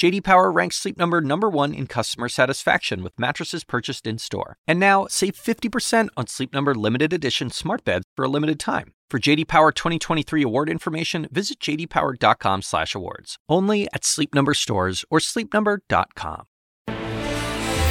JD 0.00 0.24
Power 0.24 0.50
ranks 0.50 0.76
Sleep 0.76 0.96
Number 0.96 1.20
number 1.20 1.50
1 1.50 1.74
in 1.74 1.86
customer 1.86 2.30
satisfaction 2.30 3.02
with 3.02 3.12
mattresses 3.18 3.64
purchased 3.64 4.06
in-store. 4.06 4.56
And 4.66 4.80
now, 4.80 5.06
save 5.10 5.34
50% 5.34 6.08
on 6.16 6.26
Sleep 6.26 6.54
Number 6.54 6.74
limited 6.74 7.12
edition 7.12 7.50
smart 7.50 7.84
beds 7.84 8.06
for 8.16 8.24
a 8.24 8.28
limited 8.28 8.58
time. 8.58 8.94
For 9.10 9.18
JD 9.18 9.46
Power 9.46 9.72
2023 9.72 10.42
award 10.42 10.70
information, 10.70 11.28
visit 11.30 11.60
jdpower.com/awards. 11.60 13.36
Only 13.46 13.88
at 13.92 14.06
Sleep 14.06 14.34
Number 14.34 14.54
stores 14.54 15.04
or 15.10 15.18
sleepnumber.com. 15.18 16.46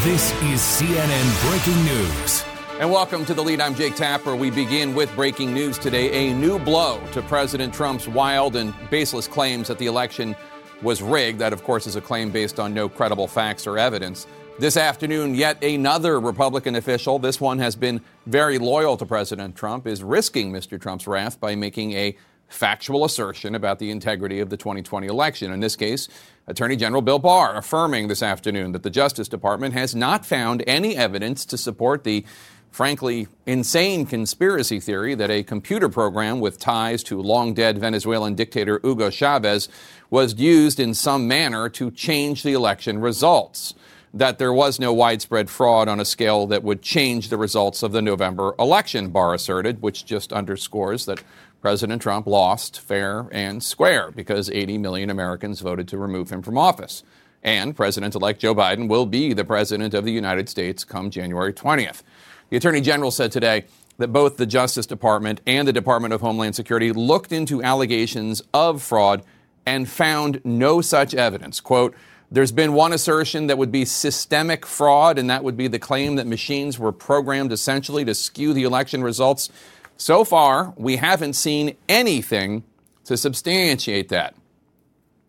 This 0.01 0.31
is 0.41 0.61
CNN 0.61 1.27
breaking 1.47 1.83
news. 1.85 2.43
And 2.79 2.89
welcome 2.89 3.25
to 3.25 3.33
the 3.35 3.43
lead. 3.43 3.59
I'm 3.59 3.75
Jake 3.75 3.95
Tapper. 3.95 4.35
We 4.35 4.49
begin 4.49 4.95
with 4.95 5.13
breaking 5.13 5.53
news 5.53 5.77
today. 5.77 6.29
A 6.29 6.33
new 6.33 6.57
blow 6.57 7.01
to 7.11 7.21
President 7.21 7.73
Trump's 7.73 8.07
wild 8.07 8.55
and 8.55 8.73
baseless 8.89 9.27
claims 9.27 9.67
that 9.67 9.77
the 9.77 9.85
election 9.85 10.33
was 10.81 11.01
rigged. 11.01 11.39
That, 11.39 11.53
of 11.53 11.63
course, 11.63 11.87
is 11.87 11.95
a 11.95 12.01
claim 12.01 12.31
based 12.31 12.59
on 12.59 12.73
no 12.73 12.89
credible 12.89 13.27
facts 13.27 13.67
or 13.67 13.77
evidence. 13.77 14.27
This 14.59 14.75
afternoon, 14.75 15.35
yet 15.35 15.63
another 15.63 16.19
Republican 16.19 16.75
official, 16.75 17.17
this 17.17 17.39
one 17.39 17.59
has 17.59 17.77
been 17.77 18.01
very 18.25 18.57
loyal 18.57 18.97
to 18.97 19.05
President 19.05 19.55
Trump, 19.55 19.87
is 19.87 20.03
risking 20.03 20.51
Mr. 20.51 20.79
Trump's 20.79 21.07
wrath 21.07 21.39
by 21.39 21.55
making 21.55 21.93
a 21.93 22.17
factual 22.49 23.05
assertion 23.05 23.55
about 23.55 23.79
the 23.79 23.91
integrity 23.91 24.39
of 24.39 24.49
the 24.49 24.57
2020 24.57 25.07
election. 25.07 25.53
In 25.53 25.59
this 25.59 25.75
case, 25.75 26.09
Attorney 26.47 26.75
General 26.75 27.01
Bill 27.01 27.19
Barr 27.19 27.55
affirming 27.55 28.07
this 28.07 28.23
afternoon 28.23 28.71
that 28.73 28.83
the 28.83 28.89
Justice 28.89 29.27
Department 29.27 29.75
has 29.75 29.95
not 29.95 30.25
found 30.25 30.63
any 30.67 30.97
evidence 30.97 31.45
to 31.45 31.57
support 31.57 32.03
the 32.03 32.25
frankly 32.71 33.27
insane 33.45 34.05
conspiracy 34.05 34.79
theory 34.79 35.15
that 35.15 35.31
a 35.31 35.43
computer 35.43 35.89
program 35.89 36.39
with 36.39 36.59
ties 36.59 37.03
to 37.03 37.21
long 37.21 37.53
dead 37.53 37.77
Venezuelan 37.77 38.35
dictator 38.35 38.79
Hugo 38.83 39.09
Chavez 39.09 39.67
was 40.09 40.35
used 40.35 40.79
in 40.79 40.93
some 40.93 41.27
manner 41.27 41.69
to 41.69 41.91
change 41.91 42.43
the 42.43 42.53
election 42.53 42.99
results 42.99 43.73
that 44.13 44.39
there 44.39 44.53
was 44.53 44.79
no 44.79 44.91
widespread 44.91 45.49
fraud 45.49 45.87
on 45.87 45.99
a 45.99 46.05
scale 46.05 46.47
that 46.47 46.63
would 46.63 46.81
change 46.81 47.29
the 47.29 47.37
results 47.37 47.83
of 47.83 47.91
the 47.91 48.01
November 48.01 48.55
election, 48.57 49.09
Barr 49.09 49.35
asserted, 49.35 49.81
which 49.81 50.05
just 50.05 50.33
underscores 50.33 51.05
that 51.05 51.23
President 51.61 52.01
Trump 52.01 52.25
lost 52.25 52.79
fair 52.79 53.27
and 53.31 53.61
square 53.61 54.11
because 54.11 54.49
80 54.49 54.77
million 54.77 55.09
Americans 55.09 55.59
voted 55.59 55.87
to 55.89 55.97
remove 55.97 56.31
him 56.31 56.41
from 56.41 56.57
office. 56.57 57.03
And 57.43 57.75
President 57.75 58.15
elect 58.15 58.39
Joe 58.39 58.55
Biden 58.55 58.87
will 58.89 59.05
be 59.05 59.33
the 59.33 59.45
President 59.45 59.93
of 59.93 60.05
the 60.05 60.11
United 60.11 60.49
States 60.49 60.83
come 60.83 61.09
January 61.09 61.53
20th. 61.53 62.01
The 62.49 62.57
Attorney 62.57 62.81
General 62.81 63.11
said 63.11 63.31
today 63.31 63.65
that 63.97 64.07
both 64.07 64.37
the 64.37 64.45
Justice 64.45 64.87
Department 64.87 65.41
and 65.45 65.67
the 65.67 65.73
Department 65.73 66.13
of 66.13 66.21
Homeland 66.21 66.55
Security 66.55 66.91
looked 66.91 67.31
into 67.31 67.61
allegations 67.61 68.41
of 68.53 68.81
fraud 68.81 69.23
and 69.65 69.87
found 69.87 70.41
no 70.43 70.81
such 70.81 71.13
evidence. 71.13 71.59
Quote, 71.59 71.93
there's 72.31 72.51
been 72.51 72.73
one 72.73 72.93
assertion 72.93 73.47
that 73.47 73.57
would 73.57 73.71
be 73.71 73.85
systemic 73.85 74.65
fraud, 74.65 75.17
and 75.17 75.29
that 75.29 75.43
would 75.43 75.57
be 75.57 75.67
the 75.67 75.79
claim 75.79 76.15
that 76.15 76.27
machines 76.27 76.77
were 76.77 76.91
programmed 76.91 77.51
essentially 77.51 78.05
to 78.05 78.13
skew 78.13 78.53
the 78.53 78.63
election 78.63 79.03
results. 79.03 79.49
So 79.97 80.23
far, 80.23 80.73
we 80.75 80.97
haven't 80.97 81.33
seen 81.33 81.75
anything 81.87 82.63
to 83.05 83.17
substantiate 83.17 84.09
that. 84.09 84.35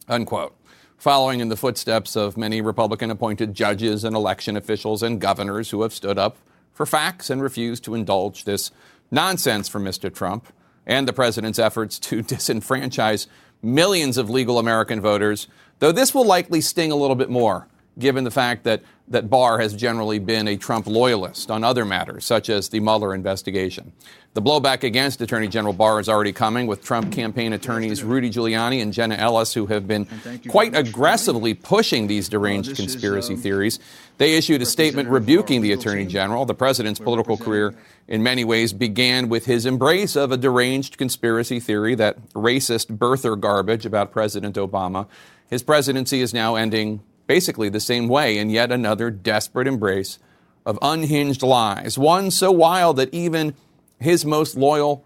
Unquote. 0.09 0.55
Following 0.99 1.41
in 1.41 1.49
the 1.49 1.57
footsteps 1.57 2.17
of 2.17 2.37
many 2.37 2.61
Republican 2.61 3.11
appointed 3.11 3.55
judges 3.55 4.05
and 4.05 4.15
election 4.15 4.57
officials 4.57 5.03
and 5.03 5.19
governors 5.19 5.71
who 5.71 5.81
have 5.83 5.95
stood 5.95 6.19
up 6.19 6.37
for 6.81 6.87
facts 6.87 7.29
and 7.29 7.43
refused 7.43 7.85
to 7.85 7.95
indulge 7.95 8.45
this 8.45 8.71
nonsense 9.11 9.69
from 9.69 9.85
Mr. 9.85 10.13
Trump 10.13 10.47
and 10.87 11.07
the 11.07 11.13
president's 11.13 11.59
efforts 11.59 11.99
to 11.99 12.23
disenfranchise 12.23 13.27
millions 13.63 14.17
of 14.17 14.31
legal 14.31 14.59
American 14.59 14.99
voters 14.99 15.47
Though 15.81 15.93
this 15.93 16.15
will 16.15 16.27
likely 16.27 16.61
sting 16.61 16.93
a 16.93 16.97
little 16.97 17.17
bit 17.17 17.31
more, 17.31 17.67
given 17.99 18.25
the 18.25 18.31
fact 18.31 18.65
that, 18.65 18.83
that 19.09 19.29
Barr 19.29 19.59
has 19.59 19.75
generally 19.75 20.19
been 20.19 20.49
a 20.49 20.57
Trump 20.57 20.87
loyalist 20.87 21.51
on 21.51 21.65
other 21.65 21.85
matters, 21.85 22.25
such 22.25 22.49
as 22.49 22.69
the 22.69 22.81
Mueller 22.81 23.15
investigation. 23.15 23.93
The 24.33 24.43
blowback 24.43 24.85
against 24.85 25.21
Attorney 25.21 25.49
General 25.49 25.73
Barr 25.73 25.99
is 25.99 26.09
already 26.09 26.33
coming, 26.33 26.69
with 26.69 26.85
Trump 26.85 27.13
campaign 27.13 27.53
attorneys 27.53 28.05
Rudy 28.05 28.31
Giuliani 28.31 28.81
and 28.81 28.93
Jenna 28.93 29.17
Ellis, 29.17 29.53
who 29.53 29.67
have 29.67 29.89
been 29.89 30.07
quite 30.49 30.77
aggressively 30.77 31.53
pushing 31.53 32.07
these 32.07 32.29
deranged 32.29 32.77
conspiracy 32.77 33.35
um, 33.35 33.41
theories. 33.41 33.81
They 34.19 34.37
issued 34.37 34.63
a 34.63 34.67
statement 34.67 35.09
rebuking 35.09 35.63
the 35.63 35.73
Attorney 35.73 36.07
General. 36.07 36.45
The 36.45 36.55
president's 36.55 37.01
political 37.01 37.37
career, 37.37 37.75
in 38.07 38.23
many 38.23 38.45
ways, 38.45 38.73
began 38.73 39.29
with 39.29 39.47
his 39.47 39.67
embrace 39.67 40.15
of 40.15 40.31
a 40.31 40.37
deranged 40.37 40.97
conspiracy 40.97 41.59
theory, 41.59 41.97
that 41.97 42.23
racist 42.35 42.97
birther 42.97 43.39
garbage 43.39 43.85
about 43.85 44.13
President 44.13 44.55
Obama. 44.55 45.09
His 45.49 45.65
presidency 45.65 46.21
is 46.21 46.33
now 46.33 46.55
ending 46.55 47.03
basically 47.31 47.69
the 47.69 47.79
same 47.79 48.09
way 48.09 48.39
in 48.39 48.51
yet 48.51 48.73
another 48.73 49.09
desperate 49.09 49.69
embrace 49.69 50.19
of 50.67 50.77
unhinged 50.83 51.45
lies, 51.45 51.97
one 51.97 52.29
so 52.29 52.51
wild 52.51 52.97
that 52.97 53.09
even 53.15 53.55
his 54.01 54.25
most 54.25 54.57
loyal 54.57 55.05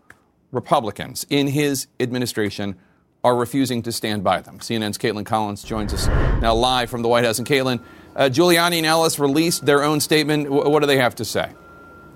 Republicans 0.51 1.27
in 1.29 1.49
his 1.49 1.87
administration 2.01 2.77
are 3.23 3.37
refusing 3.37 3.83
to 3.83 3.93
stand 3.93 4.25
by 4.25 4.41
them. 4.41 4.59
CNN's 4.59 4.97
Kaitlan 4.97 5.27
Collins 5.27 5.63
joins 5.63 5.93
us 5.93 6.07
now 6.41 6.55
live 6.55 6.89
from 6.89 7.03
the 7.03 7.09
White 7.09 7.27
House. 7.27 7.39
And 7.39 7.47
Kaitlan, 7.47 7.85
uh, 8.17 8.31
Giuliani 8.33 8.79
and 8.79 8.87
Ellis 8.87 9.19
released 9.19 9.67
their 9.67 9.83
own 9.83 10.01
statement. 10.01 10.45
W- 10.45 10.71
what 10.71 10.81
do 10.81 10.87
they 10.87 10.97
have 10.97 11.15
to 11.17 11.27
say? 11.27 11.51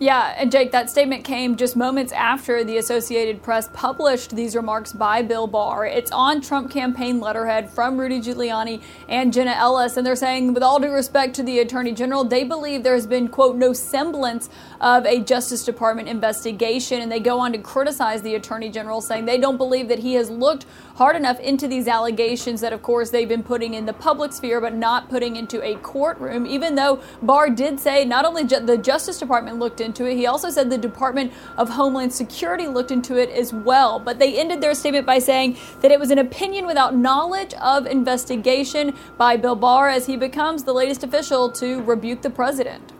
Yeah, 0.00 0.32
and 0.36 0.52
Jake, 0.52 0.70
that 0.70 0.88
statement 0.88 1.24
came 1.24 1.56
just 1.56 1.74
moments 1.74 2.12
after 2.12 2.62
the 2.62 2.76
Associated 2.76 3.42
Press 3.42 3.68
published 3.72 4.30
these 4.30 4.54
remarks 4.54 4.92
by 4.92 5.22
Bill 5.22 5.48
Barr. 5.48 5.86
It's 5.86 6.12
on 6.12 6.40
Trump 6.40 6.70
campaign 6.70 7.18
letterhead 7.18 7.68
from 7.68 7.98
Rudy 7.98 8.20
Giuliani 8.20 8.80
and 9.08 9.32
Jenna 9.32 9.50
Ellis, 9.50 9.96
and 9.96 10.06
they're 10.06 10.14
saying, 10.14 10.54
with 10.54 10.62
all 10.62 10.78
due 10.78 10.92
respect 10.92 11.34
to 11.34 11.42
the 11.42 11.58
Attorney 11.58 11.90
General, 11.90 12.22
they 12.22 12.44
believe 12.44 12.84
there 12.84 12.94
has 12.94 13.08
been, 13.08 13.26
quote, 13.26 13.56
no 13.56 13.72
semblance 13.72 14.48
of 14.80 15.04
a 15.04 15.18
Justice 15.18 15.64
Department 15.64 16.06
investigation. 16.06 17.02
And 17.02 17.10
they 17.10 17.18
go 17.18 17.40
on 17.40 17.50
to 17.50 17.58
criticize 17.58 18.22
the 18.22 18.36
Attorney 18.36 18.70
General, 18.70 19.00
saying 19.00 19.24
they 19.24 19.38
don't 19.38 19.56
believe 19.56 19.88
that 19.88 19.98
he 19.98 20.14
has 20.14 20.30
looked 20.30 20.64
hard 20.98 21.14
enough 21.14 21.38
into 21.38 21.68
these 21.68 21.86
allegations 21.86 22.60
that, 22.60 22.72
of 22.72 22.82
course, 22.82 23.10
they've 23.10 23.28
been 23.28 23.44
putting 23.44 23.74
in 23.74 23.86
the 23.86 23.92
public 23.92 24.32
sphere, 24.32 24.60
but 24.60 24.74
not 24.74 25.08
putting 25.08 25.36
into 25.36 25.62
a 25.62 25.76
courtroom, 25.76 26.44
even 26.44 26.74
though 26.74 27.00
Barr 27.22 27.50
did 27.50 27.78
say 27.78 28.04
not 28.04 28.24
only 28.24 28.44
ju- 28.44 28.58
the 28.58 28.76
Justice 28.76 29.16
Department 29.16 29.60
looked 29.60 29.80
into 29.80 30.06
it. 30.06 30.16
He 30.16 30.26
also 30.26 30.50
said 30.50 30.70
the 30.70 30.76
Department 30.76 31.32
of 31.56 31.68
Homeland 31.68 32.12
Security 32.12 32.66
looked 32.66 32.90
into 32.90 33.16
it 33.16 33.30
as 33.30 33.52
well. 33.52 34.00
But 34.00 34.18
they 34.18 34.40
ended 34.40 34.60
their 34.60 34.74
statement 34.74 35.06
by 35.06 35.20
saying 35.20 35.56
that 35.82 35.92
it 35.92 36.00
was 36.00 36.10
an 36.10 36.18
opinion 36.18 36.66
without 36.66 36.96
knowledge 36.96 37.54
of 37.54 37.86
investigation 37.86 38.92
by 39.16 39.36
Bill 39.36 39.54
Barr 39.54 39.88
as 39.88 40.06
he 40.06 40.16
becomes 40.16 40.64
the 40.64 40.74
latest 40.74 41.04
official 41.04 41.48
to 41.52 41.80
rebuke 41.82 42.22
the 42.22 42.30
president. 42.30 42.92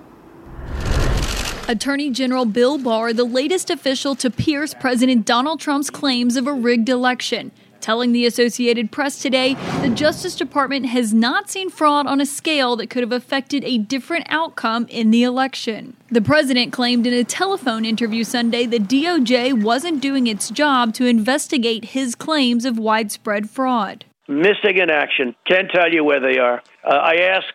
Attorney 1.67 2.11
General 2.11 2.45
Bill 2.45 2.79
Barr, 2.79 3.13
the 3.13 3.25
latest 3.25 3.71
official 3.71 4.15
to 4.15 4.31
pierce 4.31 4.73
President 4.73 5.27
Donald 5.27 5.59
Trump's 5.59 5.91
claims 5.91 6.37
of 6.37 6.47
a 6.47 6.53
rigged 6.53 6.89
election 6.89 7.51
telling 7.81 8.13
the 8.13 8.27
Associated 8.27 8.91
Press 8.91 9.21
today 9.21 9.55
the 9.83 9.89
Justice 9.89 10.35
Department 10.35 10.87
has 10.87 11.15
not 11.15 11.51
seen 11.51 11.71
fraud 11.71 12.07
on 12.07 12.21
a 12.21 12.27
scale 12.27 12.77
that 12.77 12.91
could 12.91 13.03
have 13.03 13.13
affected 13.13 13.65
a 13.65 13.79
different 13.79 14.27
outcome 14.29 14.87
in 14.89 15.11
the 15.11 15.23
election. 15.23 15.97
The 16.11 16.23
president 16.23 16.73
claimed 16.73 17.07
in 17.07 17.13
a 17.13 17.25
telephone 17.25 17.85
interview 17.85 18.25
Sunday 18.25 18.67
that 18.67 18.89
DOJ 18.89 19.63
wasn't 19.63 20.01
doing 20.01 20.27
its 20.27 20.51
job 20.51 20.95
to 20.95 21.07
investigate 21.07 21.87
his 21.87 22.15
claims 22.15 22.65
of 22.65 22.79
widespread 22.79 23.51
fraud. 23.51 24.05
Missing 24.29 24.79
in 24.79 24.91
action. 24.91 25.35
Can't 25.47 25.71
tell 25.71 25.93
you 25.93 26.05
where 26.05 26.21
they 26.21 26.39
are. 26.39 26.63
Uh, 26.85 26.95
I 26.95 27.15
ask, 27.17 27.47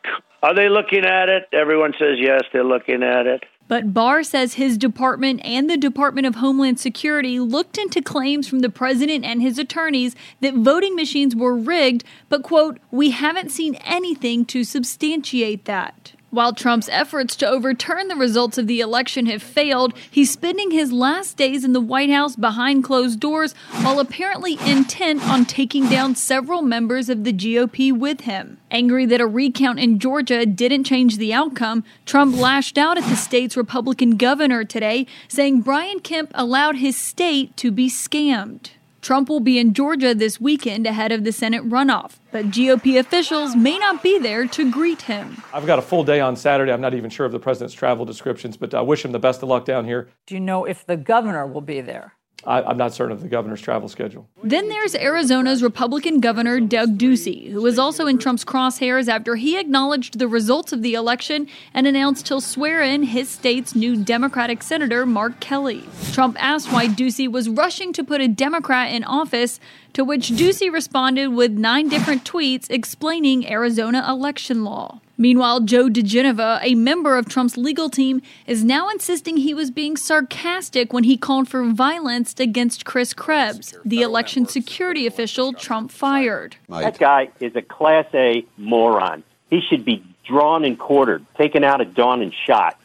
are 0.42 0.53
they 0.53 0.69
looking 0.69 1.06
at 1.06 1.30
it? 1.30 1.48
Everyone 1.53 1.94
says 1.98 2.18
yes, 2.19 2.42
they're 2.51 2.63
looking 2.63 3.03
at 3.03 3.27
it. 3.27 3.44
But 3.74 3.92
Barr 3.92 4.22
says 4.22 4.54
his 4.54 4.78
department 4.78 5.42
and 5.44 5.68
the 5.68 5.78
Department 5.78 6.28
of 6.28 6.36
Homeland 6.36 6.80
Security 6.80 7.40
looked 7.40 7.80
into 7.80 8.04
claims 8.04 8.48
from 8.48 8.60
the 8.60 8.70
president 8.70 9.25
and 9.25 9.42
his 9.42 9.58
attorneys 9.58 10.16
that 10.42 10.54
voting 10.54 10.96
machines 10.96 11.36
were 11.36 11.56
rigged, 11.56 12.04
but, 12.30 12.44
quote, 12.44 12.78
we 12.92 13.10
haven't 13.10 13.50
seen 13.50 13.74
anything 13.84 14.46
to 14.46 14.64
substantiate 14.64 15.66
that. 15.66 16.14
While 16.33 16.53
Trump's 16.53 16.89
efforts 16.89 17.35
to 17.35 17.47
overturn 17.47 18.07
the 18.07 18.15
results 18.15 18.57
of 18.57 18.65
the 18.65 18.80
election 18.80 19.27
have 19.27 19.44
failed, 19.44 19.94
he's 20.09 20.31
spending 20.31 20.71
his 20.71 20.91
last 20.91 21.38
days 21.38 21.63
in 21.63 21.74
the 21.74 21.80
White 21.80 22.09
House 22.09 22.35
behind 22.35 22.83
closed 22.83 23.19
doors 23.19 23.53
while 23.83 24.00
apparently 24.00 24.57
intent 24.65 25.21
on 25.30 25.45
taking 25.45 25.88
down 25.89 26.15
several 26.15 26.63
members 26.63 27.07
of 27.07 27.24
the 27.24 27.33
GOP 27.33 27.95
with 27.95 28.21
him. 28.21 28.57
Angry 28.71 29.06
that 29.06 29.21
a 29.21 29.27
recount 29.27 29.77
in 29.77 30.00
Georgia 30.00 30.44
didn't 30.44 30.85
change 30.85 31.18
the 31.18 31.35
outcome, 31.35 31.83
Trump 32.03 32.36
lashed 32.36 32.79
out 32.79 32.97
at 32.97 33.03
the 33.03 33.15
state's 33.15 33.56
Republican 33.56 34.18
governor 34.18 34.63
today, 34.63 35.06
saying 35.27 35.62
Brian 35.62 36.00
Kemp 36.00 36.31
allowed 36.33 36.77
his 36.77 36.97
state 36.97 37.56
to 37.57 37.69
be 37.69 37.88
scammed. 37.88 38.71
Trump 39.03 39.27
will 39.27 39.41
be 39.41 39.59
in 39.59 39.73
Georgia 39.73 40.15
this 40.15 40.39
weekend 40.39 40.88
ahead 40.88 41.11
of 41.11 41.25
the 41.25 41.33
Senate 41.33 41.61
runoff, 41.69 42.13
but 42.31 42.45
GOP 42.45 42.97
officials 42.97 43.53
may 43.53 43.77
not 43.77 44.01
be 44.01 44.17
there 44.17 44.47
to 44.47 44.71
greet 44.71 45.01
him. 45.01 45.44
I've 45.53 45.65
got 45.65 45.77
a 45.77 45.81
full 45.81 46.05
day 46.05 46.21
on 46.21 46.38
Saturday. 46.38 46.71
I'm 46.71 46.79
not 46.79 46.94
even 46.94 47.09
sure 47.09 47.25
of 47.25 47.33
the 47.33 47.39
president's 47.39 47.73
travel 47.73 48.05
descriptions, 48.05 48.55
but 48.55 48.73
I 48.73 48.79
wish 48.79 49.03
him 49.03 49.11
the 49.11 49.19
best 49.19 49.44
of 49.44 49.50
luck 49.50 49.65
down 49.65 49.83
here. 49.83 50.07
Do 50.25 50.35
you 50.35 50.39
know 50.39 50.63
if 50.63 50.85
the 50.85 50.95
governor 50.95 51.45
will 51.45 51.59
be 51.59 51.81
there? 51.81 52.13
I, 52.45 52.69
am 52.69 52.78
not 52.78 52.94
certain 52.94 53.13
of 53.13 53.22
the 53.22 53.28
governor's 53.28 53.62
travel 53.62 53.88
schedule. 53.88 54.28
Then 54.44 54.69
there's 54.69 54.95
Arizona's 54.95 55.63
Republican 55.63 56.19
Governor 56.19 56.60
Doug 56.60 56.98
Ducey, 56.98 57.50
who 57.50 57.62
was 57.62 57.80
also 57.80 58.07
in 58.07 58.18
Trump's 58.18 58.44
crosshairs 58.44 59.07
after 59.07 59.36
he 59.36 59.57
acknowledged 59.57 60.19
the 60.19 60.28
results 60.28 60.74
of 60.74 60.81
the 60.81 60.94
election 60.94 61.48
and 61.74 61.88
announced 61.88 62.28
he'll 62.28 62.42
swear 62.42 62.81
in 62.81 63.04
his 63.04 63.30
state's 63.30 63.75
new 63.75 63.95
Democratic 64.04 64.63
Senator 64.63 65.06
Mark 65.06 65.40
Kelly. 65.40 65.84
Trump 66.12 66.36
asked 66.40 66.72
why 66.72 66.88
Ducey 66.88 67.31
was 67.31 67.50
rushing 67.50 67.94
to 67.94 68.04
put 68.04 68.22
a 68.22 68.28
Democrat 68.28 68.94
in 68.94 69.04
office, 69.04 69.60
to 69.94 70.04
which 70.04 70.30
Ducey 70.30 70.72
responded 70.72 71.28
with 71.28 71.51
nine 71.51 71.88
different 71.88 72.24
tweets 72.24 72.69
explaining 72.69 73.48
Arizona 73.48 74.06
election 74.10 74.63
law. 74.63 75.00
Meanwhile, 75.18 75.62
Joe 75.62 75.89
diGenova, 75.89 76.60
a 76.63 76.74
member 76.74 77.18
of 77.18 77.30
Trump's 77.30 77.56
legal 77.56 77.89
team, 77.89 78.21
is 78.48 78.63
now 78.63 78.89
insisting 78.89 79.38
he 79.38 79.54
was 79.54 79.69
being 79.69 79.95
sarcastic 79.95 80.92
when 80.92 81.04
he 81.04 81.18
called 81.18 81.48
for 81.48 81.63
violence 81.65 82.33
against 82.39 82.83
Chris 82.83 83.13
Krebs, 83.13 83.75
the 83.86 84.01
election 84.01 84.48
security 84.48 85.06
official 85.06 85.54
Trump 85.54 85.92
fired. 85.92 86.56
That 86.68 86.98
guy 86.98 87.30
is 87.39 87.56
a 87.56 87.62
Class 87.62 88.07
A 88.13 88.45
moron. 88.57 89.24
He 89.50 89.62
should 89.69 89.86
be 89.86 90.04
drawn 90.27 90.65
and 90.65 90.80
quartered, 90.80 91.25
taken 91.38 91.63
out 91.63 91.80
at 91.80 91.94
dawn 91.94 92.21
and 92.21 92.33
shot. 92.48 92.80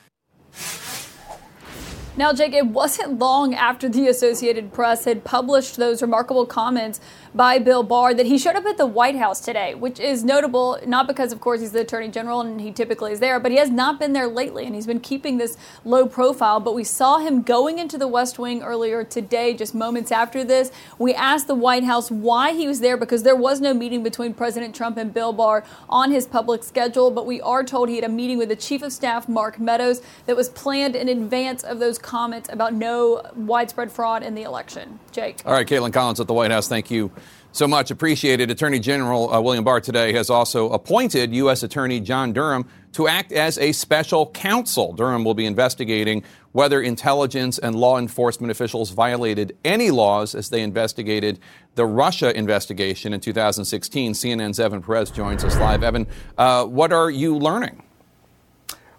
Now, 2.19 2.33
Jake, 2.33 2.53
it 2.53 2.67
wasn't 2.67 3.21
long 3.21 3.55
after 3.55 3.89
the 3.89 4.09
Associated 4.09 4.73
Press 4.73 5.05
had 5.05 5.23
published 5.23 5.77
those 5.77 6.03
remarkable 6.03 6.47
comments 6.47 7.01
by 7.35 7.59
Bill 7.59 7.83
Barr 7.83 8.15
that 8.15 8.27
he 8.27 8.39
showed 8.39 8.57
up 8.57 8.65
at 8.67 8.77
the 8.77 8.87
White 8.87 9.17
House 9.17 9.41
today, 9.41 9.75
which 9.75 10.01
is 10.01 10.25
notable 10.25 10.79
not 10.87 11.07
because, 11.07 11.33
of 11.33 11.41
course, 11.41 11.61
he's 11.61 11.73
the 11.73 11.81
Attorney 11.81 12.09
General 12.09 12.41
and 12.41 12.61
he 12.61 12.73
typically 12.73 13.13
is 13.13 13.21
there, 13.21 13.39
but 13.41 13.51
he 13.51 13.59
has 13.59 13.71
not 13.71 13.99
been 13.99 14.13
there 14.13 14.27
lately 14.27 14.67
and 14.67 14.75
he's 14.75 14.87
been 14.87 15.01
keeping 15.01 15.39
this 15.39 15.57
low 15.85 16.07
profile. 16.07 16.61
But 16.61 16.75
we 16.75 16.85
saw 16.85 17.19
him 17.19 17.43
going 17.43 17.79
into 17.79 17.99
the 17.99 18.09
West 18.09 18.39
Wing 18.39 18.63
earlier 18.63 19.05
today, 19.05 19.55
just 19.55 19.75
moments 19.75 20.13
after 20.13 20.45
this. 20.45 20.71
We 20.99 21.15
asked 21.15 21.47
the 21.47 21.55
White 21.55 21.85
House 21.85 22.11
why 22.11 22.53
he 22.53 22.67
was 22.67 22.81
there 22.81 22.97
because 22.97 23.23
there 23.23 23.37
was 23.37 23.61
no 23.61 23.75
meeting 23.75 24.03
between 24.03 24.35
President 24.35 24.75
Trump 24.75 24.97
and 24.97 25.13
Bill 25.13 25.33
Barr 25.33 25.65
on 25.89 26.11
his 26.11 26.27
public 26.27 26.63
schedule, 26.63 27.11
but 27.11 27.27
we 27.27 27.41
are 27.41 27.65
told 27.65 27.89
he 27.89 27.97
had 27.97 28.05
a 28.05 28.09
meeting 28.09 28.39
with 28.39 28.49
the 28.49 28.57
Chief 28.57 28.83
of 28.83 28.93
Staff, 28.93 29.29
Mark 29.29 29.59
Meadows, 29.59 30.03
that 30.27 30.37
was 30.37 30.49
planned 30.49 30.97
in 30.97 31.09
advance 31.09 31.63
of 31.63 31.79
those 31.79 31.99
comments 31.99 32.49
about 32.51 32.75
no 32.75 33.23
widespread 33.35 33.93
fraud 33.93 34.23
in 34.23 34.35
the 34.35 34.43
election. 34.43 34.99
Jake. 35.13 35.43
All 35.45 35.53
right, 35.53 35.67
Kaitlan 35.67 35.93
Collins 35.93 36.21
at 36.21 36.27
the 36.27 36.35
White 36.35 36.51
House. 36.51 36.69
Thank 36.69 36.91
you 36.91 37.11
so 37.53 37.67
much 37.67 37.91
appreciated. 37.91 38.51
Attorney 38.51 38.79
General 38.79 39.33
uh, 39.33 39.41
William 39.41 39.65
Barr 39.65 39.81
today 39.81 40.13
has 40.13 40.31
also 40.31 40.71
appointed 40.71 41.35
U.S. 41.35 41.63
Attorney 41.63 42.01
John 42.01 42.33
Durham 42.33 42.69
to 42.93 43.09
act 43.09 43.33
as 43.33 43.59
a 43.59 43.73
special 43.73 44.31
counsel. 44.31 44.93
Durham 44.93 45.25
will 45.25 45.35
be 45.35 45.47
investigating 45.47 46.23
whether 46.53 46.81
intelligence 46.81 47.59
and 47.59 47.77
law 47.77 47.99
enforcement 47.99 48.51
officials 48.51 48.91
violated 48.91 49.57
any 49.65 49.91
laws 49.91 50.35
as 50.35 50.49
they 50.49 50.63
investigated 50.63 51.39
the 51.75 51.87
Russia 51.87 52.37
investigation 52.37 53.13
in 53.13 53.21
2016. 53.21 54.13
CNN's 54.13 54.59
Evan 54.59 54.83
Perez 54.83 55.11
joins 55.11 55.45
us 55.45 55.57
live. 55.59 55.83
Evan, 55.83 56.07
uh, 56.37 56.65
what 56.65 56.93
are 56.93 57.11
you 57.11 57.37
learning? 57.37 57.83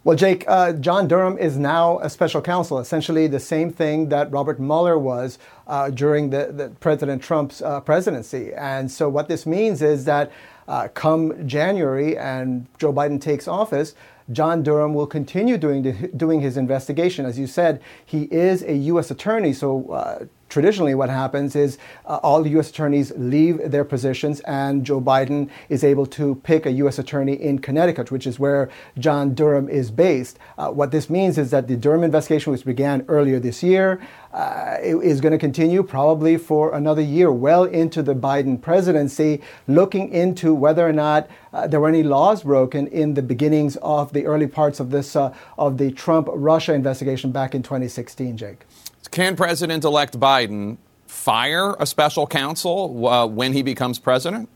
Well, 0.05 0.15
Jake, 0.15 0.45
uh, 0.47 0.73
John 0.73 1.09
Durham 1.09 1.37
is 1.37 1.57
now 1.57 1.99
a 1.99 2.09
special 2.09 2.41
counsel, 2.41 2.79
essentially 2.79 3.27
the 3.27 3.39
same 3.39 3.69
thing 3.69 4.07
that 4.09 4.31
Robert 4.31 4.57
Mueller 4.57 4.97
was 4.97 5.37
uh, 5.67 5.89
during 5.89 6.29
the, 6.29 6.53
the, 6.53 6.69
President 6.79 7.21
Trump's 7.21 7.61
uh, 7.61 7.81
presidency. 7.81 8.53
And 8.53 8.89
so, 8.89 9.09
what 9.09 9.27
this 9.27 9.45
means 9.45 9.81
is 9.81 10.05
that 10.05 10.31
uh, 10.69 10.87
come 10.93 11.45
January 11.45 12.17
and 12.17 12.67
Joe 12.77 12.93
Biden 12.93 13.19
takes 13.19 13.45
office, 13.45 13.93
John 14.31 14.63
Durham 14.63 14.93
will 14.93 15.07
continue 15.07 15.57
doing, 15.57 15.83
the, 15.83 15.91
doing 16.15 16.39
his 16.39 16.55
investigation. 16.55 17.25
As 17.25 17.37
you 17.37 17.47
said, 17.47 17.81
he 18.05 18.23
is 18.31 18.63
a 18.63 18.75
U.S. 18.75 19.11
attorney, 19.11 19.51
so 19.51 19.91
uh, 19.91 20.25
traditionally 20.49 20.95
what 20.95 21.09
happens 21.09 21.55
is 21.55 21.77
uh, 22.05 22.19
all 22.23 22.45
U.S. 22.45 22.69
attorneys 22.69 23.11
leave 23.15 23.71
their 23.71 23.85
positions 23.85 24.39
and 24.41 24.85
Joe 24.85 24.99
Biden 24.99 25.49
is 25.69 25.83
able 25.83 26.05
to 26.07 26.35
pick 26.35 26.65
a 26.65 26.71
U.S. 26.71 26.99
attorney 26.99 27.33
in 27.33 27.59
Connecticut, 27.59 28.11
which 28.11 28.27
is 28.27 28.39
where 28.39 28.69
John 28.97 29.33
Durham 29.33 29.69
is 29.69 29.91
based. 29.91 30.39
Uh, 30.57 30.69
what 30.69 30.91
this 30.91 31.09
means 31.09 31.37
is 31.37 31.51
that 31.51 31.67
the 31.67 31.77
Durham 31.77 32.03
investigation, 32.03 32.51
which 32.51 32.65
began 32.65 33.05
earlier 33.07 33.39
this 33.39 33.63
year, 33.63 34.01
uh, 34.33 34.77
is 34.81 35.21
going 35.21 35.31
to 35.31 35.37
continue 35.37 35.81
probably 35.83 36.37
for 36.37 36.75
another 36.75 37.01
year, 37.01 37.31
well 37.31 37.63
into 37.63 38.03
the 38.03 38.13
Biden 38.13 38.61
presidency, 38.61 39.41
looking 39.67 40.09
into 40.09 40.53
whether 40.53 40.87
or 40.87 40.93
not 40.93 41.29
uh, 41.53 41.67
there 41.67 41.79
were 41.79 41.89
any 41.89 42.03
laws 42.03 42.43
broken 42.43 42.87
in 42.87 43.15
the 43.15 43.21
beginnings 43.21 43.75
of 43.77 44.13
the 44.13 44.25
early 44.25 44.47
parts 44.47 44.79
of 44.79 44.91
this 44.91 45.15
uh, 45.15 45.33
of 45.57 45.77
the 45.77 45.91
Trump-Russia 45.91 46.73
investigation 46.73 47.31
back 47.31 47.55
in 47.55 47.63
2016. 47.63 48.37
Jake. 48.37 48.65
Can 49.11 49.35
President 49.35 49.83
elect 49.83 50.19
Biden 50.19 50.77
fire 51.07 51.75
a 51.79 51.85
special 51.85 52.27
counsel 52.27 53.07
uh, 53.07 53.25
when 53.25 53.53
he 53.53 53.63
becomes 53.63 53.97
president? 53.97 54.49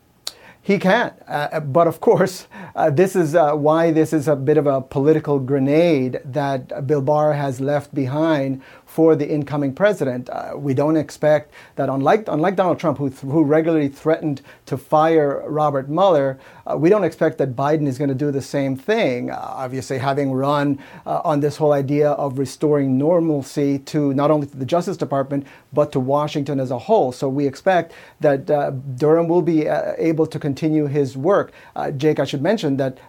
He 0.62 0.78
can. 0.78 1.14
Uh, 1.28 1.60
but 1.60 1.88
of 1.88 2.00
course, 2.00 2.48
uh, 2.76 2.90
this 2.90 3.16
is 3.16 3.36
uh, 3.36 3.54
why 3.54 3.92
this 3.92 4.14
is 4.14 4.28
a 4.28 4.36
bit 4.36 4.58
of 4.58 4.66
a 4.66 4.80
political 4.80 5.40
grenade 5.40 6.22
that 6.24 6.88
Bill 6.88 7.02
Barr 7.02 7.34
has 7.34 7.60
left 7.60 7.94
behind 7.94 8.62
for 8.94 9.16
the 9.16 9.28
incoming 9.28 9.74
president. 9.74 10.30
Uh, 10.30 10.52
we 10.56 10.72
don't 10.72 10.98
expect 10.98 11.52
that, 11.78 11.90
unlike, 11.90 12.26
unlike 12.28 12.56
Donald 12.56 12.80
Trump, 12.80 13.00
who, 13.00 13.10
th- 13.10 13.22
who 13.22 13.44
regularly 13.44 13.90
threatened 13.90 14.44
to 14.68 14.78
fire 14.78 15.44
Robert 15.48 15.90
Mueller, 15.90 16.38
uh, 16.68 16.78
we 16.78 16.90
don't 16.90 17.04
expect 17.04 17.40
that 17.40 17.56
Biden 17.56 17.88
is 17.88 17.98
going 17.98 18.10
to 18.10 18.16
do 18.26 18.30
the 18.30 18.42
same 18.42 18.76
thing. 18.76 19.32
Uh, 19.32 19.38
obviously, 19.40 19.98
having 19.98 20.32
run 20.32 20.78
uh, 21.08 21.22
on 21.24 21.40
this 21.40 21.58
whole 21.58 21.74
idea 21.74 22.12
of 22.12 22.38
restoring 22.38 22.96
normalcy 23.00 23.80
to 23.80 24.14
not 24.14 24.30
only 24.30 24.46
to 24.46 24.58
the 24.58 24.66
Justice 24.66 24.96
Department, 24.96 25.48
but 25.74 25.92
to 25.92 26.00
Washington 26.00 26.60
as 26.60 26.70
a 26.70 26.78
whole. 26.78 27.12
So 27.12 27.28
we 27.28 27.48
expect 27.48 27.94
that 28.20 28.48
uh, 28.52 28.70
Durham 28.96 29.28
will 29.28 29.42
be 29.42 29.68
uh, 29.68 29.94
able 29.98 30.28
to 30.28 30.38
continue 30.38 30.86
his 30.86 31.18
work. 31.18 31.52
Jake, 31.98 32.20
I 32.20 32.26
should 32.26 32.44
mention 32.44 32.78
that 32.78 33.00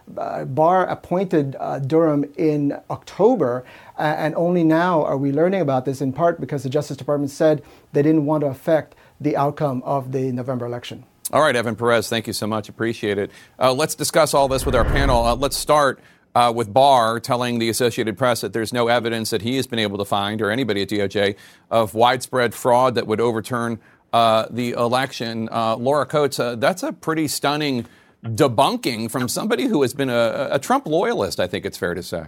Barr 0.55 0.87
appointed 0.87 1.55
Durham 1.85 2.25
in 2.37 2.75
October. 2.89 3.63
Uh, 3.97 4.01
and 4.17 4.35
only 4.35 4.63
now 4.63 5.03
are 5.03 5.17
we 5.17 5.31
learning 5.31 5.61
about 5.61 5.85
this 5.85 6.01
in 6.01 6.11
part 6.11 6.39
because 6.39 6.63
the 6.63 6.69
Justice 6.69 6.97
Department 6.97 7.31
said 7.31 7.63
they 7.93 8.01
didn't 8.01 8.25
want 8.25 8.41
to 8.41 8.47
affect 8.47 8.95
the 9.19 9.37
outcome 9.37 9.81
of 9.85 10.11
the 10.11 10.31
November 10.31 10.65
election. 10.65 11.05
All 11.31 11.41
right, 11.41 11.55
Evan 11.55 11.75
Perez, 11.75 12.07
thank 12.07 12.27
you 12.27 12.33
so 12.33 12.45
much. 12.45 12.69
Appreciate 12.69 13.17
it. 13.17 13.31
Uh, 13.57 13.73
let's 13.73 13.95
discuss 13.95 14.33
all 14.33 14.47
this 14.47 14.65
with 14.65 14.75
our 14.75 14.85
panel. 14.85 15.25
Uh, 15.25 15.35
let's 15.35 15.57
start 15.57 15.99
uh, 16.35 16.51
with 16.55 16.71
Barr 16.71 17.19
telling 17.19 17.57
the 17.57 17.69
Associated 17.69 18.17
Press 18.17 18.41
that 18.41 18.53
there's 18.53 18.73
no 18.73 18.89
evidence 18.89 19.31
that 19.31 19.41
he 19.41 19.55
has 19.55 19.65
been 19.65 19.79
able 19.79 19.97
to 19.97 20.05
find, 20.05 20.41
or 20.41 20.51
anybody 20.51 20.81
at 20.81 20.89
DOJ, 20.89 21.35
of 21.71 21.93
widespread 21.93 22.53
fraud 22.53 22.95
that 22.95 23.07
would 23.07 23.21
overturn 23.21 23.79
uh, 24.13 24.45
the 24.51 24.71
election. 24.71 25.49
Uh, 25.51 25.77
Laura 25.77 26.05
Coates, 26.05 26.37
that's 26.37 26.83
a 26.83 26.93
pretty 26.93 27.27
stunning 27.27 27.87
debunking 28.23 29.09
from 29.09 29.27
somebody 29.27 29.65
who 29.65 29.81
has 29.81 29.93
been 29.93 30.09
a, 30.09 30.49
a 30.51 30.59
Trump 30.59 30.85
loyalist, 30.85 31.39
I 31.39 31.47
think 31.47 31.65
it's 31.65 31.77
fair 31.77 31.93
to 31.93 32.03
say. 32.03 32.27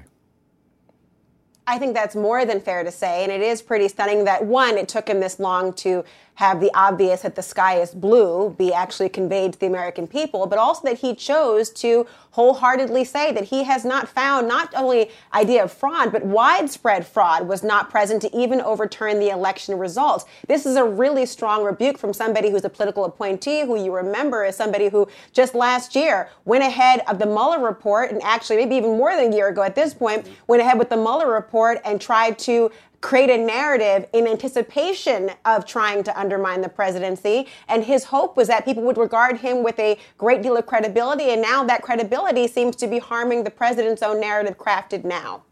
I 1.69 1.77
think 1.77 1.93
that's 1.93 2.15
more 2.15 2.45
than 2.45 2.62
fair 2.62 2.83
to 2.83 2.91
say. 2.91 3.24
And 3.24 3.31
it 3.31 3.41
is 3.41 3.62
pretty 3.62 3.89
stunning 3.89 4.24
that 4.24 4.45
one, 4.45 4.77
it 4.77 4.88
took 4.88 5.07
him 5.07 5.19
this 5.19 5.38
long 5.38 5.74
to 5.74 6.05
have 6.38 6.60
the 6.60 6.70
obvious 6.75 7.24
that 7.24 7.36
the 7.36 7.41
sky 7.41 7.82
is 7.82 7.96
blue 7.96 8.51
be 8.60 8.72
actually 8.72 9.10
conveyed 9.10 9.53
to 9.53 9.60
the 9.60 9.65
American 9.65 10.06
people, 10.06 10.46
but 10.46 10.60
also 10.60 10.84
that 10.84 11.00
he 11.00 11.15
chose 11.15 11.72
to 11.72 12.06
wholeheartedly 12.38 13.03
say 13.03 13.32
that 13.32 13.46
he 13.46 13.63
has 13.63 13.84
not 13.84 14.08
found 14.08 14.48
not 14.48 14.72
only 14.75 15.10
idea 15.34 15.63
of 15.63 15.72
fraud, 15.72 16.12
but 16.12 16.24
widespread 16.24 17.08
fraud 17.08 17.48
was 17.48 17.63
not 17.63 17.89
present 17.89 18.22
to 18.22 18.38
even 18.38 18.62
overturn 18.62 19.20
the 19.20 19.29
election 19.29 19.75
results. 19.79 20.25
This 20.48 20.67
is 20.67 20.75
a 20.75 20.84
really 20.84 21.25
strong 21.25 21.63
rebuke 21.63 21.98
from 21.98 22.13
somebody 22.13 22.51
who's 22.51 22.63
a 22.63 22.70
political 22.70 23.06
appointee 23.06 23.62
who 23.62 23.84
you 23.84 23.91
remember 23.91 24.44
as 24.44 24.56
somebody 24.56 24.89
who 24.89 25.08
just 25.34 25.56
last 25.56 25.96
year 25.96 26.29
went 26.46 26.63
ahead 26.63 27.01
of 27.08 27.17
the 27.17 27.25
Mueller 27.25 27.65
report 27.65 28.12
and 28.12 28.22
actually 28.22 28.58
maybe 28.58 28.75
even 28.75 28.91
more 28.91 29.15
than 29.15 29.34
a 29.34 29.36
year 29.36 29.48
ago 29.48 29.63
at 29.63 29.74
this 29.74 29.96
point 29.96 30.29
went 30.46 30.62
ahead 30.62 30.77
with 30.77 30.89
the 30.89 30.98
Mueller 30.98 31.34
report 31.34 31.79
and 31.84 32.00
tried 32.00 32.38
to 32.38 32.70
create 33.01 33.30
a 33.30 33.38
narrative 33.38 34.08
in 34.13 34.27
anticipation 34.27 35.32
of 35.46 35.66
trying 35.66 36.04
to 36.04 36.20
undermine 36.20 36.62
the 36.62 36.70
presidency. 36.70 37.48
And 37.68 37.84
his 37.84 38.06
hope 38.06 38.36
was 38.36 38.48
that 38.48 38.66
people 38.66 38.84
would 38.84 38.98
regard 38.98 39.38
him 39.38 39.63
with 39.63 39.77
a 39.80 39.98
great 40.18 40.42
deal 40.42 40.58
of 40.58 40.66
credibility. 40.66 41.30
And 41.30 41.42
now 41.42 41.63
that 41.66 41.82
credibility 41.82 42.48
seems 42.48 42.75
to 42.77 42.88
be 42.88 43.00
harming 43.00 43.44
the 43.44 43.51
president's 43.51 44.01
own 44.01 44.20
narrative 44.20 44.58
crafted 44.58 45.04
now. 45.04 45.44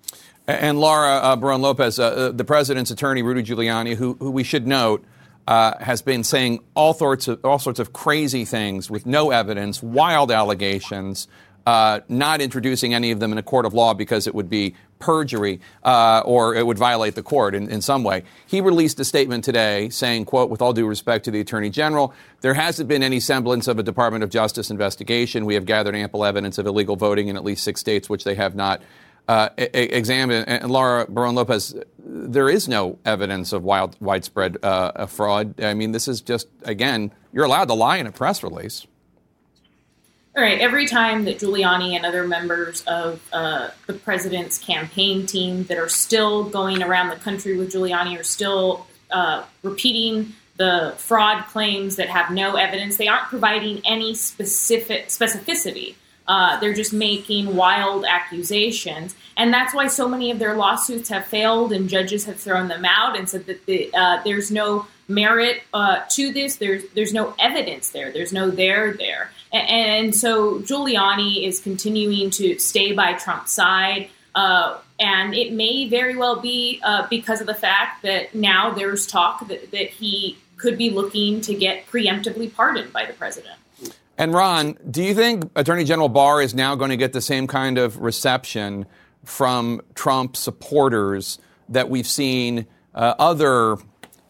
And 0.48 0.80
Laura 0.80 1.16
uh, 1.18 1.36
Barron 1.36 1.62
Lopez, 1.62 2.00
uh, 2.00 2.06
uh, 2.06 2.32
the 2.32 2.44
president's 2.44 2.92
attorney, 2.92 3.24
Rudy 3.24 3.44
Giuliani, 3.44 3.96
who, 3.96 4.14
who 4.20 4.30
we 4.30 4.44
should 4.44 4.68
note, 4.68 5.04
uh, 5.48 5.78
has 5.80 6.02
been 6.02 6.24
saying 6.24 6.60
all 6.76 6.94
sorts 6.94 7.28
of 7.28 7.44
all 7.46 7.60
sorts 7.60 7.80
of 7.80 7.94
crazy 7.94 8.46
things 8.46 8.90
with 8.90 9.06
no 9.06 9.32
evidence, 9.32 9.82
wild 9.82 10.32
allegations. 10.32 11.28
Uh, 11.66 12.02
not 12.08 12.42
introducing 12.42 12.94
any 12.94 13.12
of 13.12 13.20
them 13.20 13.32
in 13.32 13.38
a 13.38 13.44
court 13.44 13.66
of 13.66 13.74
law 13.74 13.94
because 13.94 14.28
it 14.28 14.36
would 14.36 14.50
be 14.50 14.76
perjury 15.00 15.60
uh, 15.84 16.22
or 16.26 16.56
it 16.56 16.66
would 16.66 16.78
violate 16.78 17.16
the 17.16 17.24
court 17.24 17.54
in, 17.54 17.70
in 17.70 17.82
some 17.82 18.04
way. 18.04 18.24
He 18.46 18.62
released 18.62 19.00
a 19.00 19.06
statement 19.06 19.44
today 19.44 19.90
saying, 19.90 20.26
quote, 20.26 20.50
with 20.50 20.62
all 20.62 20.74
due 20.74 20.88
respect 20.88 21.26
to 21.26 21.32
the 21.32 21.40
Attorney 21.40 21.70
General, 21.70 22.14
there 22.42 22.54
hasn't 22.54 22.88
been 22.88 23.04
any 23.04 23.20
semblance 23.20 23.68
of 23.68 23.80
a 23.80 23.84
Department 23.84 24.24
of 24.24 24.30
Justice 24.30 24.70
investigation. 24.70 25.46
We 25.46 25.56
have 25.56 25.66
gathered 25.66 25.96
ample 25.96 26.24
evidence 26.24 26.58
of 26.58 26.66
illegal 26.66 26.96
voting 26.96 27.28
in 27.28 27.36
at 27.36 27.44
least 27.44 27.64
six 27.64 27.80
states, 27.80 28.10
which 28.10 28.24
they 28.24 28.36
have 28.36 28.56
not 28.56 28.82
uh, 29.28 29.50
examined. 29.58 30.48
And 30.48 30.72
Laura 30.72 31.06
Barron 31.10 31.36
Lopez, 31.36 31.76
there 31.98 32.50
is 32.50 32.68
no 32.68 33.00
evidence 33.06 33.54
of 33.54 33.64
wild, 33.64 33.98
widespread 34.00 34.58
uh, 34.64 35.08
fraud. 35.08 35.62
I 35.62 35.74
mean, 35.74 35.92
this 35.92 36.08
is 36.08 36.22
just, 36.22 36.48
again, 36.64 37.12
you're 37.34 37.46
allowed 37.46 37.68
to 37.70 37.74
lie 37.74 37.98
in 37.98 38.08
a 38.08 38.12
press 38.12 38.44
release. 38.44 38.86
All 40.38 40.44
right. 40.44 40.60
Every 40.60 40.86
time 40.86 41.24
that 41.26 41.40
Giuliani 41.40 41.96
and 41.96 42.06
other 42.06 42.28
members 42.28 42.82
of 42.88 43.22
uh, 43.32 43.70
the 43.88 43.94
president's 43.94 44.58
campaign 44.58 45.26
team 45.26 45.64
that 45.66 45.78
are 45.78 45.88
still 45.88 46.44
going 46.44 46.84
around 46.84 47.10
the 47.10 47.16
country 47.16 47.58
with 47.58 47.72
Giuliani 47.72 48.20
are 48.20 48.24
still 48.24 48.86
uh, 49.12 49.46
repeating 49.64 50.34
the 50.58 50.94
fraud 50.98 51.46
claims 51.48 51.98
that 51.98 52.10
have 52.10 52.32
no 52.32 52.56
evidence, 52.56 52.98
they 52.98 53.08
aren't 53.08 53.28
providing 53.28 53.82
any 53.86 54.16
specific 54.16 55.08
specificity. 55.08 55.96
Uh, 56.28 56.60
they're 56.60 56.74
just 56.74 56.94
making 56.94 57.56
wild 57.56 58.04
accusations, 58.04 59.16
and 59.38 59.54
that's 59.54 59.76
why 59.76 59.86
so 59.86 60.08
many 60.08 60.32
of 60.32 60.40
their 60.40 60.56
lawsuits 60.56 61.10
have 61.10 61.26
failed, 61.26 61.72
and 61.72 61.88
judges 61.88 62.26
have 62.26 62.40
thrown 62.40 62.68
them 62.68 62.84
out 62.84 63.16
and 63.18 63.30
said 63.30 63.46
that 63.46 63.64
the, 63.68 63.94
uh, 63.94 64.20
there's 64.24 64.50
no 64.50 64.88
merit 65.08 65.62
uh, 65.72 66.02
to 66.10 66.34
this. 66.34 66.56
There's 66.56 66.84
there's 66.96 67.14
no 67.14 67.36
evidence 67.38 67.90
there. 67.90 68.12
There's 68.12 68.34
no 68.34 68.50
there 68.50 68.94
there. 68.94 69.30
And, 69.56 70.16
so 70.16 70.60
Giuliani 70.60 71.48
is 71.48 71.60
continuing 71.60 72.30
to 72.32 72.60
stay 72.60 72.92
by 72.92 73.14
Trump's 73.14 73.54
side. 73.54 74.10
Uh, 74.34 74.78
and 75.00 75.34
it 75.34 75.54
may 75.54 75.88
very 75.88 76.16
well 76.16 76.42
be 76.42 76.82
uh, 76.84 77.08
because 77.10 77.42
of 77.42 77.48
the 77.48 77.54
fact 77.54 78.04
that 78.04 78.36
now 78.36 78.72
there's 78.72 79.08
talk 79.08 79.48
that, 79.48 79.72
that 79.72 79.90
he 79.90 80.38
could 80.58 80.78
be 80.78 80.90
looking 80.90 81.42
to 81.42 81.54
get 81.54 81.86
preemptively 81.88 82.54
pardoned 82.54 82.92
by 82.94 83.06
the 83.06 83.14
president. 83.14 83.56
And 84.18 84.34
Ron, 84.34 84.78
do 84.90 85.04
you 85.04 85.14
think 85.14 85.52
Attorney 85.56 85.84
General 85.84 86.08
Barr 86.08 86.42
is 86.42 86.54
now 86.54 86.76
going 86.76 86.90
to 86.90 86.98
get 86.98 87.12
the 87.12 87.22
same 87.22 87.48
kind 87.48 87.78
of 87.78 88.00
reception 88.00 88.86
from 89.26 89.82
Trump 89.94 90.38
supporters 90.38 91.40
that 91.70 91.90
we've 91.90 92.08
seen 92.08 92.66
uh, 92.94 93.16
other 93.20 93.78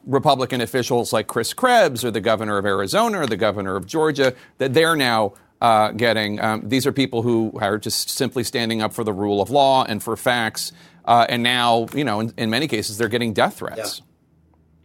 Republican 0.05 0.61
officials 0.61 1.11
like 1.11 1.27
Chris 1.27 1.53
Krebs 1.53 2.03
or 2.03 2.11
the 2.11 2.21
governor 2.21 2.57
of 2.57 2.65
Arizona 2.65 3.21
or 3.21 3.27
the 3.27 3.37
governor 3.37 3.75
of 3.75 3.85
Georgia 3.85 4.33
that 4.57 4.73
they're 4.73 4.95
now 4.95 5.33
uh, 5.61 5.91
getting. 5.91 6.39
Um, 6.39 6.67
these 6.67 6.85
are 6.85 6.91
people 6.91 7.21
who 7.21 7.51
are 7.61 7.77
just 7.77 8.09
simply 8.09 8.43
standing 8.43 8.81
up 8.81 8.93
for 8.93 9.03
the 9.03 9.13
rule 9.13 9.41
of 9.41 9.49
law 9.49 9.83
and 9.83 10.01
for 10.01 10.15
facts. 10.15 10.71
Uh, 11.05 11.25
and 11.29 11.43
now, 11.43 11.87
you 11.93 12.03
know, 12.03 12.19
in, 12.19 12.33
in, 12.37 12.49
many 12.49 12.67
cases, 12.67 12.97
they're 12.97 13.07
getting 13.07 13.33
death 13.33 13.57
threats. 13.57 13.99
Yeah. 13.99 14.05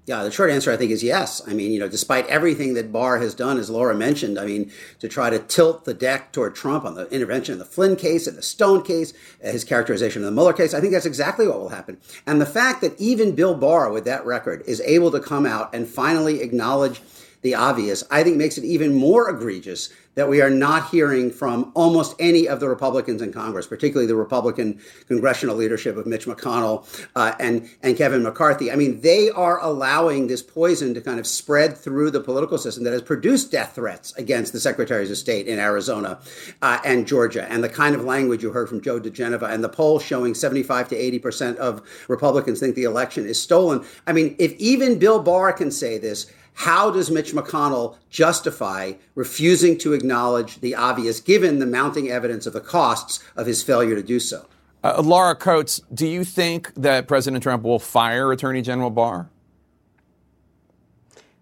Yeah, 0.07 0.25
the 0.25 0.30
short 0.30 0.50
answer 0.50 0.73
I 0.73 0.76
think 0.76 0.90
is 0.90 1.04
yes. 1.04 1.47
I 1.47 1.52
mean, 1.52 1.71
you 1.71 1.78
know, 1.78 1.88
despite 1.88 2.26
everything 2.26 2.75
that 2.75 2.92
Barr 2.92 3.19
has 3.19 3.35
done, 3.35 3.59
as 3.59 3.71
Laura 3.71 3.95
mentioned, 3.95 4.38
I 4.38 4.47
mean, 4.47 4.73
to 4.99 5.09
try 5.09 5.30
to 5.30 5.38
tilt 5.38 5.85
the 5.85 5.95
deck 5.95 6.33
toward 6.33 6.54
Trump 6.54 6.85
on 6.85 6.95
the 6.95 7.09
intervention 7.11 7.52
in 7.52 7.59
the 7.59 7.64
Flynn 7.64 7.97
case 7.97 8.26
and 8.26 8.37
the 8.37 8.42
Stone 8.42 8.83
case, 8.83 9.12
his 9.40 9.62
characterization 9.62 10.23
of 10.23 10.26
the 10.26 10.33
Mueller 10.33 10.52
case, 10.52 10.75
I 10.75 10.80
think 10.80 10.92
that's 10.92 11.07
exactly 11.07 11.47
what 11.47 11.61
will 11.61 11.69
happen. 11.69 11.99
And 12.26 12.40
the 12.40 12.47
fact 12.47 12.80
that 12.80 12.99
even 12.99 13.35
Bill 13.35 13.54
Barr, 13.54 13.92
with 13.92 14.04
that 14.07 14.25
record, 14.25 14.62
is 14.66 14.80
able 14.80 15.11
to 15.12 15.21
come 15.21 15.47
out 15.47 15.73
and 15.75 15.87
finally 15.87 16.40
acknowledge 16.40 17.02
the 17.43 17.55
obvious, 17.55 18.05
I 18.11 18.23
think 18.23 18.37
makes 18.37 18.59
it 18.59 18.65
even 18.65 18.95
more 18.95 19.31
egregious 19.31 19.89
that 20.15 20.29
we 20.29 20.43
are 20.43 20.51
not 20.51 20.91
hearing 20.91 21.31
from 21.31 21.71
almost 21.75 22.15
any 22.19 22.47
of 22.47 22.61
the 22.61 22.69
Republicans 22.69 23.23
in 23.23 23.33
Congress, 23.33 23.67
particularly 23.67 24.07
the 24.07 24.17
Republican 24.17 24.81
congressional 25.07 25.57
leadership 25.57 25.97
of 25.97 26.07
Mitch 26.07 26.27
McConnell 26.27 26.85
uh, 27.15 27.35
and 27.39 27.69
and 27.83 27.97
Kevin 27.97 28.23
McCarthy. 28.23 28.71
I 28.73 28.77
mean, 28.77 29.01
they 29.01 29.31
are 29.31 29.59
allowing 29.63 30.27
this 30.27 30.43
poison 30.43 30.93
to 30.95 31.01
kind 31.01 31.21
of 31.21 31.27
spread 31.27 31.77
through 31.77 32.11
the 32.11 32.21
political 32.21 32.59
system 32.59 32.85
that 32.85 32.93
has 32.93 33.03
produced 33.03 33.53
death 33.53 33.77
threats 33.77 34.13
against 34.17 34.53
the 34.53 34.61
secretaries 34.61 35.11
of 35.11 35.17
state 35.17 35.47
in 35.47 35.59
Arizona 35.59 36.21
uh, 36.61 36.79
and 36.85 37.07
Georgia, 37.07 37.51
and 37.51 37.63
the 37.63 37.69
kind 37.69 37.95
of 37.95 38.05
language 38.05 38.43
you 38.43 38.51
heard 38.51 38.69
from 38.69 38.81
Joe 38.81 39.01
diGenova, 39.01 39.51
and 39.51 39.63
the 39.63 39.69
poll 39.69 40.01
showing 40.01 40.35
75 40.35 40.89
to 40.89 40.97
80 40.97 41.19
percent 41.21 41.59
of 41.59 41.83
Republicans 42.09 42.59
think 42.61 42.75
the 42.75 42.85
election 42.85 43.27
is 43.27 43.41
stolen. 43.41 43.85
I 44.07 44.13
mean, 44.13 44.35
if 44.39 44.53
even 44.55 44.99
Bill 44.99 45.23
Barr 45.23 45.53
can 45.53 45.71
say 45.71 45.97
this 45.99 46.31
how 46.54 46.90
does 46.90 47.11
Mitch 47.11 47.33
McConnell 47.33 47.97
justify 48.11 48.92
refusing 49.14 49.78
to 49.78 49.92
acknowledge 49.92 50.61
the 50.61 50.75
obvious, 50.75 51.21
given 51.21 51.59
the 51.59 51.66
mounting 51.66 52.11
evidence 52.11 52.47
of 52.47 52.52
the 52.52 52.61
costs 52.61 53.23
of 53.37 53.47
his 53.47 53.62
failure 53.62 53.95
to 53.95 54.02
do 54.02 54.21
so? 54.21 54.47
Uh, 54.83 55.02
Laura 55.04 55.35
Coates, 55.35 55.80
do 55.92 56.07
you 56.07 56.25
think 56.25 56.73
that 56.75 57.07
President 57.07 57.42
Trump 57.42 57.62
will 57.62 57.78
fire 57.78 58.33
Attorney 58.33 58.62
General 58.62 58.90
Barr? 58.90 59.28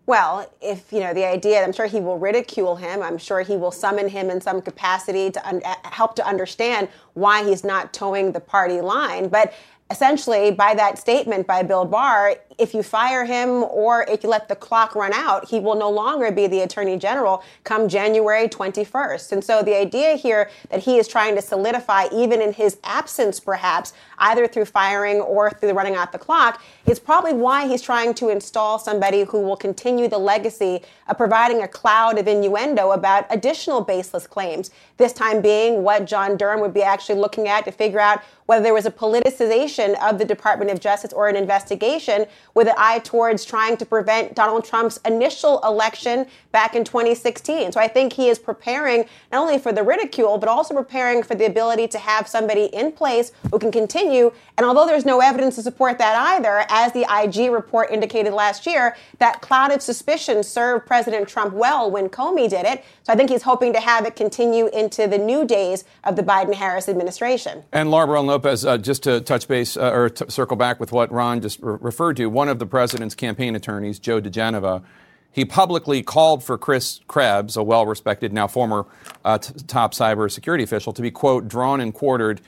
Well, 0.07 0.51
if 0.63 0.91
you 0.91 1.01
know 1.01 1.13
the 1.13 1.27
idea, 1.27 1.63
I'm 1.63 1.73
sure 1.73 1.85
he 1.85 2.01
will 2.01 2.19
ridicule 2.19 2.77
him. 2.77 3.03
I'm 3.03 3.19
sure 3.19 3.43
he 3.43 3.59
will 3.59 3.71
summon 3.71 4.09
him 4.09 4.31
in 4.31 4.41
some 4.41 4.63
capacity 4.63 5.31
to 5.31 5.47
un- 5.47 5.61
help 5.85 6.17
to 6.17 6.27
understand 6.27 6.89
why 7.13 7.45
he's 7.45 7.63
not 7.63 7.93
toeing 7.93 8.33
the 8.33 8.41
party 8.41 8.81
line. 8.81 9.29
But 9.29 9.53
essentially, 9.91 10.51
by 10.51 10.75
that 10.75 10.97
statement 10.97 11.47
by 11.47 11.63
Bill 11.63 11.85
Barr, 11.85 12.37
if 12.59 12.75
you 12.75 12.83
fire 12.83 13.25
him 13.25 13.63
or 13.65 14.05
if 14.09 14.23
you 14.23 14.29
let 14.29 14.49
the 14.49 14.57
clock 14.57 14.95
run 14.95 15.13
out, 15.13 15.49
he 15.49 15.61
will 15.61 15.77
no 15.77 15.89
longer 15.89 16.33
be 16.33 16.47
the 16.47 16.61
attorney 16.61 16.97
general 16.97 17.43
come 17.65 17.89
January 17.89 18.49
21st. 18.49 19.33
And 19.33 19.45
so 19.45 19.63
the 19.63 19.77
idea 19.77 20.17
here 20.17 20.51
that 20.71 20.81
he 20.81 20.99
is 20.99 21.07
trying 21.07 21.37
to 21.37 21.43
solidify, 21.43 22.09
even 22.13 22.43
in 22.43 22.53
his 22.53 22.79
absence, 22.83 23.39
perhaps, 23.39 23.93
either 24.19 24.49
through 24.49 24.65
firing 24.65 25.21
or 25.21 25.51
through 25.51 25.73
running 25.73 25.95
out 25.95 26.11
the 26.11 26.19
clock, 26.19 26.61
is 26.87 26.99
probably 26.99 27.33
why 27.33 27.69
he's 27.69 27.83
trying 27.83 28.13
to 28.15 28.29
install 28.29 28.79
somebody 28.79 29.23
who 29.23 29.41
will 29.41 29.57
continue 29.57 30.09
the 30.09 30.19
legacy 30.19 30.83
of 31.07 31.17
providing 31.17 31.63
a 31.63 31.69
cloud 31.69 32.19
of 32.19 32.27
innuendo 32.27 32.91
about 32.91 33.25
additional 33.31 33.81
baseless 33.81 34.27
claims. 34.27 34.71
This 34.97 35.13
time 35.13 35.41
being 35.41 35.85
what 35.85 36.07
John 36.07 36.37
Durham 36.37 36.61
would 36.61 36.75
be 36.75 36.83
actually 36.83 37.21
looking 37.21 37.47
at 37.47 37.65
to 37.67 37.71
figure 37.71 38.01
out 38.01 38.23
whether 38.47 38.63
there 38.63 38.75
was 38.75 38.87
a 38.87 38.91
politicization 38.91 39.95
of 40.03 40.19
the 40.19 40.25
Department 40.25 40.71
of 40.71 40.81
Justice 40.81 41.13
or 41.13 41.29
an 41.29 41.37
investigation 41.37 42.25
with 42.55 42.69
an 42.69 42.75
eye 42.77 42.99
towards 43.01 43.45
trying 43.45 43.77
to 43.77 43.87
prevent 43.87 44.35
Donald 44.35 44.65
Trump's 44.65 44.99
initial 45.05 45.61
election 45.65 46.27
back 46.53 46.75
in 46.75 46.85
2016. 46.85 47.73
So 47.73 47.81
I 47.81 47.89
think 47.89 48.13
he 48.13 48.29
is 48.29 48.39
preparing 48.39 49.05
not 49.33 49.43
only 49.43 49.59
for 49.59 49.73
the 49.73 49.83
ridicule, 49.83 50.39
but 50.39 50.49
also 50.49 50.75
preparing 50.75 51.23
for 51.23 51.35
the 51.35 51.47
ability 51.47 51.89
to 51.89 51.99
have 51.99 52.27
somebody 52.27 52.67
in 52.67 52.93
place 52.93 53.33
who 53.51 53.59
can 53.59 53.71
continue. 53.71 54.33
And 54.57 54.67
although 54.67 54.87
there's 54.87 55.05
no 55.05 55.21
evidence 55.21 55.57
to 55.57 55.63
support 55.63 55.99
that 55.99 56.17
either, 56.17 56.65
as 56.69 56.93
the 56.93 57.07
IG 57.11 57.51
report 57.51 57.91
indicated 57.91 58.33
last 58.33 58.67
year, 58.67 58.97
that 59.19 59.41
cloud 59.41 59.73
of 59.73 59.83
suspicion 59.83 60.43
served 60.43 60.87
President 60.87 61.29
Trump 61.29 61.55
well 61.55 61.91
when 61.91 62.09
Comey 62.09 62.49
did 62.49 62.65
it. 62.65 62.85
So 63.03 63.13
I 63.13 63.17
think 63.17 63.31
he's 63.31 63.43
hoping 63.43 63.73
to 63.75 63.81
have 63.81 64.07
it 64.07 64.17
continue 64.17 64.69
into 64.69 65.07
the 65.07 65.19
new 65.19 65.45
days 65.45 65.85
of 66.05 66.17
the 66.17 66.23
Biden 66.23 66.55
Harris 66.55 66.89
administration. 66.89 67.65
And 67.73 67.91
Laura 67.91 68.07
Barron 68.07 68.27
Lopez, 68.27 68.65
uh, 68.65 68.79
just 68.79 69.03
to 69.05 69.21
touch 69.21 69.49
base 69.49 69.77
uh, 69.77 69.91
or 69.91 70.09
t- 70.09 70.25
circle 70.29 70.57
back 70.57 70.81
with 70.81 70.93
what 70.93 71.13
Ron 71.13 71.41
just 71.41 71.61
re- 71.61 71.77
referred 71.81 72.17
to, 72.17 72.27
one 72.27 72.49
of 72.49 72.59
the 72.59 72.67
president's 72.67 73.15
campaign 73.15 73.55
attorneys, 73.55 73.99
Joe 73.99 74.21
diGenova, 74.21 74.83
he 75.33 75.45
publicly 75.45 76.03
called 76.03 76.43
for 76.43 76.59
Chris 76.59 77.01
Krebs, 77.07 77.57
a 77.57 77.63
well 77.63 77.87
respected, 77.87 78.33
now 78.33 78.47
former 78.47 78.87
uh, 79.25 79.39
t- 79.39 79.53
top 79.67 79.95
cybersecurity 79.95 80.63
official, 80.63 80.93
to 80.93 81.03
be, 81.03 81.11
quote, 81.11 81.49
drawn 81.49 81.81
and 81.81 81.95
quartered, 81.95 82.41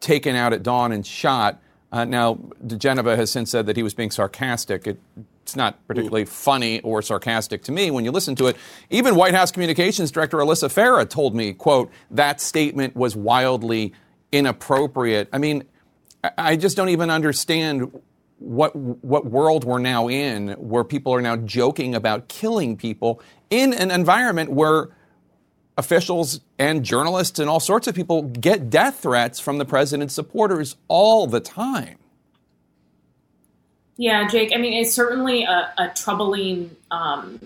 taken 0.00 0.34
out 0.34 0.52
at 0.52 0.62
dawn 0.62 0.92
and 0.92 1.06
shot. 1.06 1.60
Uh, 1.90 2.04
now, 2.04 2.34
diGenova 2.66 3.16
has 3.16 3.30
since 3.30 3.50
said 3.50 3.66
that 3.66 3.76
he 3.76 3.82
was 3.82 3.94
being 3.94 4.10
sarcastic. 4.10 4.86
It, 4.86 4.98
it's 5.42 5.56
not 5.56 5.86
particularly 5.86 6.26
funny 6.26 6.80
or 6.80 7.00
sarcastic 7.00 7.62
to 7.62 7.72
me 7.72 7.90
when 7.90 8.04
you 8.04 8.10
listen 8.10 8.34
to 8.36 8.48
it. 8.48 8.56
Even 8.90 9.16
White 9.16 9.34
House 9.34 9.50
Communications 9.50 10.10
Director 10.10 10.36
Alyssa 10.36 10.68
Farah 10.68 11.08
told 11.08 11.34
me, 11.34 11.54
quote, 11.54 11.90
that 12.10 12.40
statement 12.42 12.94
was 12.94 13.16
wildly 13.16 13.94
inappropriate. 14.30 15.28
I 15.32 15.38
mean, 15.38 15.64
I 16.36 16.56
just 16.56 16.76
don't 16.76 16.90
even 16.90 17.08
understand 17.08 17.98
what 18.38 18.74
what 18.76 19.26
world 19.26 19.64
we're 19.64 19.78
now 19.78 20.08
in 20.08 20.50
where 20.52 20.84
people 20.84 21.12
are 21.12 21.20
now 21.20 21.36
joking 21.36 21.94
about 21.94 22.28
killing 22.28 22.76
people 22.76 23.20
in 23.50 23.72
an 23.72 23.90
environment 23.90 24.50
where 24.50 24.88
officials 25.76 26.40
and 26.58 26.84
journalists 26.84 27.38
and 27.38 27.48
all 27.48 27.60
sorts 27.60 27.86
of 27.86 27.94
people 27.94 28.22
get 28.22 28.70
death 28.70 29.00
threats 29.00 29.40
from 29.40 29.58
the 29.58 29.64
president's 29.64 30.14
supporters 30.14 30.76
all 30.88 31.26
the 31.26 31.40
time. 31.40 31.96
Yeah, 33.96 34.28
Jake. 34.28 34.52
I 34.54 34.58
mean, 34.58 34.72
it's 34.74 34.92
certainly 34.92 35.44
a, 35.44 35.72
a 35.76 35.92
troubling 35.94 36.76
um, 36.90 37.40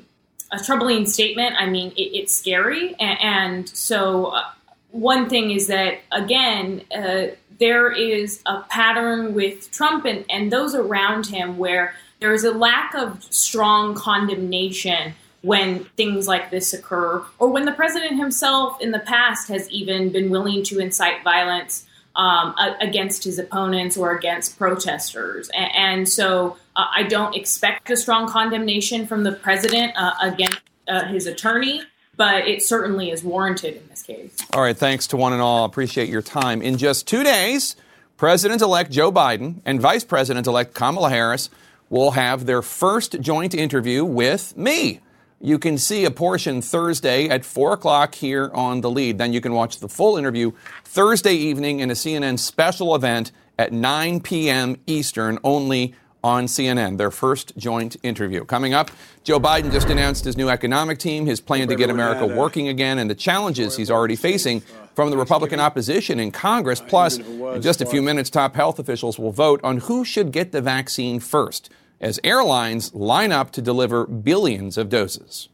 a 0.51 0.59
troubling 0.59 1.07
statement. 1.07 1.55
I 1.59 1.69
mean, 1.71 1.93
it, 1.93 2.15
it's 2.15 2.35
scary, 2.35 2.95
and, 3.01 3.19
and 3.21 3.69
so 3.69 4.27
uh, 4.27 4.43
one 4.91 5.31
thing 5.31 5.51
is 5.51 5.69
that 5.69 6.01
again. 6.11 6.83
Uh, 6.95 7.29
there 7.63 7.93
is 7.93 8.43
a 8.45 8.63
pattern 8.63 9.35
with 9.35 9.71
Trump 9.71 10.05
and, 10.05 10.25
and 10.29 10.51
those 10.51 10.75
around 10.75 11.27
him 11.27 11.59
where 11.59 11.95
there 12.19 12.35
is 12.35 12.43
a 12.43 12.51
lack 12.51 12.93
of 12.93 13.23
strong 13.33 13.95
condemnation 13.95 15.15
when 15.43 15.85
things 15.97 16.27
like 16.27 16.51
this 16.51 16.73
occur, 16.73 17.25
or 17.39 17.49
when 17.51 17.65
the 17.65 17.73
president 17.73 18.17
himself 18.17 18.81
in 18.81 18.91
the 18.91 18.99
past 18.99 19.47
has 19.47 19.71
even 19.71 20.11
been 20.11 20.29
willing 20.29 20.65
to 20.65 20.81
incite 20.81 21.23
violence 21.23 21.87
um, 22.17 22.53
against 22.81 23.23
his 23.23 23.39
opponents 23.39 23.97
or 23.97 24.11
against 24.11 24.59
protesters. 24.59 25.49
And, 25.51 25.71
and 25.75 26.09
so 26.09 26.57
uh, 26.75 26.87
I 26.93 27.05
don't 27.05 27.37
expect 27.37 27.91
a 27.91 27.97
strong 27.97 28.29
condemnation 28.29 29.07
from 29.07 29.23
the 29.23 29.33
president 29.33 29.93
uh, 29.97 30.15
against 30.21 30.61
uh, 30.89 31.05
his 31.05 31.29
attorney. 31.29 31.83
But 32.17 32.47
it 32.47 32.63
certainly 32.63 33.11
is 33.11 33.25
warranted 33.25 33.77
in 33.77 33.89
this 33.89 34.03
case. 34.03 34.37
All 34.53 34.63
right, 34.63 34.77
thanks 34.77 35.07
to 35.09 35.17
one 35.17 35.33
and 35.33 35.41
all. 35.41 35.65
Appreciate 35.65 36.09
your 36.09 36.23
time. 36.23 36.61
In 36.61 36.77
just 36.77 37.07
two 37.07 37.23
days, 37.23 37.75
President 38.19 38.61
elect 38.61 38.91
Joe 38.91 39.11
Biden 39.11 39.61
and 39.65 39.81
Vice 39.81 40.05
President 40.05 40.47
elect 40.47 40.75
Kamala 40.75 41.09
Harris 41.09 41.49
will 41.89 42.13
have 42.13 42.47
their 42.47 42.63
first 42.63 43.21
joint 43.21 43.55
interview 43.55 44.05
with 44.05 44.57
me. 44.57 45.01
You 45.41 45.59
can 45.59 45.77
see 45.77 46.05
a 46.05 46.11
portion 46.11 46.63
Thursday 46.63 47.29
at 47.29 47.45
4 47.45 47.73
o'clock 47.73 48.15
here 48.15 48.51
on 48.55 48.81
The 48.81 48.91
Lead. 48.91 49.19
Then 49.19 49.33
you 49.33 49.41
can 49.41 49.55
watch 49.55 49.81
the 49.81 49.89
full 49.89 50.17
interview 50.17 50.53
Thursday 50.85 51.35
evening 51.35 51.81
in 51.81 51.91
a 51.91 51.95
CNN 51.95 52.39
special 52.39 52.95
event 52.95 53.33
at 53.59 53.73
9 53.73 54.21
p.m. 54.21 54.77
Eastern, 54.87 55.39
only 55.43 55.95
on 56.25 56.47
CNN, 56.47 56.99
their 56.99 57.11
first 57.11 57.57
joint 57.57 57.97
interview. 58.03 58.45
Coming 58.45 58.75
up, 58.75 58.91
Joe 59.25 59.41
Biden 59.41 59.73
just 59.73 59.89
announced 59.89 60.25
his 60.25 60.37
new 60.37 60.49
economic 60.49 60.99
team, 60.99 61.27
his 61.27 61.41
plan 61.41 61.69
to 61.69 61.77
get 61.77 61.91
America 61.91 62.27
working 62.27 62.69
again, 62.69 62.99
and 62.99 63.11
the 63.11 63.15
challenges 63.15 63.77
he's 63.77 63.91
already 63.91 64.17
facing 64.17 64.61
from 64.95 65.11
the 65.11 65.17
Republican 65.17 65.61
opposition 65.61 66.21
in 66.21 66.31
Congress. 66.31 66.81
Plus, 66.81 67.19
in 67.19 67.63
just 67.63 67.81
a 67.81 67.87
few 67.87 68.03
minutes, 68.03 68.31
top 68.31 68.55
health 68.55 68.79
officials 68.79 69.19
will 69.19 69.33
vote 69.33 69.61
on 69.65 69.79
who 69.79 70.05
should 70.05 70.33
get 70.33 70.53
the 70.53 70.61
vaccine 70.61 71.19
first 71.21 71.71
as 72.01 72.19
airlines 72.25 72.93
line 72.95 73.33
up 73.33 73.51
to 73.53 73.63
deliver 73.63 74.07
billions 74.07 74.77
of 74.77 74.89
doses. 74.89 75.49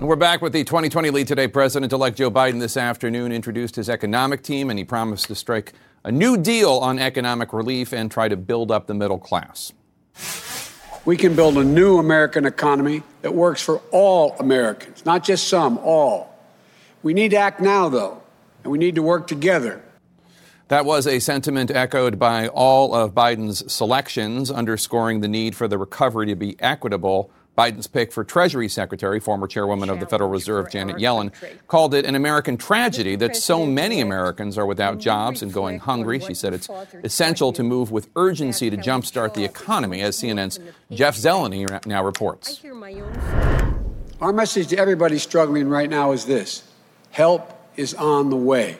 And 0.00 0.08
we're 0.08 0.16
back 0.16 0.40
with 0.40 0.54
the 0.54 0.64
2020 0.64 1.10
lead 1.10 1.28
today. 1.28 1.46
President 1.46 1.92
elect 1.92 2.16
Joe 2.16 2.30
Biden 2.30 2.58
this 2.58 2.78
afternoon 2.78 3.32
introduced 3.32 3.76
his 3.76 3.90
economic 3.90 4.42
team 4.42 4.70
and 4.70 4.78
he 4.78 4.84
promised 4.84 5.26
to 5.26 5.34
strike 5.34 5.74
a 6.04 6.12
new 6.12 6.36
deal 6.36 6.72
on 6.78 6.98
economic 6.98 7.52
relief 7.52 7.92
and 7.92 8.10
try 8.10 8.28
to 8.28 8.36
build 8.36 8.70
up 8.70 8.86
the 8.86 8.94
middle 8.94 9.18
class. 9.18 9.72
We 11.04 11.16
can 11.16 11.34
build 11.34 11.56
a 11.56 11.64
new 11.64 11.98
American 11.98 12.44
economy 12.44 13.02
that 13.22 13.34
works 13.34 13.62
for 13.62 13.80
all 13.90 14.36
Americans, 14.38 15.04
not 15.06 15.24
just 15.24 15.48
some, 15.48 15.78
all. 15.78 16.34
We 17.02 17.14
need 17.14 17.30
to 17.30 17.38
act 17.38 17.60
now, 17.60 17.88
though, 17.88 18.22
and 18.62 18.70
we 18.70 18.78
need 18.78 18.96
to 18.96 19.02
work 19.02 19.26
together 19.26 19.82
that 20.70 20.84
was 20.84 21.08
a 21.08 21.18
sentiment 21.18 21.72
echoed 21.72 22.16
by 22.16 22.46
all 22.46 22.94
of 22.94 23.12
Biden's 23.12 23.70
selections, 23.72 24.52
underscoring 24.52 25.18
the 25.18 25.26
need 25.26 25.56
for 25.56 25.66
the 25.66 25.76
recovery 25.76 26.26
to 26.26 26.36
be 26.36 26.54
equitable. 26.60 27.28
Biden's 27.60 27.86
pick 27.86 28.10
for 28.10 28.24
Treasury 28.24 28.70
Secretary, 28.70 29.20
former 29.20 29.46
chairwoman 29.46 29.90
of 29.90 30.00
the 30.00 30.06
Federal 30.06 30.30
Reserve 30.30 30.70
Janet 30.70 30.96
Yellen, 30.96 31.30
called 31.68 31.92
it 31.92 32.06
an 32.06 32.14
American 32.14 32.56
tragedy 32.56 33.16
that 33.16 33.36
so 33.36 33.66
many 33.66 34.00
Americans 34.00 34.56
are 34.56 34.64
without 34.64 34.96
jobs 34.96 35.42
and 35.42 35.52
going 35.52 35.78
hungry. 35.78 36.20
She 36.20 36.32
said 36.32 36.54
it's 36.54 36.70
essential 37.04 37.52
to 37.52 37.62
move 37.62 37.92
with 37.92 38.08
urgency 38.16 38.70
to 38.70 38.78
jumpstart 38.78 39.34
the 39.34 39.44
economy, 39.44 40.00
as 40.00 40.16
CNN's 40.16 40.58
Jeff 40.90 41.18
Zeleny 41.18 41.84
now 41.84 42.02
reports. 42.02 42.64
Our 44.22 44.32
message 44.32 44.68
to 44.68 44.78
everybody 44.78 45.18
struggling 45.18 45.68
right 45.68 45.90
now 45.90 46.12
is 46.12 46.24
this 46.24 46.62
help 47.10 47.52
is 47.76 47.92
on 47.92 48.30
the 48.30 48.36
way. 48.36 48.78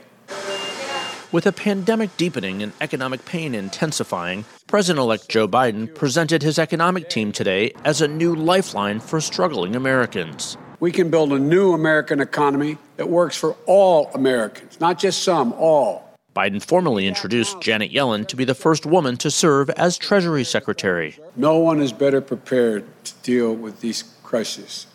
With 1.32 1.46
a 1.46 1.52
pandemic 1.52 2.16
deepening 2.16 2.62
and 2.62 2.72
economic 2.80 3.26
pain 3.26 3.54
intensifying, 3.54 4.46
President 4.70 5.02
elect 5.02 5.28
Joe 5.28 5.48
Biden 5.48 5.92
presented 5.92 6.44
his 6.44 6.56
economic 6.56 7.10
team 7.10 7.32
today 7.32 7.72
as 7.84 8.00
a 8.00 8.06
new 8.06 8.36
lifeline 8.36 9.00
for 9.00 9.20
struggling 9.20 9.74
Americans. 9.74 10.56
We 10.78 10.92
can 10.92 11.10
build 11.10 11.32
a 11.32 11.40
new 11.40 11.72
American 11.72 12.20
economy 12.20 12.78
that 12.96 13.08
works 13.08 13.36
for 13.36 13.56
all 13.66 14.12
Americans, 14.14 14.78
not 14.78 14.96
just 14.96 15.24
some, 15.24 15.52
all. 15.54 16.16
Biden 16.36 16.62
formally 16.62 17.08
introduced 17.08 17.60
Janet 17.60 17.90
Yellen 17.90 18.28
to 18.28 18.36
be 18.36 18.44
the 18.44 18.54
first 18.54 18.86
woman 18.86 19.16
to 19.16 19.28
serve 19.28 19.70
as 19.70 19.98
Treasury 19.98 20.44
Secretary. 20.44 21.18
No 21.34 21.58
one 21.58 21.82
is 21.82 21.92
better 21.92 22.20
prepared 22.20 22.84
to 23.06 23.14
deal 23.24 23.52
with 23.52 23.80
these 23.80 24.04
crises. 24.22 24.86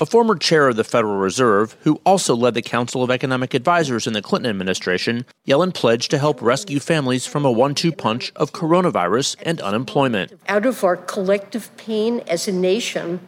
A 0.00 0.06
former 0.06 0.34
chair 0.34 0.68
of 0.68 0.76
the 0.76 0.82
Federal 0.82 1.16
Reserve, 1.16 1.76
who 1.82 2.00
also 2.04 2.34
led 2.34 2.54
the 2.54 2.62
Council 2.62 3.02
of 3.02 3.10
Economic 3.10 3.54
Advisers 3.54 4.06
in 4.06 4.12
the 4.12 4.22
Clinton 4.22 4.50
administration, 4.50 5.24
Yellen 5.46 5.72
pledged 5.72 6.10
to 6.10 6.18
help 6.18 6.42
rescue 6.42 6.80
families 6.80 7.26
from 7.26 7.44
a 7.44 7.52
one 7.52 7.76
two 7.76 7.92
punch 7.92 8.32
of 8.34 8.52
coronavirus 8.52 9.36
and 9.42 9.60
unemployment. 9.60 10.32
Out 10.48 10.66
of 10.66 10.82
our 10.82 10.96
collective 10.96 11.74
pain 11.76 12.20
as 12.26 12.48
a 12.48 12.52
nation, 12.52 13.20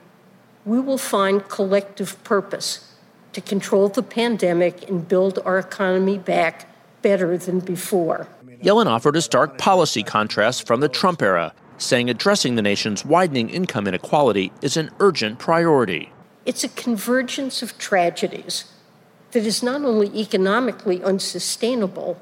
we 0.64 0.80
will 0.80 0.98
find 0.98 1.48
collective 1.48 2.22
purpose 2.24 2.92
to 3.32 3.40
control 3.40 3.88
the 3.88 4.02
pandemic 4.02 4.88
and 4.88 5.06
build 5.06 5.38
our 5.44 5.58
economy 5.58 6.18
back 6.18 6.68
better 7.00 7.38
than 7.38 7.60
before. 7.60 8.26
Yellen 8.62 8.86
offered 8.86 9.14
a 9.14 9.22
stark 9.22 9.56
policy 9.56 10.02
contrast 10.02 10.66
from 10.66 10.80
the 10.80 10.88
Trump 10.88 11.22
era, 11.22 11.54
saying 11.78 12.10
addressing 12.10 12.56
the 12.56 12.62
nation's 12.62 13.04
widening 13.04 13.50
income 13.50 13.86
inequality 13.86 14.50
is 14.62 14.76
an 14.76 14.90
urgent 14.98 15.38
priority. 15.38 16.10
It's 16.46 16.62
a 16.62 16.68
convergence 16.68 17.60
of 17.60 17.76
tragedies 17.76 18.66
that 19.32 19.44
is 19.44 19.64
not 19.64 19.82
only 19.84 20.16
economically 20.16 21.02
unsustainable, 21.02 22.20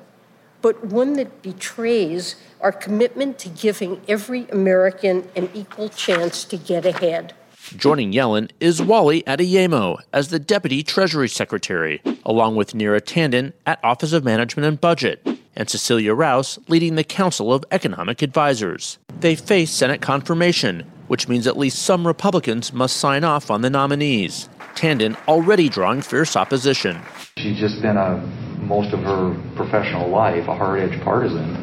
but 0.62 0.82
one 0.82 1.12
that 1.12 1.42
betrays 1.42 2.34
our 2.62 2.72
commitment 2.72 3.38
to 3.40 3.50
giving 3.50 4.00
every 4.08 4.48
American 4.48 5.28
an 5.36 5.50
equal 5.52 5.90
chance 5.90 6.42
to 6.44 6.56
get 6.56 6.86
ahead. 6.86 7.34
Joining 7.76 8.12
Yellen 8.12 8.50
is 8.60 8.80
Wally 8.80 9.22
Adeyemo 9.24 9.98
as 10.14 10.28
the 10.28 10.38
Deputy 10.38 10.82
Treasury 10.82 11.28
Secretary, 11.28 12.00
along 12.24 12.56
with 12.56 12.72
Neera 12.72 13.02
Tanden 13.02 13.52
at 13.66 13.78
Office 13.84 14.14
of 14.14 14.24
Management 14.24 14.66
and 14.66 14.80
Budget, 14.80 15.26
and 15.54 15.68
Cecilia 15.68 16.14
Rouse 16.14 16.58
leading 16.68 16.94
the 16.94 17.04
Council 17.04 17.52
of 17.52 17.62
Economic 17.70 18.22
Advisers. 18.22 18.98
They 19.20 19.36
face 19.36 19.70
Senate 19.70 20.00
confirmation 20.00 20.90
which 21.08 21.28
means 21.28 21.46
at 21.46 21.56
least 21.56 21.82
some 21.82 22.06
Republicans 22.06 22.72
must 22.72 22.96
sign 22.96 23.24
off 23.24 23.50
on 23.50 23.62
the 23.62 23.70
nominees. 23.70 24.48
Tanden 24.74 25.16
already 25.28 25.68
drawing 25.68 26.02
fierce 26.02 26.36
opposition. 26.36 27.00
She's 27.38 27.58
just 27.58 27.80
been 27.82 27.96
a 27.96 28.16
most 28.64 28.92
of 28.92 29.00
her 29.00 29.36
professional 29.56 30.08
life 30.08 30.48
a 30.48 30.56
hard-edged 30.56 31.02
partisan. 31.02 31.54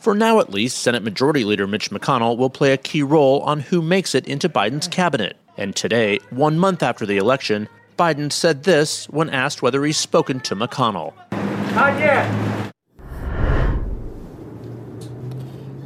For 0.00 0.14
now, 0.14 0.40
at 0.40 0.50
least, 0.50 0.78
Senate 0.78 1.02
Majority 1.02 1.44
Leader 1.44 1.66
Mitch 1.66 1.90
McConnell 1.90 2.36
will 2.36 2.50
play 2.50 2.72
a 2.72 2.78
key 2.78 3.02
role 3.02 3.40
on 3.40 3.60
who 3.60 3.82
makes 3.82 4.14
it 4.14 4.26
into 4.26 4.48
Biden's 4.48 4.88
cabinet. 4.88 5.36
And 5.56 5.76
today, 5.76 6.20
one 6.30 6.58
month 6.58 6.82
after 6.82 7.06
the 7.06 7.18
election, 7.18 7.68
Biden 7.98 8.32
said 8.32 8.64
this 8.64 9.08
when 9.10 9.30
asked 9.30 9.62
whether 9.62 9.84
he's 9.84 9.98
spoken 9.98 10.40
to 10.40 10.56
McConnell. 10.56 11.12
Not 11.74 11.98
yet. 11.98 12.53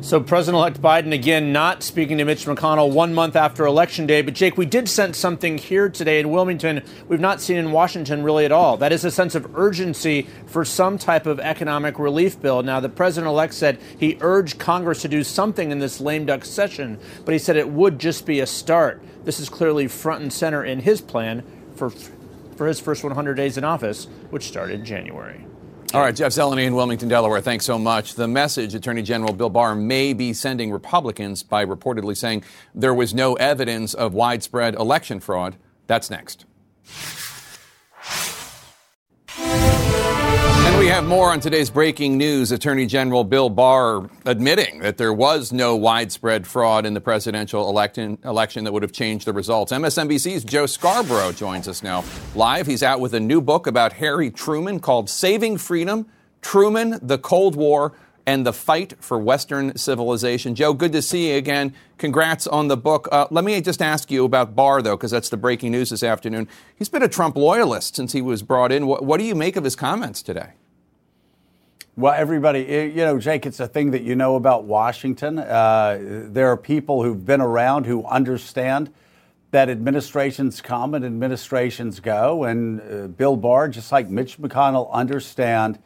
So, 0.08 0.20
President 0.20 0.56
elect 0.56 0.80
Biden 0.80 1.12
again 1.12 1.52
not 1.52 1.82
speaking 1.82 2.16
to 2.16 2.24
Mitch 2.24 2.46
McConnell 2.46 2.90
one 2.90 3.12
month 3.12 3.36
after 3.36 3.66
Election 3.66 4.06
Day. 4.06 4.22
But, 4.22 4.32
Jake, 4.32 4.56
we 4.56 4.64
did 4.64 4.88
sense 4.88 5.18
something 5.18 5.58
here 5.58 5.90
today 5.90 6.18
in 6.18 6.30
Wilmington 6.30 6.82
we've 7.08 7.20
not 7.20 7.42
seen 7.42 7.58
in 7.58 7.72
Washington 7.72 8.22
really 8.22 8.46
at 8.46 8.50
all. 8.50 8.78
That 8.78 8.90
is 8.90 9.04
a 9.04 9.10
sense 9.10 9.34
of 9.34 9.54
urgency 9.54 10.26
for 10.46 10.64
some 10.64 10.96
type 10.96 11.26
of 11.26 11.38
economic 11.38 11.98
relief 11.98 12.40
bill. 12.40 12.62
Now, 12.62 12.80
the 12.80 12.88
president 12.88 13.30
elect 13.30 13.52
said 13.52 13.78
he 14.00 14.16
urged 14.22 14.58
Congress 14.58 15.02
to 15.02 15.08
do 15.08 15.22
something 15.22 15.70
in 15.70 15.78
this 15.78 16.00
lame 16.00 16.24
duck 16.24 16.46
session, 16.46 16.98
but 17.26 17.32
he 17.32 17.38
said 17.38 17.58
it 17.58 17.68
would 17.68 17.98
just 17.98 18.24
be 18.24 18.40
a 18.40 18.46
start. 18.46 19.02
This 19.24 19.38
is 19.38 19.50
clearly 19.50 19.88
front 19.88 20.22
and 20.22 20.32
center 20.32 20.64
in 20.64 20.80
his 20.80 21.02
plan 21.02 21.42
for, 21.76 21.90
for 22.56 22.66
his 22.66 22.80
first 22.80 23.04
100 23.04 23.34
days 23.34 23.58
in 23.58 23.64
office, 23.64 24.06
which 24.30 24.48
started 24.48 24.84
January. 24.84 25.47
All 25.94 26.02
right, 26.02 26.14
Jeff 26.14 26.32
Zeleny 26.32 26.66
in 26.66 26.74
Wilmington, 26.74 27.08
Delaware. 27.08 27.40
Thanks 27.40 27.64
so 27.64 27.78
much. 27.78 28.14
The 28.14 28.28
message 28.28 28.74
Attorney 28.74 29.00
General 29.00 29.32
Bill 29.32 29.48
Barr 29.48 29.74
may 29.74 30.12
be 30.12 30.34
sending 30.34 30.70
Republicans 30.70 31.42
by 31.42 31.64
reportedly 31.64 32.14
saying 32.14 32.44
there 32.74 32.92
was 32.92 33.14
no 33.14 33.36
evidence 33.36 33.94
of 33.94 34.12
widespread 34.12 34.74
election 34.74 35.18
fraud. 35.18 35.56
That's 35.86 36.10
next. 36.10 36.44
Have 40.98 41.06
more 41.06 41.30
on 41.30 41.38
today's 41.38 41.70
breaking 41.70 42.18
news. 42.18 42.50
Attorney 42.50 42.84
General 42.84 43.22
Bill 43.22 43.48
Barr 43.48 44.10
admitting 44.24 44.80
that 44.80 44.96
there 44.96 45.12
was 45.12 45.52
no 45.52 45.76
widespread 45.76 46.44
fraud 46.44 46.84
in 46.84 46.92
the 46.92 47.00
presidential 47.00 47.68
election, 47.68 48.18
election 48.24 48.64
that 48.64 48.72
would 48.72 48.82
have 48.82 48.90
changed 48.90 49.24
the 49.24 49.32
results. 49.32 49.70
MSNBC's 49.70 50.42
Joe 50.42 50.66
Scarborough 50.66 51.30
joins 51.30 51.68
us 51.68 51.84
now 51.84 52.02
live. 52.34 52.66
He's 52.66 52.82
out 52.82 52.98
with 52.98 53.14
a 53.14 53.20
new 53.20 53.40
book 53.40 53.68
about 53.68 53.92
Harry 53.92 54.28
Truman 54.28 54.80
called 54.80 55.08
Saving 55.08 55.56
Freedom 55.56 56.04
Truman, 56.42 56.98
the 57.00 57.16
Cold 57.16 57.54
War, 57.54 57.92
and 58.26 58.44
the 58.44 58.52
Fight 58.52 58.94
for 58.98 59.20
Western 59.20 59.76
Civilization. 59.78 60.56
Joe, 60.56 60.72
good 60.72 60.90
to 60.90 61.00
see 61.00 61.30
you 61.30 61.36
again. 61.36 61.74
Congrats 61.98 62.48
on 62.48 62.66
the 62.66 62.76
book. 62.76 63.06
Uh, 63.12 63.28
let 63.30 63.44
me 63.44 63.60
just 63.60 63.80
ask 63.80 64.10
you 64.10 64.24
about 64.24 64.56
Barr, 64.56 64.82
though, 64.82 64.96
because 64.96 65.12
that's 65.12 65.28
the 65.28 65.36
breaking 65.36 65.70
news 65.70 65.90
this 65.90 66.02
afternoon. 66.02 66.48
He's 66.74 66.88
been 66.88 67.04
a 67.04 67.08
Trump 67.08 67.36
loyalist 67.36 67.94
since 67.94 68.14
he 68.14 68.20
was 68.20 68.42
brought 68.42 68.72
in. 68.72 68.88
What, 68.88 69.04
what 69.04 69.18
do 69.18 69.24
you 69.24 69.36
make 69.36 69.54
of 69.54 69.62
his 69.62 69.76
comments 69.76 70.22
today? 70.22 70.54
Well, 71.98 72.14
everybody, 72.16 72.60
you 72.94 73.04
know, 73.04 73.18
Jake, 73.18 73.44
it's 73.44 73.58
a 73.58 73.66
thing 73.66 73.90
that 73.90 74.02
you 74.02 74.14
know 74.14 74.36
about 74.36 74.62
Washington. 74.62 75.36
Uh, 75.36 75.98
there 76.30 76.46
are 76.46 76.56
people 76.56 77.02
who've 77.02 77.26
been 77.26 77.40
around 77.40 77.86
who 77.86 78.04
understand 78.04 78.92
that 79.50 79.68
administrations 79.68 80.60
come 80.60 80.94
and 80.94 81.04
administrations 81.04 81.98
go. 81.98 82.44
And 82.44 82.80
uh, 82.80 83.08
Bill 83.08 83.36
Barr, 83.36 83.66
just 83.66 83.90
like 83.90 84.08
Mitch 84.08 84.38
McConnell, 84.38 84.88
understand 84.92 85.80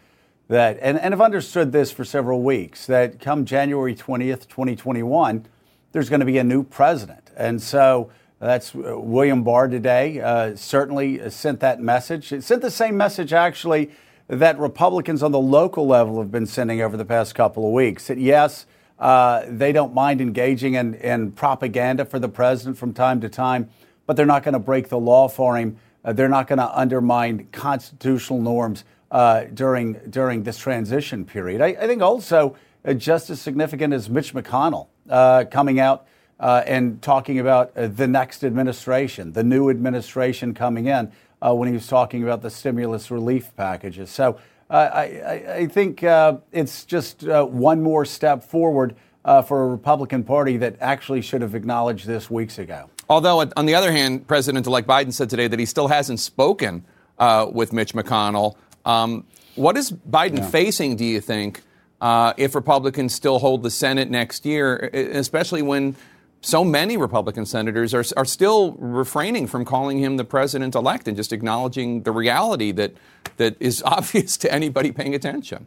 that, 0.49 0.79
and, 0.83 1.01
and 1.01 1.15
have 1.15 1.23
understood 1.23 1.73
this 1.73 1.91
for 1.91 2.05
several 2.05 2.43
weeks, 2.43 2.85
that 2.89 3.19
come 3.19 3.47
January 3.47 3.95
20th, 3.95 4.49
2021, 4.49 5.47
there's 5.93 6.11
going 6.11 6.21
to 6.21 6.27
be 6.27 6.37
a 6.37 6.45
new 6.45 6.63
president. 6.63 7.31
And 7.39 7.63
so 7.63 8.11
that's 8.39 8.75
uh, 8.75 9.01
William 9.01 9.45
Barr 9.45 9.67
today, 9.67 10.21
uh, 10.21 10.57
certainly 10.57 11.31
sent 11.31 11.61
that 11.61 11.81
message. 11.81 12.33
It 12.33 12.45
sent 12.45 12.61
the 12.61 12.71
same 12.71 12.99
message, 12.99 13.33
actually, 13.33 13.93
that 14.29 14.59
Republicans 14.59 15.23
on 15.23 15.33
the 15.33 15.39
local 15.39 15.87
level 15.87 16.19
have 16.19 16.31
been 16.31 16.47
sending 16.47 16.81
over 16.81 16.97
the 16.97 17.05
past 17.05 17.35
couple 17.35 17.67
of 17.67 17.73
weeks. 17.73 18.07
That 18.07 18.19
yes, 18.19 18.67
uh, 18.99 19.45
they 19.49 19.73
don't 19.73 19.93
mind 19.93 20.21
engaging 20.21 20.75
in, 20.75 20.95
in, 20.95 21.33
propaganda 21.33 22.05
for 22.05 22.19
the 22.19 22.29
president 22.29 22.79
from 22.79 22.95
time 22.95 23.21
to 23.21 23.29
time, 23.29 23.69
but 24.07 24.17
they're 24.17 24.27
not 24.27 24.43
going 24.43 24.53
to 24.53 24.61
break 24.61 24.89
the 24.89 24.99
law 24.99 25.29
for 25.29 25.57
him. 25.57 25.77
Uh, 26.05 26.13
they're 26.13 26.29
not 26.29 26.47
going 26.47 26.59
to 26.59 26.79
undermine 26.79 27.49
constitutional 27.53 28.41
norms 28.41 28.85
uh, 29.11 29.45
during 29.53 29.95
during 30.09 30.43
this 30.43 30.59
transition 30.59 31.25
period. 31.25 31.61
I, 31.61 31.69
I 31.69 31.87
think 31.87 32.01
also 32.01 32.57
uh, 32.85 32.95
just 32.95 33.29
as 33.31 33.41
significant 33.41 33.93
as 33.93 34.09
Mitch 34.09 34.35
McConnell 34.35 34.89
uh, 35.11 35.45
coming 35.51 35.81
out 35.81 36.07
uh, 36.41 36.63
and 36.67 37.01
talking 37.03 37.39
about 37.39 37.75
the 37.75 38.07
next 38.07 38.43
administration, 38.43 39.33
the 39.33 39.45
new 39.45 39.69
administration 39.69 40.55
coming 40.55 40.87
in, 40.87 41.13
when 41.51 41.69
he 41.69 41.75
was 41.75 41.87
talking 41.87 42.23
about 42.23 42.43
the 42.43 42.51
stimulus 42.51 43.11
relief 43.11 43.55
packages. 43.57 44.11
So. 44.11 44.39
I, 44.71 45.51
I, 45.51 45.67
think 45.67 46.03
uh, 46.03 46.39
it's 46.51 46.87
just 46.87 47.29
uh, 47.29 47.45
one 47.45 47.83
more 47.83 48.07
step 48.07 48.43
forward 48.43 48.97
uh, 49.25 49.43
for 49.43 49.65
a 49.65 49.67
Republican 49.67 50.25
Party 50.25 50.57
that 50.57 50.77
actually 50.81 51.23
should 51.23 51.43
have 51.43 51.55
acknowledged 51.55 52.07
this 52.07 52.31
weeks 52.31 52.59
ago. 52.59 52.89
Although, 53.09 53.41
on 53.57 53.67
the 53.67 53.75
other 53.75 53.93
hand, 53.93 54.27
President 54.27 54.67
elect 54.67 54.89
Biden 54.89 55.13
said 55.13 55.29
today 55.29 55.49
that 55.49 55.59
he 55.59 55.67
still 55.67 55.89
hasn't 55.89 56.21
spoken 56.21 56.85
uh, 57.19 57.47
with 57.53 57.73
Mitch 57.73 57.93
McConnell. 57.93 58.57
Um, 58.85 59.27
what 59.55 59.77
is 59.77 59.93
Biden 59.93 60.39
yeah. 60.39 60.49
facing, 60.49 60.97
do 60.97 61.05
you 61.05 61.21
think, 61.21 61.63
uh, 62.01 62.33
if 62.37 62.55
Republicans 62.55 63.15
still 63.15 63.39
hold 63.39 63.63
the 63.63 63.71
Senate 63.71 64.11
next 64.11 64.47
year, 64.47 64.91
especially 64.93 65.63
when 65.63 65.95
so 66.43 66.65
many 66.65 66.97
Republican 66.97 67.47
senators 67.47 67.95
are, 67.95 68.05
are 68.17 68.25
still 68.25 68.73
refraining 68.73 69.47
from 69.47 69.65
calling 69.65 69.99
him 69.99 70.17
the 70.17 70.25
president 70.25 70.75
elect 70.75 71.07
and 71.07 71.17
just 71.17 71.33
acknowledging 71.33 72.03
the 72.03 72.11
reality 72.11 72.73
that, 72.73 72.93
that 73.37 73.57
is 73.61 73.83
obvious 73.87 74.37
to 74.39 74.53
anybody 74.53 74.91
paying 74.93 75.15
attention. 75.15 75.67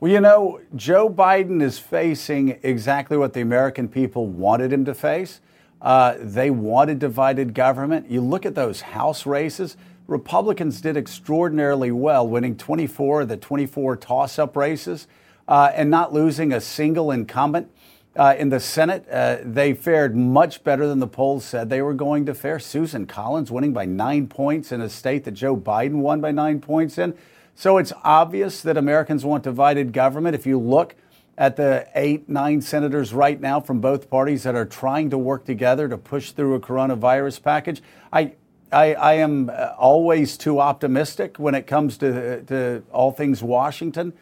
Well, 0.00 0.12
you 0.12 0.20
know, 0.20 0.60
Joe 0.76 1.08
Biden 1.08 1.62
is 1.62 1.78
facing 1.78 2.60
exactly 2.62 3.16
what 3.16 3.32
the 3.32 3.40
American 3.40 3.88
people 3.88 4.26
wanted 4.26 4.72
him 4.72 4.84
to 4.84 4.94
face. 4.94 5.40
Uh, 5.80 6.14
they 6.18 6.50
wanted 6.50 6.98
divided 6.98 7.54
government. 7.54 8.10
You 8.10 8.20
look 8.20 8.46
at 8.46 8.54
those 8.54 8.80
House 8.80 9.26
races, 9.26 9.76
Republicans 10.06 10.80
did 10.80 10.96
extraordinarily 10.96 11.90
well, 11.90 12.26
winning 12.26 12.56
24 12.56 13.22
of 13.22 13.28
the 13.28 13.36
24 13.36 13.96
toss 13.96 14.38
up 14.38 14.56
races 14.56 15.06
uh, 15.48 15.70
and 15.74 15.90
not 15.90 16.12
losing 16.12 16.52
a 16.52 16.60
single 16.60 17.10
incumbent. 17.10 17.70
Uh, 18.16 18.32
in 18.38 18.48
the 18.48 18.60
Senate, 18.60 19.04
uh, 19.10 19.38
they 19.42 19.74
fared 19.74 20.14
much 20.14 20.62
better 20.62 20.86
than 20.86 21.00
the 21.00 21.06
polls 21.08 21.44
said 21.44 21.68
they 21.68 21.82
were 21.82 21.94
going 21.94 22.24
to 22.26 22.34
fare. 22.34 22.60
Susan 22.60 23.06
Collins 23.06 23.50
winning 23.50 23.72
by 23.72 23.84
nine 23.86 24.28
points 24.28 24.70
in 24.70 24.80
a 24.80 24.88
state 24.88 25.24
that 25.24 25.32
Joe 25.32 25.56
Biden 25.56 25.96
won 25.96 26.20
by 26.20 26.30
nine 26.30 26.60
points 26.60 26.96
in. 26.96 27.14
So 27.56 27.78
it's 27.78 27.92
obvious 28.04 28.62
that 28.62 28.76
Americans 28.76 29.24
want 29.24 29.42
divided 29.42 29.92
government. 29.92 30.36
If 30.36 30.46
you 30.46 30.60
look 30.60 30.94
at 31.36 31.56
the 31.56 31.88
eight, 31.96 32.28
nine 32.28 32.60
senators 32.60 33.12
right 33.12 33.40
now 33.40 33.60
from 33.60 33.80
both 33.80 34.08
parties 34.08 34.44
that 34.44 34.54
are 34.54 34.64
trying 34.64 35.10
to 35.10 35.18
work 35.18 35.44
together 35.44 35.88
to 35.88 35.98
push 35.98 36.30
through 36.30 36.54
a 36.54 36.60
coronavirus 36.60 37.42
package, 37.42 37.82
I, 38.12 38.34
I, 38.70 38.94
I 38.94 39.12
am 39.14 39.50
uh, 39.50 39.70
always 39.76 40.36
too 40.36 40.60
optimistic 40.60 41.40
when 41.40 41.56
it 41.56 41.66
comes 41.66 41.98
to, 41.98 42.42
to 42.42 42.84
all 42.92 43.10
things 43.10 43.42
Washington. 43.42 44.12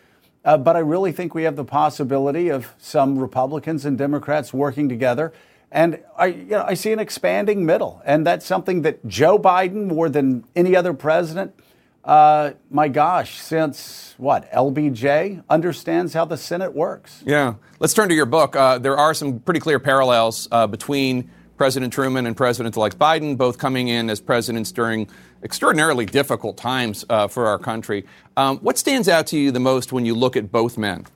Uh, 0.44 0.59
but 0.59 0.76
I 0.76 0.81
really 0.81 1.12
think 1.12 1.35
we 1.35 1.44
have 1.44 1.57
the 1.57 1.64
possibility 1.64 2.48
of 2.48 2.74
some 2.78 3.18
Republicans 3.18 3.85
and 3.85 3.96
Democrats 3.96 4.52
working 4.52 4.88
together. 4.88 5.33
And 5.70 6.00
I, 6.16 6.26
you 6.26 6.50
know, 6.50 6.64
I 6.66 6.74
see 6.74 6.92
an 6.92 6.98
expanding 6.98 7.64
middle. 7.64 8.02
And 8.05 8.26
that's 8.26 8.44
something 8.44 8.83
that 8.83 9.07
Joe 9.07 9.38
Biden, 9.38 9.87
more 9.87 10.09
than 10.09 10.44
any 10.55 10.76
other 10.76 10.92
president, 10.92 11.55
uh, 12.05 12.52
my 12.70 12.88
gosh, 12.88 13.40
since 13.40 14.14
what, 14.18 14.50
LBJ, 14.52 15.44
understands 15.48 16.12
how 16.12 16.24
the 16.24 16.37
Senate 16.37 16.74
works. 16.74 17.22
Yeah. 17.24 17.55
Let's 17.78 17.94
turn 17.94 18.09
to 18.09 18.14
your 18.14 18.26
book. 18.26 18.57
Uh, 18.57 18.78
there 18.78 18.96
are 18.96 19.14
some 19.14 19.38
pretty 19.38 19.61
clear 19.61 19.78
parallels 19.78 20.48
uh, 20.50 20.66
between 20.66 21.31
President 21.57 21.92
Truman 21.92 22.26
and 22.26 22.37
President 22.37 22.76
elect 22.76 22.98
Biden, 22.98 23.37
both 23.37 23.57
coming 23.57 23.87
in 23.88 24.11
as 24.11 24.20
presidents 24.20 24.72
during 24.72 25.09
extraordinarily 25.42 26.07
difficult 26.07 26.57
times 26.57 27.05
uh, 27.11 27.28
for 27.28 27.46
our 27.46 27.59
country. 27.59 28.05
Um, 28.37 28.59
what 28.59 28.78
stands 28.78 29.09
out 29.09 29.26
to 29.28 29.38
you 29.38 29.50
the 29.50 29.61
most 29.61 29.92
when 29.92 30.07
you 30.07 30.14
look 30.14 30.37
at 30.37 30.50
both 30.52 30.78
men? 30.78 31.07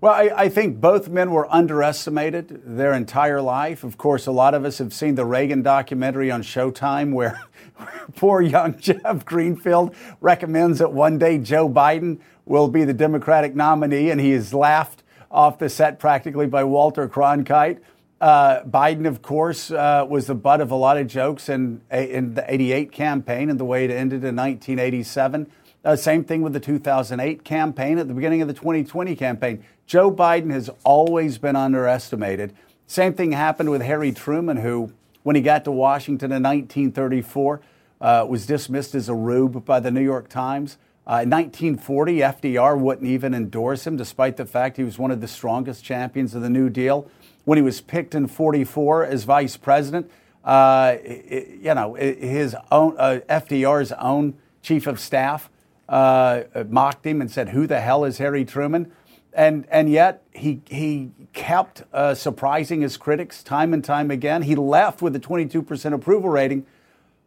Well, 0.00 0.12
I, 0.12 0.30
I, 0.36 0.48
think 0.48 0.80
both 0.80 1.08
men 1.08 1.32
were 1.32 1.52
underestimated 1.52 2.62
their 2.64 2.92
entire 2.92 3.42
life. 3.42 3.82
Of 3.82 3.98
course, 3.98 4.28
a 4.28 4.30
lot 4.30 4.54
of 4.54 4.64
us 4.64 4.78
have 4.78 4.94
seen 4.94 5.16
the 5.16 5.24
Reagan 5.24 5.62
documentary 5.62 6.30
on 6.30 6.42
Showtime 6.42 7.12
where, 7.12 7.40
where 7.74 8.04
poor 8.14 8.40
young 8.40 8.78
Jeff 8.78 9.24
Greenfield 9.24 9.96
recommends 10.20 10.78
that 10.78 10.92
one 10.92 11.18
day 11.18 11.36
Joe 11.38 11.68
Biden 11.68 12.20
will 12.44 12.68
be 12.68 12.84
the 12.84 12.94
Democratic 12.94 13.56
nominee, 13.56 14.10
and 14.10 14.20
he 14.20 14.30
is 14.30 14.54
laughed 14.54 15.02
off 15.32 15.58
the 15.58 15.68
set 15.68 15.98
practically 15.98 16.46
by 16.46 16.62
Walter 16.62 17.08
Cronkite. 17.08 17.80
Uh, 18.20 18.62
Biden, 18.64 19.06
of 19.06 19.22
course, 19.22 19.70
uh, 19.70 20.04
was 20.08 20.26
the 20.26 20.34
butt 20.34 20.60
of 20.60 20.72
a 20.72 20.74
lot 20.74 20.96
of 20.96 21.06
jokes 21.06 21.48
in, 21.48 21.82
in 21.90 22.34
the 22.34 22.44
88 22.52 22.90
campaign 22.90 23.48
and 23.48 23.60
the 23.60 23.64
way 23.64 23.84
it 23.84 23.90
ended 23.90 24.24
in 24.24 24.34
1987. 24.34 25.46
Uh, 25.84 25.94
same 25.94 26.24
thing 26.24 26.42
with 26.42 26.52
the 26.52 26.60
2008 26.60 27.44
campaign 27.44 27.98
at 27.98 28.08
the 28.08 28.14
beginning 28.14 28.42
of 28.42 28.48
the 28.48 28.54
2020 28.54 29.14
campaign. 29.14 29.64
Joe 29.86 30.10
Biden 30.10 30.50
has 30.50 30.68
always 30.82 31.38
been 31.38 31.54
underestimated. 31.54 32.54
Same 32.88 33.14
thing 33.14 33.32
happened 33.32 33.70
with 33.70 33.82
Harry 33.82 34.10
Truman, 34.10 34.56
who, 34.56 34.92
when 35.22 35.36
he 35.36 35.42
got 35.42 35.64
to 35.64 35.70
Washington 35.70 36.32
in 36.32 36.42
1934, 36.42 37.60
uh, 38.00 38.26
was 38.28 38.46
dismissed 38.46 38.96
as 38.96 39.08
a 39.08 39.14
rube 39.14 39.64
by 39.64 39.78
the 39.78 39.92
New 39.92 40.02
York 40.02 40.28
Times. 40.28 40.76
Uh, 41.06 41.22
in 41.22 41.30
1940, 41.30 42.16
FDR 42.18 42.78
wouldn't 42.78 43.06
even 43.06 43.32
endorse 43.32 43.86
him, 43.86 43.96
despite 43.96 44.36
the 44.36 44.44
fact 44.44 44.76
he 44.76 44.84
was 44.84 44.98
one 44.98 45.10
of 45.10 45.20
the 45.20 45.28
strongest 45.28 45.84
champions 45.84 46.34
of 46.34 46.42
the 46.42 46.50
New 46.50 46.68
Deal 46.68 47.08
when 47.48 47.56
he 47.56 47.62
was 47.62 47.80
picked 47.80 48.14
in 48.14 48.26
44 48.26 49.06
as 49.06 49.24
vice 49.24 49.56
president. 49.56 50.10
Uh, 50.44 50.96
you 51.02 51.72
know, 51.74 51.94
his 51.94 52.54
own 52.70 52.94
uh, 52.98 53.20
FDR's 53.26 53.90
own 53.92 54.34
chief 54.60 54.86
of 54.86 55.00
staff 55.00 55.48
uh, 55.88 56.42
mocked 56.68 57.06
him 57.06 57.22
and 57.22 57.30
said, 57.30 57.48
"Who 57.48 57.66
the 57.66 57.80
hell 57.80 58.04
is 58.04 58.18
Harry 58.18 58.44
Truman?" 58.44 58.92
And 59.32 59.66
and 59.70 59.90
yet 59.90 60.24
he 60.30 60.60
he 60.68 61.12
kept 61.32 61.84
uh, 61.90 62.12
surprising 62.12 62.82
his 62.82 62.98
critics 62.98 63.42
time 63.42 63.72
and 63.72 63.82
time 63.82 64.10
again. 64.10 64.42
He 64.42 64.54
left 64.54 65.00
with 65.00 65.16
a 65.16 65.20
22% 65.20 65.94
approval 65.94 66.28
rating. 66.28 66.66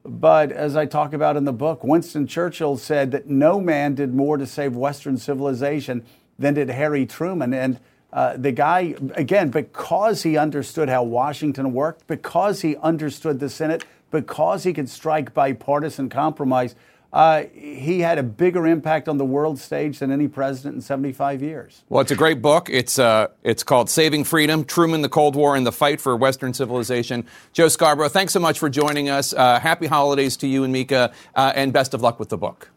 But 0.05 0.51
as 0.51 0.75
I 0.75 0.85
talk 0.85 1.13
about 1.13 1.35
in 1.35 1.45
the 1.45 1.53
book, 1.53 1.83
Winston 1.83 2.27
Churchill 2.27 2.77
said 2.77 3.09
that 3.09 3.25
no 3.25 3.59
man 3.59 3.95
did 3.95 4.13
more 4.13 4.37
to 4.37 4.45
save 4.45 4.75
Western 4.75 5.17
civilization 5.17 6.05
than 6.37 6.53
did 6.53 6.69
Harry 6.69 7.07
Truman. 7.07 7.55
And 7.55 7.79
uh, 8.13 8.35
the 8.37 8.51
guy, 8.51 8.95
again, 9.15 9.49
because 9.49 10.23
he 10.23 10.37
understood 10.37 10.89
how 10.89 11.03
Washington 11.03 11.73
worked, 11.73 12.07
because 12.07 12.61
he 12.61 12.75
understood 12.77 13.39
the 13.39 13.49
Senate, 13.49 13.85
because 14.11 14.63
he 14.63 14.73
could 14.73 14.89
strike 14.89 15.33
bipartisan 15.33 16.09
compromise, 16.09 16.75
uh, 17.13 17.43
he 17.53 17.99
had 17.99 18.17
a 18.17 18.23
bigger 18.23 18.65
impact 18.65 19.09
on 19.09 19.17
the 19.17 19.25
world 19.25 19.59
stage 19.59 19.99
than 19.99 20.11
any 20.11 20.27
president 20.27 20.75
in 20.75 20.81
75 20.81 21.41
years. 21.41 21.83
Well, 21.89 22.01
it's 22.01 22.11
a 22.11 22.15
great 22.15 22.41
book. 22.41 22.69
It's, 22.69 22.97
uh, 22.99 23.27
it's 23.43 23.63
called 23.63 23.89
Saving 23.89 24.23
Freedom 24.23 24.63
Truman, 24.63 25.01
the 25.01 25.09
Cold 25.09 25.35
War, 25.35 25.55
and 25.55 25.65
the 25.65 25.73
Fight 25.73 25.99
for 25.99 26.15
Western 26.15 26.53
Civilization. 26.53 27.25
Joe 27.51 27.67
Scarborough, 27.67 28.09
thanks 28.09 28.31
so 28.31 28.39
much 28.39 28.59
for 28.59 28.69
joining 28.69 29.09
us. 29.09 29.33
Uh, 29.33 29.59
happy 29.59 29.87
holidays 29.87 30.37
to 30.37 30.47
you 30.47 30.63
and 30.63 30.71
Mika, 30.71 31.11
uh, 31.35 31.51
and 31.53 31.73
best 31.73 31.93
of 31.93 32.01
luck 32.01 32.17
with 32.17 32.29
the 32.29 32.37
book. 32.37 32.69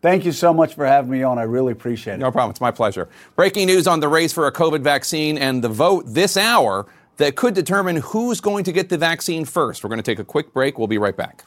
Thank 0.00 0.24
you 0.24 0.32
so 0.32 0.54
much 0.54 0.74
for 0.74 0.86
having 0.86 1.10
me 1.10 1.22
on. 1.22 1.38
I 1.38 1.42
really 1.42 1.72
appreciate 1.72 2.14
it. 2.14 2.18
No 2.18 2.30
problem. 2.30 2.50
It's 2.50 2.60
my 2.60 2.70
pleasure. 2.70 3.08
Breaking 3.34 3.66
news 3.66 3.86
on 3.86 4.00
the 4.00 4.08
race 4.08 4.32
for 4.32 4.46
a 4.46 4.52
COVID 4.52 4.80
vaccine 4.80 5.36
and 5.36 5.62
the 5.62 5.68
vote 5.68 6.04
this 6.06 6.36
hour 6.36 6.86
that 7.16 7.34
could 7.34 7.54
determine 7.54 7.96
who's 7.96 8.40
going 8.40 8.62
to 8.64 8.72
get 8.72 8.88
the 8.88 8.98
vaccine 8.98 9.44
first. 9.44 9.82
We're 9.82 9.88
going 9.88 10.00
to 10.00 10.04
take 10.04 10.20
a 10.20 10.24
quick 10.24 10.52
break. 10.52 10.78
We'll 10.78 10.86
be 10.86 10.98
right 10.98 11.16
back. 11.16 11.44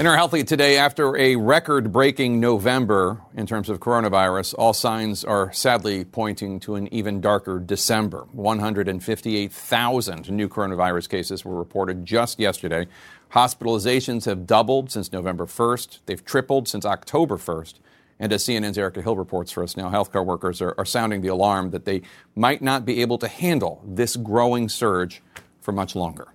In 0.00 0.06
our 0.06 0.16
health 0.16 0.32
lead 0.32 0.48
today, 0.48 0.78
after 0.78 1.14
a 1.18 1.36
record 1.36 1.92
breaking 1.92 2.40
November 2.40 3.20
in 3.36 3.46
terms 3.46 3.68
of 3.68 3.80
coronavirus, 3.80 4.54
all 4.56 4.72
signs 4.72 5.24
are 5.24 5.52
sadly 5.52 6.06
pointing 6.06 6.58
to 6.60 6.76
an 6.76 6.88
even 6.90 7.20
darker 7.20 7.58
December. 7.58 8.26
158,000 8.32 10.30
new 10.30 10.48
coronavirus 10.48 11.06
cases 11.06 11.44
were 11.44 11.54
reported 11.54 12.06
just 12.06 12.40
yesterday. 12.40 12.86
Hospitalizations 13.32 14.24
have 14.24 14.46
doubled 14.46 14.90
since 14.90 15.12
November 15.12 15.44
1st, 15.44 15.98
they've 16.06 16.24
tripled 16.24 16.66
since 16.66 16.86
October 16.86 17.36
1st. 17.36 17.74
And 18.18 18.32
as 18.32 18.42
CNN's 18.42 18.78
Erica 18.78 19.02
Hill 19.02 19.16
reports 19.16 19.52
for 19.52 19.62
us 19.62 19.76
now, 19.76 19.90
healthcare 19.90 20.24
workers 20.24 20.62
are, 20.62 20.74
are 20.78 20.86
sounding 20.86 21.20
the 21.20 21.28
alarm 21.28 21.72
that 21.72 21.84
they 21.84 22.00
might 22.34 22.62
not 22.62 22.86
be 22.86 23.02
able 23.02 23.18
to 23.18 23.28
handle 23.28 23.84
this 23.86 24.16
growing 24.16 24.70
surge 24.70 25.20
for 25.60 25.72
much 25.72 25.94
longer. 25.94 26.28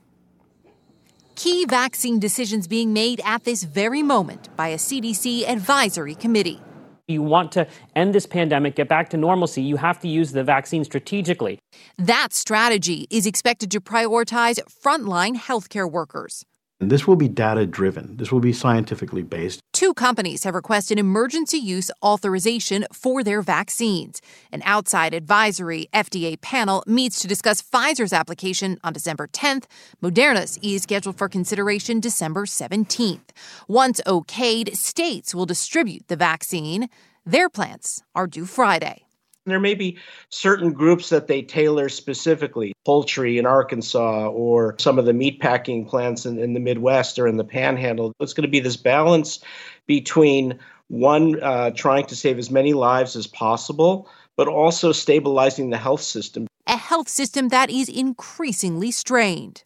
Key 1.36 1.66
vaccine 1.66 2.18
decisions 2.18 2.66
being 2.66 2.94
made 2.94 3.20
at 3.26 3.44
this 3.44 3.64
very 3.64 4.02
moment 4.02 4.48
by 4.56 4.70
a 4.70 4.78
CDC 4.78 5.46
advisory 5.46 6.16
committee. 6.16 6.62
You 7.10 7.22
want 7.22 7.52
to 7.52 7.68
end 7.94 8.16
this 8.16 8.26
pandemic, 8.26 8.76
get 8.76 8.88
back 8.88 9.10
to 9.10 9.18
normalcy, 9.18 9.62
you 9.62 9.76
have 9.76 10.00
to 10.00 10.08
use 10.08 10.32
the 10.32 10.46
vaccine 10.46 10.86
strategically. 10.86 11.60
That 11.98 12.30
strategy 12.32 13.06
is 13.12 13.28
expected 13.28 13.70
to 13.72 13.82
prioritize 13.82 14.60
frontline 14.84 15.36
healthcare 15.36 15.92
workers. 15.92 16.46
And 16.80 16.92
this 16.92 17.08
will 17.08 17.16
be 17.16 17.30
data 17.30 17.66
driven. 17.66 18.18
This 18.18 18.32
will 18.32 18.42
be 18.42 18.52
scientifically 18.52 19.24
based. 19.24 19.62
Two 19.72 19.94
companies 19.94 20.44
have 20.44 20.56
requested 20.56 21.00
emergency 21.00 21.58
use 21.58 21.90
authorization 22.04 22.86
for 22.92 23.24
their 23.24 23.42
vaccines. 23.42 24.22
An 24.52 24.62
outside 24.66 25.14
advisory 25.14 25.88
FDA 25.94 26.40
panel 26.40 26.84
meets 26.86 27.20
to 27.20 27.28
discuss 27.28 27.62
Pfizer's 27.62 28.12
application 28.12 28.78
on 28.84 28.92
December 28.92 29.28
10th. 29.28 29.66
Moderna's 30.04 30.60
is 30.62 30.84
scheduled 30.84 31.18
for 31.18 31.30
consideration 31.30 32.02
December 32.02 32.46
17th. 32.46 33.30
Once 33.68 34.02
okayed, 34.06 34.76
states 34.76 35.34
will 35.34 35.46
distribute 35.46 36.08
the 36.10 36.18
vaccine. 36.18 36.90
Their 37.26 37.50
plans 37.50 38.04
are 38.14 38.28
due 38.28 38.46
Friday. 38.46 39.05
There 39.46 39.60
may 39.60 39.76
be 39.76 40.00
certain 40.30 40.74
groups 40.74 41.10
that 41.10 41.28
they 41.28 41.44
tailor 41.44 41.88
specifically, 41.88 42.74
poultry 42.84 43.38
in 43.38 43.46
Arkansas 43.46 44.30
or 44.30 44.76
some 44.80 44.98
of 44.98 45.06
the 45.06 45.14
meat 45.14 45.40
packing 45.40 45.86
plants 45.86 46.26
in, 46.26 46.40
in 46.40 46.56
the 46.56 46.60
Midwest 46.60 47.20
or 47.20 47.28
in 47.28 47.38
the 47.38 47.44
panhandle. 47.44 48.12
It's 48.20 48.34
going 48.34 48.48
to 48.48 48.50
be 48.50 48.60
this 48.60 48.76
balance 48.76 49.40
between 49.86 50.58
one, 50.88 51.42
uh, 51.44 51.70
trying 51.72 52.08
to 52.08 52.16
save 52.16 52.40
as 52.40 52.50
many 52.50 52.74
lives 52.74 53.16
as 53.16 53.28
possible, 53.28 54.10
but 54.36 54.48
also 54.48 54.92
stabilizing 54.92 55.70
the 55.70 55.78
health 55.78 56.02
system. 56.02 56.48
A 56.66 56.78
health 56.78 57.08
system 57.08 57.50
that 57.50 57.70
is 57.70 57.88
increasingly 57.88 58.90
strained. 58.90 59.64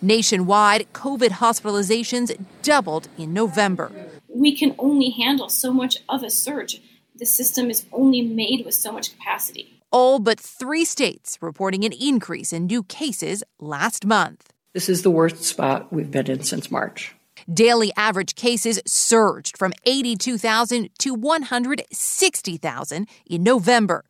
Nationwide, 0.00 0.86
COVID 0.92 1.30
hospitalizations 1.30 2.38
doubled 2.62 3.08
in 3.18 3.32
November. 3.32 3.90
We 4.28 4.56
can 4.56 4.76
only 4.78 5.10
handle 5.10 5.48
so 5.48 5.72
much 5.72 5.96
of 6.08 6.22
a 6.22 6.30
surge 6.30 6.80
the 7.18 7.26
system 7.26 7.70
is 7.70 7.86
only 7.92 8.22
made 8.22 8.64
with 8.64 8.74
so 8.74 8.92
much 8.92 9.12
capacity. 9.12 9.80
All 9.90 10.18
but 10.18 10.38
three 10.40 10.84
states 10.84 11.38
reporting 11.40 11.84
an 11.84 11.92
increase 11.92 12.52
in 12.52 12.66
new 12.66 12.82
cases 12.82 13.42
last 13.58 14.04
month. 14.04 14.52
This 14.74 14.88
is 14.88 15.02
the 15.02 15.10
worst 15.10 15.42
spot 15.42 15.92
we've 15.92 16.10
been 16.10 16.30
in 16.30 16.42
since 16.42 16.70
March. 16.70 17.14
Daily 17.52 17.92
average 17.96 18.34
cases 18.34 18.80
surged 18.86 19.56
from 19.56 19.72
82,000 19.84 20.90
to 20.98 21.14
160,000 21.14 23.08
in 23.26 23.42
November, 23.42 24.04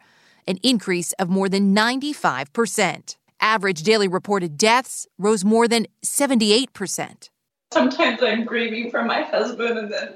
an 0.48 0.58
increase 0.62 1.12
of 1.14 1.28
more 1.28 1.48
than 1.48 1.74
95%. 1.74 3.16
Average 3.40 3.82
daily 3.82 4.08
reported 4.08 4.56
deaths 4.56 5.06
rose 5.18 5.44
more 5.44 5.68
than 5.68 5.86
78%. 6.02 7.28
Sometimes 7.72 8.22
I'm 8.22 8.44
grieving 8.44 8.90
for 8.90 9.02
my 9.02 9.22
husband 9.22 9.78
and 9.78 9.92
then 9.92 10.14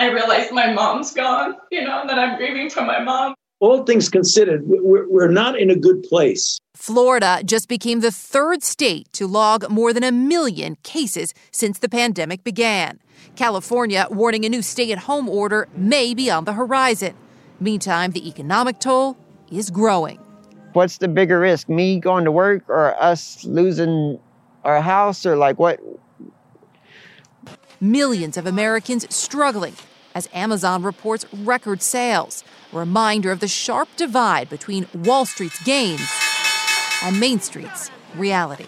I 0.00 0.10
realize 0.10 0.52
my 0.52 0.72
mom's 0.72 1.12
gone, 1.12 1.56
you 1.72 1.82
know, 1.82 2.04
that 2.06 2.18
I'm 2.18 2.36
grieving 2.36 2.70
for 2.70 2.82
my 2.82 3.02
mom. 3.02 3.34
All 3.58 3.82
things 3.82 4.08
considered, 4.08 4.62
we're, 4.64 5.08
we're 5.08 5.30
not 5.30 5.58
in 5.58 5.70
a 5.70 5.74
good 5.74 6.04
place. 6.04 6.60
Florida 6.76 7.42
just 7.44 7.68
became 7.68 7.98
the 7.98 8.12
third 8.12 8.62
state 8.62 9.12
to 9.14 9.26
log 9.26 9.68
more 9.68 9.92
than 9.92 10.04
a 10.04 10.12
million 10.12 10.76
cases 10.84 11.34
since 11.50 11.80
the 11.80 11.88
pandemic 11.88 12.44
began. 12.44 13.00
California 13.34 14.06
warning 14.10 14.44
a 14.44 14.48
new 14.48 14.62
stay 14.62 14.92
at 14.92 14.98
home 14.98 15.28
order 15.28 15.66
may 15.74 16.14
be 16.14 16.30
on 16.30 16.44
the 16.44 16.52
horizon. 16.52 17.16
Meantime, 17.58 18.12
the 18.12 18.28
economic 18.28 18.78
toll 18.78 19.16
is 19.50 19.68
growing. 19.68 20.20
What's 20.74 20.98
the 20.98 21.08
bigger 21.08 21.40
risk, 21.40 21.68
me 21.68 21.98
going 21.98 22.24
to 22.24 22.30
work 22.30 22.62
or 22.68 22.94
us 23.02 23.44
losing 23.44 24.20
our 24.62 24.80
house 24.80 25.26
or 25.26 25.34
like 25.34 25.58
what? 25.58 25.80
Millions 27.80 28.36
of 28.36 28.44
Americans 28.44 29.06
struggling 29.14 29.74
as 30.12 30.28
Amazon 30.34 30.82
reports 30.82 31.24
record 31.32 31.80
sales, 31.80 32.42
a 32.72 32.78
reminder 32.78 33.30
of 33.30 33.38
the 33.38 33.46
sharp 33.46 33.88
divide 33.96 34.48
between 34.48 34.88
Wall 34.92 35.24
Street's 35.24 35.62
gains 35.62 36.10
and 37.04 37.20
Main 37.20 37.38
Street's 37.38 37.92
reality. 38.16 38.66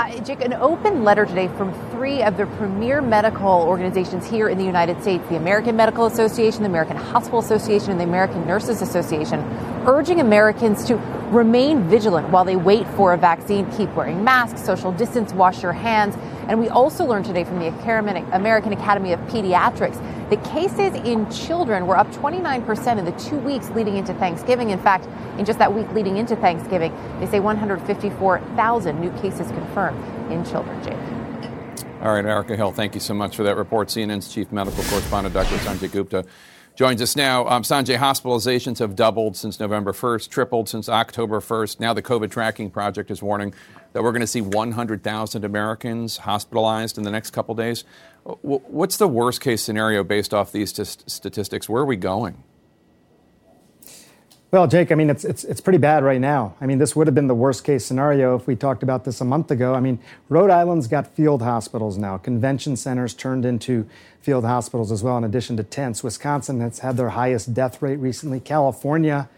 Uh, 0.00 0.18
Jake, 0.20 0.40
an 0.40 0.54
open 0.54 1.04
letter 1.04 1.26
today 1.26 1.46
from 1.46 1.74
three 1.90 2.22
of 2.22 2.38
the 2.38 2.46
premier 2.56 3.02
medical 3.02 3.60
organizations 3.60 4.26
here 4.26 4.48
in 4.48 4.56
the 4.56 4.64
United 4.64 4.98
States 5.02 5.22
the 5.28 5.36
American 5.36 5.76
Medical 5.76 6.06
Association, 6.06 6.62
the 6.62 6.70
American 6.70 6.96
Hospital 6.96 7.40
Association, 7.40 7.90
and 7.90 8.00
the 8.00 8.04
American 8.04 8.46
Nurses 8.46 8.80
Association 8.80 9.40
urging 9.86 10.18
Americans 10.20 10.84
to 10.86 10.96
remain 11.30 11.82
vigilant 11.82 12.30
while 12.30 12.46
they 12.46 12.56
wait 12.56 12.86
for 12.88 13.12
a 13.12 13.18
vaccine. 13.18 13.70
Keep 13.72 13.94
wearing 13.94 14.24
masks, 14.24 14.64
social 14.64 14.90
distance, 14.90 15.34
wash 15.34 15.62
your 15.62 15.74
hands. 15.74 16.16
And 16.48 16.58
we 16.58 16.70
also 16.70 17.04
learned 17.04 17.26
today 17.26 17.44
from 17.44 17.58
the 17.58 17.68
American 18.32 18.72
Academy 18.72 19.12
of 19.12 19.20
Pediatrics 19.28 19.98
that 20.30 20.44
cases 20.44 20.94
in 21.04 21.28
children 21.30 21.86
were 21.86 21.96
up 21.96 22.06
29% 22.12 22.98
in 22.98 23.04
the 23.04 23.12
two 23.12 23.36
weeks 23.38 23.68
leading 23.70 23.96
into 23.96 24.14
Thanksgiving. 24.14 24.70
In 24.70 24.78
fact, 24.78 25.08
in 25.38 25.44
just 25.44 25.58
that 25.58 25.74
week 25.74 25.90
leading 25.92 26.16
into 26.16 26.36
Thanksgiving, 26.36 26.94
they 27.18 27.26
say 27.26 27.40
154,000 27.40 29.00
new 29.00 29.10
cases 29.20 29.48
confirmed 29.48 29.98
in 30.30 30.44
children, 30.44 30.82
Jake. 30.84 31.90
All 32.00 32.14
right, 32.14 32.24
Erica 32.24 32.56
Hill, 32.56 32.72
thank 32.72 32.94
you 32.94 33.00
so 33.00 33.12
much 33.12 33.36
for 33.36 33.42
that 33.42 33.56
report. 33.56 33.88
CNN's 33.88 34.32
chief 34.32 34.50
medical 34.52 34.82
correspondent, 34.84 35.34
Dr. 35.34 35.56
Sanjay 35.56 35.90
Gupta 35.90 36.24
joins 36.74 37.02
us 37.02 37.14
now. 37.14 37.46
Um, 37.46 37.62
Sanjay, 37.62 37.98
hospitalizations 37.98 38.78
have 38.78 38.96
doubled 38.96 39.36
since 39.36 39.60
November 39.60 39.92
1st, 39.92 40.30
tripled 40.30 40.68
since 40.68 40.88
October 40.88 41.40
1st. 41.40 41.80
Now 41.80 41.92
the 41.92 42.00
COVID 42.00 42.30
tracking 42.30 42.70
project 42.70 43.10
is 43.10 43.22
warning 43.22 43.52
that 43.92 44.02
we're 44.02 44.12
going 44.12 44.20
to 44.20 44.26
see 44.26 44.40
100,000 44.40 45.44
Americans 45.44 46.16
hospitalized 46.16 46.96
in 46.96 47.04
the 47.04 47.10
next 47.10 47.32
couple 47.32 47.54
days. 47.54 47.84
What's 48.24 48.96
the 48.96 49.08
worst 49.08 49.40
case 49.40 49.62
scenario 49.62 50.04
based 50.04 50.34
off 50.34 50.52
these 50.52 50.72
t- 50.72 50.84
statistics? 50.84 51.68
Where 51.68 51.82
are 51.82 51.86
we 51.86 51.96
going? 51.96 52.42
Well, 54.52 54.66
Jake, 54.66 54.90
I 54.90 54.96
mean, 54.96 55.10
it's, 55.10 55.24
it's, 55.24 55.44
it's 55.44 55.60
pretty 55.60 55.78
bad 55.78 56.02
right 56.02 56.20
now. 56.20 56.56
I 56.60 56.66
mean, 56.66 56.78
this 56.78 56.96
would 56.96 57.06
have 57.06 57.14
been 57.14 57.28
the 57.28 57.36
worst 57.36 57.62
case 57.62 57.86
scenario 57.86 58.34
if 58.34 58.48
we 58.48 58.56
talked 58.56 58.82
about 58.82 59.04
this 59.04 59.20
a 59.20 59.24
month 59.24 59.52
ago. 59.52 59.74
I 59.74 59.80
mean, 59.80 60.00
Rhode 60.28 60.50
Island's 60.50 60.88
got 60.88 61.06
field 61.14 61.40
hospitals 61.40 61.96
now, 61.96 62.18
convention 62.18 62.74
centers 62.74 63.14
turned 63.14 63.44
into 63.44 63.88
field 64.20 64.44
hospitals 64.44 64.90
as 64.90 65.04
well, 65.04 65.16
in 65.16 65.22
addition 65.22 65.56
to 65.58 65.62
tents. 65.62 66.02
Wisconsin 66.02 66.60
has 66.60 66.80
had 66.80 66.96
their 66.96 67.10
highest 67.10 67.54
death 67.54 67.80
rate 67.80 68.00
recently. 68.00 68.40
California, 68.40 69.28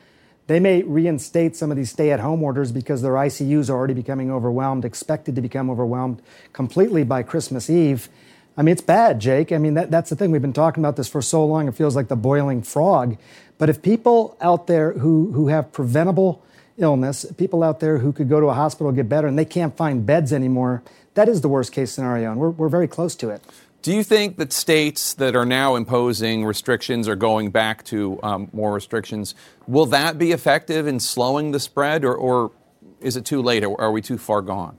they 0.46 0.58
may 0.58 0.82
reinstate 0.82 1.56
some 1.56 1.70
of 1.70 1.76
these 1.76 1.90
stay 1.90 2.10
at 2.10 2.20
home 2.20 2.42
orders 2.42 2.72
because 2.72 3.02
their 3.02 3.12
ICUs 3.12 3.68
are 3.68 3.74
already 3.74 3.94
becoming 3.94 4.30
overwhelmed, 4.30 4.86
expected 4.86 5.36
to 5.36 5.42
become 5.42 5.68
overwhelmed 5.68 6.22
completely 6.54 7.04
by 7.04 7.22
Christmas 7.22 7.68
Eve. 7.68 8.08
I 8.56 8.62
mean, 8.62 8.72
it's 8.72 8.82
bad, 8.82 9.20
Jake. 9.20 9.50
I 9.50 9.58
mean, 9.58 9.74
that, 9.74 9.90
that's 9.90 10.10
the 10.10 10.16
thing. 10.16 10.30
We've 10.30 10.42
been 10.42 10.52
talking 10.52 10.82
about 10.82 10.96
this 10.96 11.08
for 11.08 11.22
so 11.22 11.44
long, 11.44 11.68
it 11.68 11.74
feels 11.74 11.96
like 11.96 12.08
the 12.08 12.16
boiling 12.16 12.62
frog. 12.62 13.16
But 13.58 13.70
if 13.70 13.80
people 13.80 14.36
out 14.40 14.66
there 14.66 14.92
who, 14.92 15.32
who 15.32 15.48
have 15.48 15.72
preventable 15.72 16.42
illness, 16.76 17.24
people 17.36 17.62
out 17.62 17.80
there 17.80 17.98
who 17.98 18.12
could 18.12 18.28
go 18.28 18.40
to 18.40 18.46
a 18.46 18.54
hospital 18.54 18.92
get 18.92 19.08
better 19.08 19.26
and 19.26 19.38
they 19.38 19.44
can't 19.44 19.76
find 19.76 20.04
beds 20.04 20.32
anymore, 20.32 20.82
that 21.14 21.28
is 21.28 21.40
the 21.40 21.48
worst 21.48 21.72
case 21.72 21.92
scenario. 21.92 22.30
And 22.30 22.40
we're, 22.40 22.50
we're 22.50 22.68
very 22.68 22.88
close 22.88 23.14
to 23.16 23.30
it. 23.30 23.42
Do 23.82 23.92
you 23.92 24.04
think 24.04 24.36
that 24.36 24.52
states 24.52 25.14
that 25.14 25.34
are 25.34 25.44
now 25.44 25.74
imposing 25.74 26.44
restrictions 26.44 27.08
or 27.08 27.16
going 27.16 27.50
back 27.50 27.82
to 27.86 28.20
um, 28.22 28.48
more 28.52 28.72
restrictions, 28.72 29.34
will 29.66 29.86
that 29.86 30.18
be 30.18 30.30
effective 30.30 30.86
in 30.86 31.00
slowing 31.00 31.50
the 31.50 31.58
spread 31.58 32.04
or, 32.04 32.14
or 32.14 32.52
is 33.00 33.16
it 33.16 33.24
too 33.24 33.42
late? 33.42 33.64
Or 33.64 33.80
are 33.80 33.90
we 33.90 34.00
too 34.00 34.18
far 34.18 34.40
gone? 34.40 34.78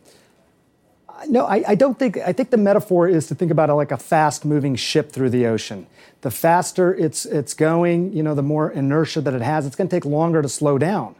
No, 1.30 1.46
I, 1.46 1.64
I, 1.70 1.76
don't 1.76 1.98
think. 1.98 2.18
I 2.18 2.34
think 2.34 2.50
the 2.50 2.58
metaphor 2.58 3.08
is 3.08 3.28
to 3.28 3.36
think 3.36 3.52
about 3.52 3.70
it 3.70 3.74
like 3.74 3.92
a 3.92 3.98
fast-moving 3.98 4.76
ship 4.76 5.12
through 5.12 5.30
the 5.30 5.46
ocean. 5.46 5.88
The 6.22 6.32
faster 6.32 6.94
it's 6.94 7.26
it's 7.26 7.54
going, 7.54 8.14
you 8.14 8.24
know, 8.24 8.36
the 8.36 8.44
more 8.44 8.72
inertia 8.72 9.22
that 9.22 9.34
it 9.34 9.42
has. 9.42 9.66
It's 9.66 9.76
going 9.76 9.90
to 9.90 9.96
take 9.96 10.06
longer 10.06 10.42
to 10.42 10.50
slow 10.50 10.78
down. 10.78 11.16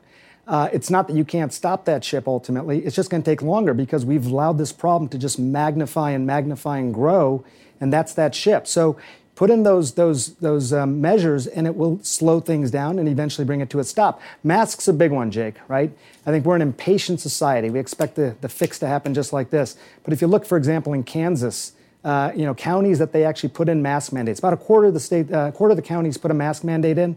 Uh, 0.48 0.70
it's 0.74 0.90
not 0.90 1.08
that 1.08 1.16
you 1.16 1.24
can't 1.24 1.54
stop 1.54 1.86
that 1.86 2.04
ship 2.04 2.28
ultimately. 2.28 2.80
It's 2.80 2.96
just 2.96 3.10
going 3.10 3.24
to 3.24 3.30
take 3.30 3.42
longer 3.42 3.74
because 3.74 4.06
we've 4.06 4.26
allowed 4.26 4.58
this 4.58 4.74
problem 4.74 5.10
to 5.10 5.18
just 5.18 5.40
magnify 5.40 6.12
and 6.12 6.28
magnify 6.28 6.80
and 6.80 6.94
grow, 6.94 7.46
and 7.80 7.92
that's 7.92 8.14
that 8.14 8.36
ship. 8.36 8.68
So 8.68 8.98
Put 9.36 9.50
in 9.50 9.64
those 9.64 9.94
those 9.94 10.36
those 10.36 10.72
um, 10.72 11.02
measures, 11.02 11.48
and 11.48 11.66
it 11.66 11.76
will 11.76 12.00
slow 12.04 12.40
things 12.40 12.70
down 12.70 13.00
and 13.00 13.10
eventually 13.10 13.46
bring 13.46 13.62
it 13.62 13.70
to 13.72 13.80
a 13.80 13.84
stop. 13.84 14.22
Masks 14.44 14.88
a 14.88 14.94
big 14.94 15.12
one, 15.12 15.32
Jake. 15.32 15.56
Right? 15.68 15.92
I 16.26 16.32
think 16.32 16.46
we're 16.46 16.56
an 16.56 16.62
impatient 16.62 17.20
society. 17.20 17.70
We 17.70 17.80
expect 17.80 18.16
the 18.16 18.36
the 18.42 18.50
fix 18.50 18.78
to 18.80 18.88
happen 18.88 19.14
just 19.14 19.34
like 19.34 19.50
this. 19.50 19.76
But 20.04 20.14
if 20.14 20.22
you 20.22 20.28
look, 20.28 20.46
for 20.46 20.58
example, 20.58 20.94
in 20.94 21.04
Kansas. 21.04 21.74
Uh, 22.04 22.34
you 22.36 22.44
know, 22.44 22.54
counties 22.54 23.00
that 23.00 23.14
they 23.14 23.24
actually 23.24 23.48
put 23.48 23.70
in 23.70 23.82
mask 23.82 24.12
mandates. 24.12 24.38
About 24.38 24.52
a 24.52 24.58
quarter 24.58 24.88
of 24.88 24.94
the 24.94 25.00
state, 25.00 25.32
uh, 25.32 25.52
quarter 25.52 25.72
of 25.72 25.78
the 25.78 25.82
counties 25.82 26.18
put 26.18 26.32
a 26.32 26.34
mask 26.34 26.66
mandate 26.66 26.98
in, 26.98 27.16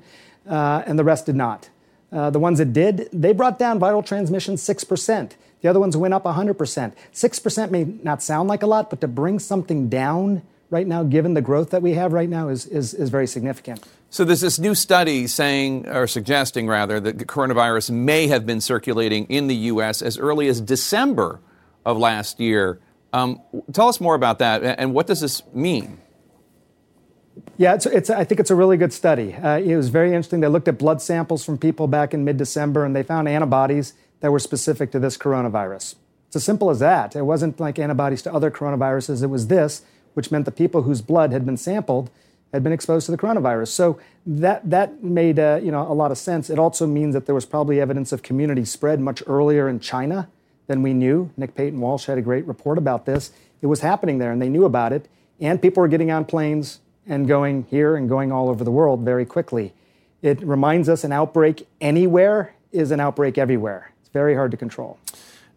uh, 0.49 0.85
and 0.87 0.97
the 0.97 1.03
rest 1.03 1.27
did 1.27 1.35
not. 1.35 1.69
Uh, 2.13 2.31
the 2.31 2.39
ones 2.39 2.59
that 2.59 2.73
did, 2.73 3.09
they 3.13 3.33
brought 3.33 3.59
down 3.59 3.81
viral 3.81 4.05
transmission 4.05 4.55
6%. 4.55 5.33
The 5.61 5.69
other 5.69 5.81
ones 5.81 5.97
went 5.97 6.15
up 6.15 6.25
100%. 6.25 6.93
6% 7.13 7.71
may 7.71 7.85
not 8.05 8.23
sound 8.23 8.49
like 8.49 8.63
a 8.63 8.67
lot, 8.67 8.91
but 8.91 9.01
to 9.01 9.09
bring 9.09 9.39
something 9.39 9.89
down 9.89 10.43
right 10.71 10.87
now, 10.87 11.03
given 11.03 11.35
the 11.35 11.43
growth 11.43 11.71
that 11.71 11.83
we 11.83 11.93
have 11.93 12.13
right 12.13 12.29
now, 12.29 12.49
is, 12.49 12.67
is, 12.67 12.95
is 12.95 13.11
very 13.11 13.27
significant. 13.27 13.87
So 14.11 14.25
there's 14.25 14.41
this 14.41 14.59
new 14.59 14.75
study 14.75 15.27
saying, 15.27 15.89
or 15.89 16.07
suggesting 16.07 16.67
rather, 16.67 17.01
that 17.01 17.19
the 17.19 17.25
coronavirus 17.25 17.91
may 17.91 18.29
have 18.29 18.47
been 18.47 18.61
circulating 18.61 19.27
in 19.27 19.47
the 19.47 19.57
U.S. 19.57 20.03
as 20.03 20.19
early 20.19 20.49
as 20.49 20.61
December 20.61 21.41
of 21.85 21.99
last 21.99 22.41
year. 22.41 22.81
Um, 23.13 23.41
tell 23.73 23.89
us 23.89 24.01
more 24.01 24.15
about 24.15 24.39
that, 24.41 24.63
and 24.79 24.93
what 24.93 25.07
does 25.07 25.21
this 25.21 25.43
mean? 25.53 26.01
Yeah, 27.59 27.75
it's, 27.75 27.87
it's, 27.87 28.11
I 28.11 28.25
think 28.25 28.41
it's 28.41 28.51
a 28.51 28.55
really 28.55 28.77
good 28.77 28.93
study. 28.93 29.35
Uh, 29.35 29.59
it 29.59 29.77
was 29.77 29.89
very 29.89 30.09
interesting. 30.09 30.41
They 30.41 30.49
looked 30.49 30.69
at 30.69 30.79
blood 30.79 31.01
samples 31.01 31.45
from 31.45 31.59
people 31.59 31.87
back 31.87 32.13
in 32.15 32.25
mid 32.25 32.37
December 32.37 32.85
and 32.85 32.95
they 32.95 33.03
found 33.03 33.29
antibodies 33.29 33.95
that 34.21 34.31
were 34.31 34.39
specific 34.39 34.91
to 34.93 34.99
this 34.99 35.17
coronavirus. 35.17 35.97
It's 36.29 36.37
as 36.37 36.45
simple 36.45 36.71
as 36.71 36.81
that. 36.81 37.15
It 37.17 37.23
wasn't 37.23 37.61
like 37.61 37.79
antibodies 37.79 38.23
to 38.23 38.33
other 38.33 38.51
coronaviruses, 38.51 39.23
it 39.23 39.29
was 39.29 39.47
this, 39.47 39.83
which 40.17 40.31
meant 40.31 40.47
the 40.47 40.51
people 40.51 40.83
whose 40.83 41.03
blood 41.03 41.31
had 41.31 41.45
been 41.45 41.59
sampled 41.59 42.09
had 42.51 42.63
been 42.63 42.73
exposed 42.73 43.05
to 43.05 43.13
the 43.13 43.19
coronavirus. 43.19 43.69
So 43.69 44.01
that, 44.25 44.69
that 44.71 45.05
made 45.05 45.39
uh, 45.39 45.61
you 45.63 45.71
know, 45.71 45.83
a 45.83 45.93
lot 45.93 46.11
of 46.11 46.17
sense. 46.17 46.49
It 46.49 46.59
also 46.59 46.87
means 46.87 47.13
that 47.13 47.27
there 47.27 47.35
was 47.35 47.45
probably 47.45 47.83
evidence 47.83 48.13
of 48.13 48.23
community 48.23 48.65
spread 48.65 48.99
much 48.99 49.23
earlier 49.27 49.69
in 49.69 49.79
China 49.79 50.29
than 50.69 50.81
we 50.81 50.95
knew. 50.95 51.31
Nick 51.37 51.55
Paton 51.55 51.79
Walsh 51.79 52.07
had 52.07 52.17
a 52.17 52.23
great 52.23 52.47
report 52.47 52.79
about 52.79 53.05
this. 53.05 53.31
It 53.61 53.67
was 53.67 53.81
happening 53.81 54.17
there 54.17 54.33
and 54.33 54.41
they 54.41 54.49
knew 54.49 54.65
about 54.65 54.95
it. 54.95 55.07
And 55.39 55.61
people 55.61 55.83
were 55.83 55.89
getting 55.89 56.11
on 56.11 56.25
planes 56.25 56.81
and 57.07 57.29
going 57.29 57.67
here 57.69 57.95
and 57.95 58.09
going 58.09 58.33
all 58.33 58.49
over 58.49 58.65
the 58.65 58.71
world 58.71 59.01
very 59.01 59.27
quickly. 59.27 59.75
It 60.23 60.41
reminds 60.41 60.89
us 60.89 61.05
an 61.05 61.13
outbreak 61.13 61.69
anywhere 61.79 62.55
is 62.73 62.91
an 62.91 63.01
outbreak 63.01 63.37
everywhere. 63.37 63.93
It's 64.01 64.09
very 64.09 64.35
hard 64.35 64.51
to 64.53 64.57
control. 64.57 64.99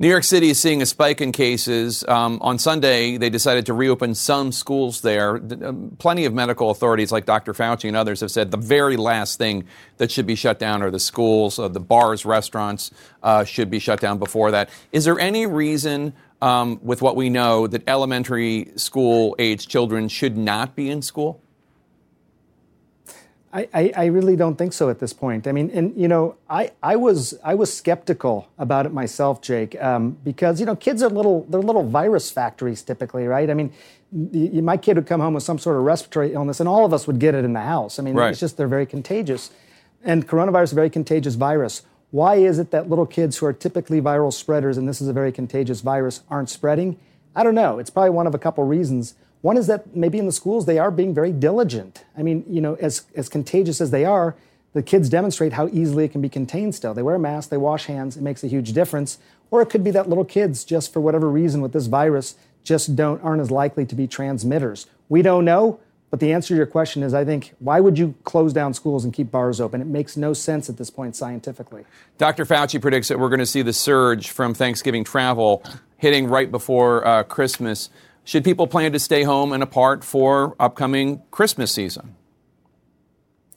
New 0.01 0.07
York 0.07 0.23
City 0.23 0.49
is 0.49 0.57
seeing 0.57 0.81
a 0.81 0.85
spike 0.85 1.19
in 1.19 1.33
cases. 1.33 2.05
Um, 2.07 2.37
on 2.41 2.57
Sunday, 2.57 3.17
they 3.17 3.29
decided 3.29 3.65
to 3.65 3.73
reopen 3.73 4.15
some 4.15 4.53
schools 4.53 5.01
there. 5.01 5.35
Um, 5.35 5.97
plenty 5.99 6.23
of 6.23 6.33
medical 6.33 6.69
authorities, 6.69 7.11
like 7.11 7.25
Dr. 7.25 7.53
Fauci 7.53 7.89
and 7.89 7.97
others, 7.97 8.21
have 8.21 8.31
said 8.31 8.49
the 8.49 8.55
very 8.55 8.95
last 8.95 9.37
thing 9.37 9.65
that 9.97 10.09
should 10.09 10.25
be 10.25 10.35
shut 10.35 10.57
down 10.57 10.81
are 10.83 10.89
the 10.89 11.01
schools, 11.01 11.59
uh, 11.59 11.67
the 11.67 11.81
bars, 11.81 12.23
restaurants 12.23 12.91
uh, 13.23 13.43
should 13.43 13.69
be 13.69 13.79
shut 13.79 13.99
down 13.99 14.19
before 14.19 14.51
that. 14.51 14.69
Is 14.93 15.03
there 15.03 15.19
any 15.19 15.45
reason, 15.45 16.13
um, 16.41 16.79
with 16.81 17.01
what 17.01 17.17
we 17.17 17.29
know, 17.29 17.67
that 17.67 17.83
elementary 17.85 18.71
school 18.77 19.35
age 19.37 19.67
children 19.67 20.07
should 20.07 20.37
not 20.37 20.77
be 20.77 20.89
in 20.89 21.01
school? 21.01 21.43
I, 23.51 23.91
I, 23.95 24.05
really 24.05 24.35
don't 24.35 24.57
think 24.57 24.73
so 24.73 24.89
at 24.89 24.99
this 24.99 25.11
point. 25.11 25.47
I 25.47 25.51
mean, 25.51 25.71
and 25.71 25.95
you 25.99 26.07
know, 26.07 26.35
I, 26.49 26.71
I 26.83 26.95
was 26.95 27.33
I 27.43 27.55
was 27.55 27.75
skeptical 27.75 28.47
about 28.59 28.85
it 28.85 28.93
myself, 28.93 29.41
Jake, 29.41 29.79
um, 29.81 30.17
because 30.23 30.59
you 30.59 30.67
know, 30.67 30.75
kids 30.75 31.01
are 31.01 31.09
little 31.09 31.45
they're 31.49 31.61
little 31.61 31.83
virus 31.83 32.29
factories 32.29 32.83
typically, 32.83 33.25
right? 33.25 33.49
I 33.49 33.55
mean, 33.55 33.73
y- 34.11 34.61
my 34.61 34.77
kid 34.77 34.97
would 34.97 35.07
come 35.07 35.19
home 35.19 35.33
with 35.33 35.43
some 35.43 35.57
sort 35.57 35.77
of 35.77 35.83
respiratory 35.83 36.33
illness, 36.33 36.59
and 36.59 36.69
all 36.69 36.85
of 36.85 36.93
us 36.93 37.07
would 37.07 37.17
get 37.17 37.33
it 37.33 37.43
in 37.43 37.53
the 37.53 37.61
house. 37.61 37.97
I 37.97 38.03
mean, 38.03 38.13
right. 38.13 38.29
it's 38.29 38.39
just 38.39 38.55
they're 38.55 38.67
very 38.67 38.85
contagious, 38.85 39.49
and 40.03 40.27
coronavirus 40.27 40.63
is 40.65 40.71
a 40.73 40.75
very 40.75 40.89
contagious 40.91 41.33
virus. 41.33 41.81
Why 42.11 42.35
is 42.35 42.59
it 42.59 42.69
that 42.69 42.87
little 42.87 43.07
kids 43.07 43.37
who 43.37 43.47
are 43.47 43.53
typically 43.53 43.99
viral 43.99 44.31
spreaders, 44.31 44.77
and 44.77 44.87
this 44.87 45.01
is 45.01 45.07
a 45.07 45.13
very 45.13 45.31
contagious 45.31 45.81
virus, 45.81 46.21
aren't 46.29 46.49
spreading? 46.49 46.99
I 47.35 47.43
don't 47.43 47.55
know. 47.55 47.79
It's 47.79 47.89
probably 47.89 48.11
one 48.11 48.27
of 48.27 48.35
a 48.35 48.39
couple 48.39 48.63
reasons. 48.63 49.15
One 49.41 49.57
is 49.57 49.67
that 49.67 49.95
maybe 49.95 50.17
in 50.17 50.25
the 50.25 50.31
schools 50.31 50.65
they 50.65 50.79
are 50.79 50.91
being 50.91 51.13
very 51.13 51.31
diligent. 51.31 52.03
I 52.17 52.23
mean, 52.23 52.43
you 52.47 52.61
know, 52.61 52.75
as, 52.75 53.05
as 53.15 53.29
contagious 53.29 53.79
as 53.79 53.91
they 53.91 54.05
are, 54.05 54.35
the 54.73 54.83
kids 54.83 55.09
demonstrate 55.09 55.53
how 55.53 55.67
easily 55.69 56.05
it 56.05 56.11
can 56.11 56.21
be 56.21 56.29
contained 56.29 56.75
still. 56.75 56.93
They 56.93 57.01
wear 57.01 57.15
a 57.15 57.19
mask, 57.19 57.49
they 57.49 57.57
wash 57.57 57.85
hands, 57.85 58.17
it 58.17 58.23
makes 58.23 58.43
a 58.43 58.47
huge 58.47 58.73
difference. 58.73 59.17
Or 59.51 59.61
it 59.61 59.67
could 59.67 59.83
be 59.83 59.91
that 59.91 60.07
little 60.07 60.25
kids, 60.25 60.63
just 60.63 60.93
for 60.93 60.99
whatever 60.99 61.29
reason 61.29 61.61
with 61.61 61.73
this 61.73 61.87
virus, 61.87 62.35
just 62.63 62.95
don't 62.95 63.21
aren't 63.23 63.41
as 63.41 63.49
likely 63.49 63.85
to 63.85 63.95
be 63.95 64.05
transmitters. 64.05 64.85
We 65.07 65.21
don't 65.21 65.43
know, 65.43 65.79
but 66.11 66.19
the 66.19 66.33
answer 66.33 66.49
to 66.49 66.55
your 66.55 66.65
question 66.65 67.01
is 67.01 67.13
I 67.13 67.25
think 67.25 67.53
why 67.59 67.79
would 67.79 67.97
you 67.97 68.13
close 68.25 68.53
down 68.53 68.73
schools 68.73 69.05
and 69.05 69.13
keep 69.13 69.31
bars 69.31 69.59
open? 69.59 69.81
It 69.81 69.87
makes 69.87 70.17
no 70.17 70.33
sense 70.33 70.69
at 70.69 70.77
this 70.77 70.89
point 70.89 71.15
scientifically. 71.15 71.85
Dr. 72.17 72.45
Fauci 72.45 72.79
predicts 72.81 73.07
that 73.07 73.19
we're 73.19 73.29
going 73.29 73.39
to 73.39 73.45
see 73.45 73.61
the 73.61 73.73
surge 73.73 74.29
from 74.29 74.53
Thanksgiving 74.53 75.03
travel 75.03 75.63
hitting 75.97 76.27
right 76.27 76.51
before 76.51 77.05
uh, 77.07 77.23
Christmas. 77.23 77.89
Should 78.23 78.43
people 78.43 78.67
plan 78.67 78.91
to 78.91 78.99
stay 78.99 79.23
home 79.23 79.53
and 79.53 79.63
apart 79.63 80.03
for 80.03 80.55
upcoming 80.59 81.21
Christmas 81.31 81.71
season? 81.71 82.15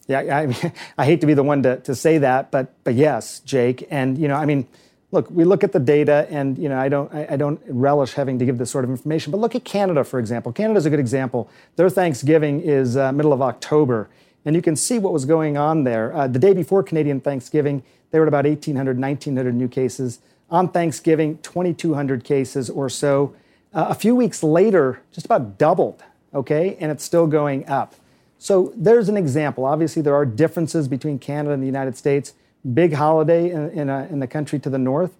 Yeah, 0.09 0.21
I, 0.21 0.73
I 0.99 1.05
hate 1.05 1.21
to 1.21 1.27
be 1.27 1.35
the 1.35 1.43
one 1.43 1.63
to, 1.63 1.79
to 1.81 1.95
say 1.95 2.19
that, 2.19 2.51
but 2.51 2.73
but 2.85 2.95
yes, 2.95 3.41
Jake. 3.41 3.87
And 3.91 4.19
you 4.19 4.29
know, 4.29 4.37
I 4.37 4.47
mean, 4.47 4.67
look, 5.11 5.31
we 5.31 5.45
look 5.45 5.63
at 5.63 5.73
the 5.73 5.81
data, 5.81 6.27
and 6.31 6.59
you 6.59 6.69
know, 6.69 6.79
I 6.79 6.89
don't 6.89 7.13
I, 7.13 7.27
I 7.31 7.37
don't 7.37 7.61
relish 7.67 8.15
having 8.15 8.39
to 8.39 8.45
give 8.45 8.59
this 8.59 8.71
sort 8.71 8.85
of 8.85 8.91
information. 8.91 9.31
But 9.31 9.39
look 9.39 9.55
at 9.55 9.65
Canada, 9.65 10.05
for 10.05 10.19
example. 10.19 10.53
Canada 10.53 10.79
is 10.79 10.87
a 10.87 10.91
good 10.91 11.01
example. 11.01 11.49
Their 11.77 11.91
Thanksgiving 11.91 12.61
is 12.61 12.97
uh, 12.97 13.13
middle 13.13 13.33
of 13.33 13.43
October, 13.43 14.09
and 14.45 14.57
you 14.57 14.63
can 14.63 14.77
see 14.77 14.99
what 14.99 15.13
was 15.13 15.25
going 15.25 15.57
on 15.57 15.85
there. 15.85 16.15
Uh, 16.15 16.27
the 16.27 16.39
day 16.39 16.53
before 16.53 16.83
Canadian 16.83 17.21
Thanksgiving, 17.21 17.83
they 18.11 18.19
were 18.19 18.27
at 18.27 18.29
about 18.29 18.45
1,800, 18.45 18.97
1,900 18.97 19.55
new 19.55 19.69
cases. 19.69 20.21
On 20.51 20.69
Thanksgiving, 20.69 21.39
2,200 21.39 22.25
cases 22.25 22.69
or 22.69 22.91
so. 22.91 23.35
Uh, 23.75 23.87
a 23.89 23.95
few 23.95 24.15
weeks 24.15 24.43
later, 24.43 25.01
just 25.13 25.25
about 25.25 25.59
doubled, 25.59 26.03
okay? 26.35 26.77
And 26.79 26.93
it's 26.93 27.03
still 27.03 27.27
going 27.27 27.67
up. 27.69 27.95
So 28.39 28.73
there's 28.77 29.09
an 29.09 29.17
example. 29.17 29.65
Obviously, 29.65 30.03
there 30.03 30.15
are 30.15 30.27
differences 30.27 30.89
between 30.89 31.19
Canada 31.19 31.55
and 31.55 31.63
the 31.63 31.67
United 31.67 31.97
States. 31.97 32.35
Big 32.75 32.93
holiday 32.93 33.51
in, 33.51 33.71
in, 33.71 33.89
a, 33.89 34.07
in 34.11 34.19
the 34.19 34.27
country 34.27 34.59
to 34.59 34.69
the 34.69 34.79
north. 34.79 35.13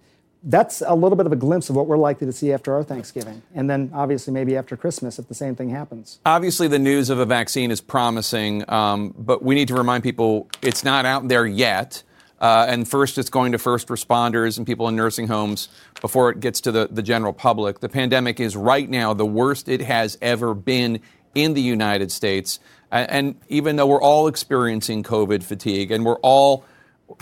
That's 0.43 0.83
a 0.85 0.93
little 0.93 1.15
bit 1.15 1.25
of 1.25 1.31
a 1.31 1.37
glimpse 1.37 1.69
of 1.69 1.77
what 1.77 1.87
we're 1.87 1.97
likely 1.97 2.27
to 2.27 2.33
see 2.33 2.51
after 2.51 2.73
our 2.75 2.83
Thanksgiving. 2.83 3.41
And 3.55 3.69
then, 3.69 3.89
obviously, 3.93 4.33
maybe 4.33 4.57
after 4.57 4.75
Christmas 4.75 5.17
if 5.17 5.29
the 5.29 5.33
same 5.33 5.55
thing 5.55 5.69
happens. 5.69 6.19
Obviously, 6.25 6.67
the 6.67 6.79
news 6.79 7.09
of 7.09 7.17
a 7.17 7.25
vaccine 7.25 7.71
is 7.71 7.79
promising, 7.79 8.69
um, 8.69 9.15
but 9.17 9.41
we 9.41 9.55
need 9.55 9.69
to 9.69 9.73
remind 9.73 10.03
people 10.03 10.49
it's 10.61 10.83
not 10.83 11.05
out 11.05 11.29
there 11.29 11.45
yet. 11.45 12.03
Uh, 12.43 12.65
and 12.67 12.85
first, 12.85 13.17
it's 13.17 13.29
going 13.29 13.53
to 13.53 13.57
first 13.57 13.87
responders 13.87 14.57
and 14.57 14.67
people 14.67 14.89
in 14.89 14.97
nursing 14.97 15.29
homes 15.29 15.69
before 16.01 16.29
it 16.29 16.41
gets 16.41 16.59
to 16.59 16.73
the, 16.73 16.89
the 16.91 17.01
general 17.01 17.31
public. 17.31 17.79
The 17.79 17.87
pandemic 17.87 18.41
is 18.41 18.57
right 18.57 18.89
now 18.89 19.13
the 19.13 19.25
worst 19.25 19.69
it 19.69 19.79
has 19.79 20.17
ever 20.21 20.53
been 20.53 20.99
in 21.33 21.53
the 21.53 21.61
United 21.61 22.11
States. 22.11 22.59
And, 22.91 23.35
even 23.47 23.77
though 23.77 23.87
we're 23.87 24.01
all 24.01 24.27
experiencing 24.27 25.03
COVID 25.03 25.41
fatigue 25.41 25.89
and 25.89 26.05
we're 26.05 26.19
all, 26.19 26.65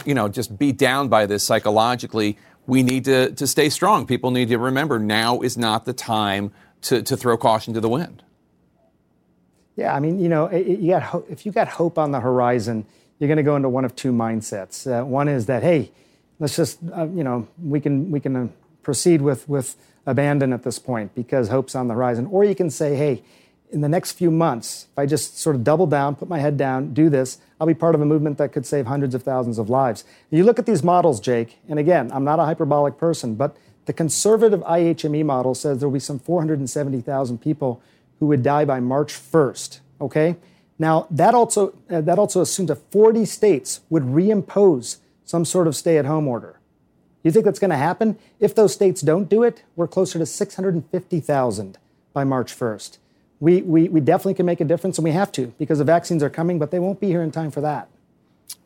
you 0.08 0.16
know, 0.16 0.28
just 0.28 0.58
beat 0.58 0.80
down 0.80 1.08
by 1.08 1.28
this 1.28 1.44
psychologically, 1.44 2.40
we 2.66 2.82
need 2.82 3.06
to, 3.06 3.32
to 3.34 3.46
stay 3.46 3.70
strong. 3.70 4.08
People 4.08 4.32
need 4.32 4.50
to 4.50 4.58
remember 4.58 4.98
now 4.98 5.42
is 5.42 5.56
not 5.56 5.86
the 5.86 5.94
time 5.94 6.52
to, 6.82 7.04
to 7.04 7.16
throw 7.16 7.38
caution 7.38 7.76
to 7.76 7.80
the 7.80 7.90
wind. 7.90 8.24
Yeah, 9.76 9.94
I 9.94 10.00
mean, 10.00 10.20
you 10.20 10.30
know, 10.30 10.52
you 10.52 10.90
got 10.90 11.24
if 11.30 11.46
you 11.46 11.52
got 11.52 11.68
hope 11.68 11.98
on 11.98 12.12
the 12.12 12.20
horizon, 12.20 12.86
you're 13.22 13.28
going 13.28 13.38
to 13.38 13.44
go 13.44 13.56
into 13.56 13.70
one 13.70 13.86
of 13.86 13.96
two 13.96 14.12
mindsets. 14.12 14.90
Uh, 14.90 15.06
one 15.06 15.28
is 15.28 15.46
that, 15.46 15.62
hey, 15.62 15.92
let's 16.40 16.56
just, 16.56 16.80
uh, 16.98 17.06
you 17.06 17.24
know, 17.24 17.48
we 17.64 17.80
can 17.80 18.10
we 18.10 18.20
can 18.20 18.36
uh, 18.36 18.48
proceed 18.82 19.22
with 19.22 19.48
with 19.48 19.76
abandon 20.08 20.52
at 20.52 20.64
this 20.64 20.80
point 20.80 21.14
because 21.14 21.50
hope's 21.50 21.76
on 21.76 21.88
the 21.88 21.94
horizon. 21.94 22.26
Or 22.26 22.44
you 22.44 22.56
can 22.56 22.72
say, 22.72 22.96
hey, 22.96 23.22
in 23.72 23.82
the 23.82 23.88
next 23.88 24.14
few 24.14 24.32
months, 24.32 24.88
if 24.92 24.98
I 24.98 25.06
just 25.06 25.38
sort 25.38 25.56
of 25.56 25.64
double 25.64 25.86
down, 25.86 26.16
put 26.16 26.30
my 26.30 26.40
head 26.40 26.58
down, 26.58 26.96
do 26.96 27.12
this, 27.12 27.38
I'll 27.60 27.68
be 27.68 27.76
part 27.76 27.94
of 27.94 28.02
a 28.02 28.06
movement 28.06 28.40
that 28.40 28.54
could 28.54 28.66
save 28.66 28.88
hundreds 28.88 29.14
of 29.14 29.22
thousands 29.22 29.60
of 29.60 29.70
lives. 29.70 30.04
You 30.32 30.44
look 30.44 30.58
at 30.58 30.66
these 30.66 30.82
models, 30.84 31.20
Jake, 31.20 31.60
and 31.70 31.78
again, 31.78 32.12
I'm 32.12 32.24
not 32.24 32.40
a 32.40 32.46
hyperbolic 32.46 32.98
person, 32.98 33.36
but 33.36 33.56
the 33.86 33.94
conservative 33.94 34.62
IHME 34.62 35.24
model 35.26 35.54
says 35.54 35.80
there 35.80 35.88
will 35.88 35.94
be 35.94 36.00
some 36.00 36.18
470,000 36.18 37.38
people 37.40 37.84
who 38.20 38.26
would 38.26 38.42
die 38.42 38.66
by 38.66 38.80
March 38.80 39.14
1st. 39.14 39.80
Okay? 40.02 40.38
Now, 40.82 41.06
that 41.12 41.36
also, 41.36 41.76
uh, 41.92 42.02
that 42.02 42.18
also 42.18 42.42
assumes 42.42 42.70
that 42.70 42.78
40 42.90 43.24
states 43.26 43.82
would 43.92 44.02
reimpose 44.02 44.98
some 45.26 45.46
sort 45.46 45.68
of 45.68 45.76
stay 45.76 46.00
at 46.00 46.06
home 46.06 46.28
order. 46.28 46.54
Do 46.54 47.28
You 47.28 47.32
think 47.32 47.46
that's 47.46 47.60
going 47.60 47.70
to 47.70 47.78
happen? 47.78 48.18
If 48.40 48.56
those 48.56 48.74
states 48.74 49.02
don't 49.02 49.30
do 49.30 49.44
it, 49.44 49.62
we're 49.76 49.88
closer 49.88 50.18
to 50.18 50.26
650,000 50.26 51.78
by 52.14 52.24
March 52.24 52.58
1st. 52.58 52.98
We, 53.40 53.62
we, 53.62 53.90
we 53.90 54.00
definitely 54.00 54.34
can 54.34 54.48
make 54.48 54.60
a 54.60 54.66
difference, 54.66 54.98
and 54.98 55.06
we 55.06 55.12
have 55.12 55.32
to 55.34 55.54
because 55.60 55.78
the 55.78 55.84
vaccines 55.84 56.24
are 56.24 56.32
coming, 56.32 56.58
but 56.58 56.72
they 56.72 56.80
won't 56.80 57.00
be 57.00 57.10
here 57.10 57.22
in 57.22 57.30
time 57.30 57.52
for 57.52 57.62
that. 57.62 57.88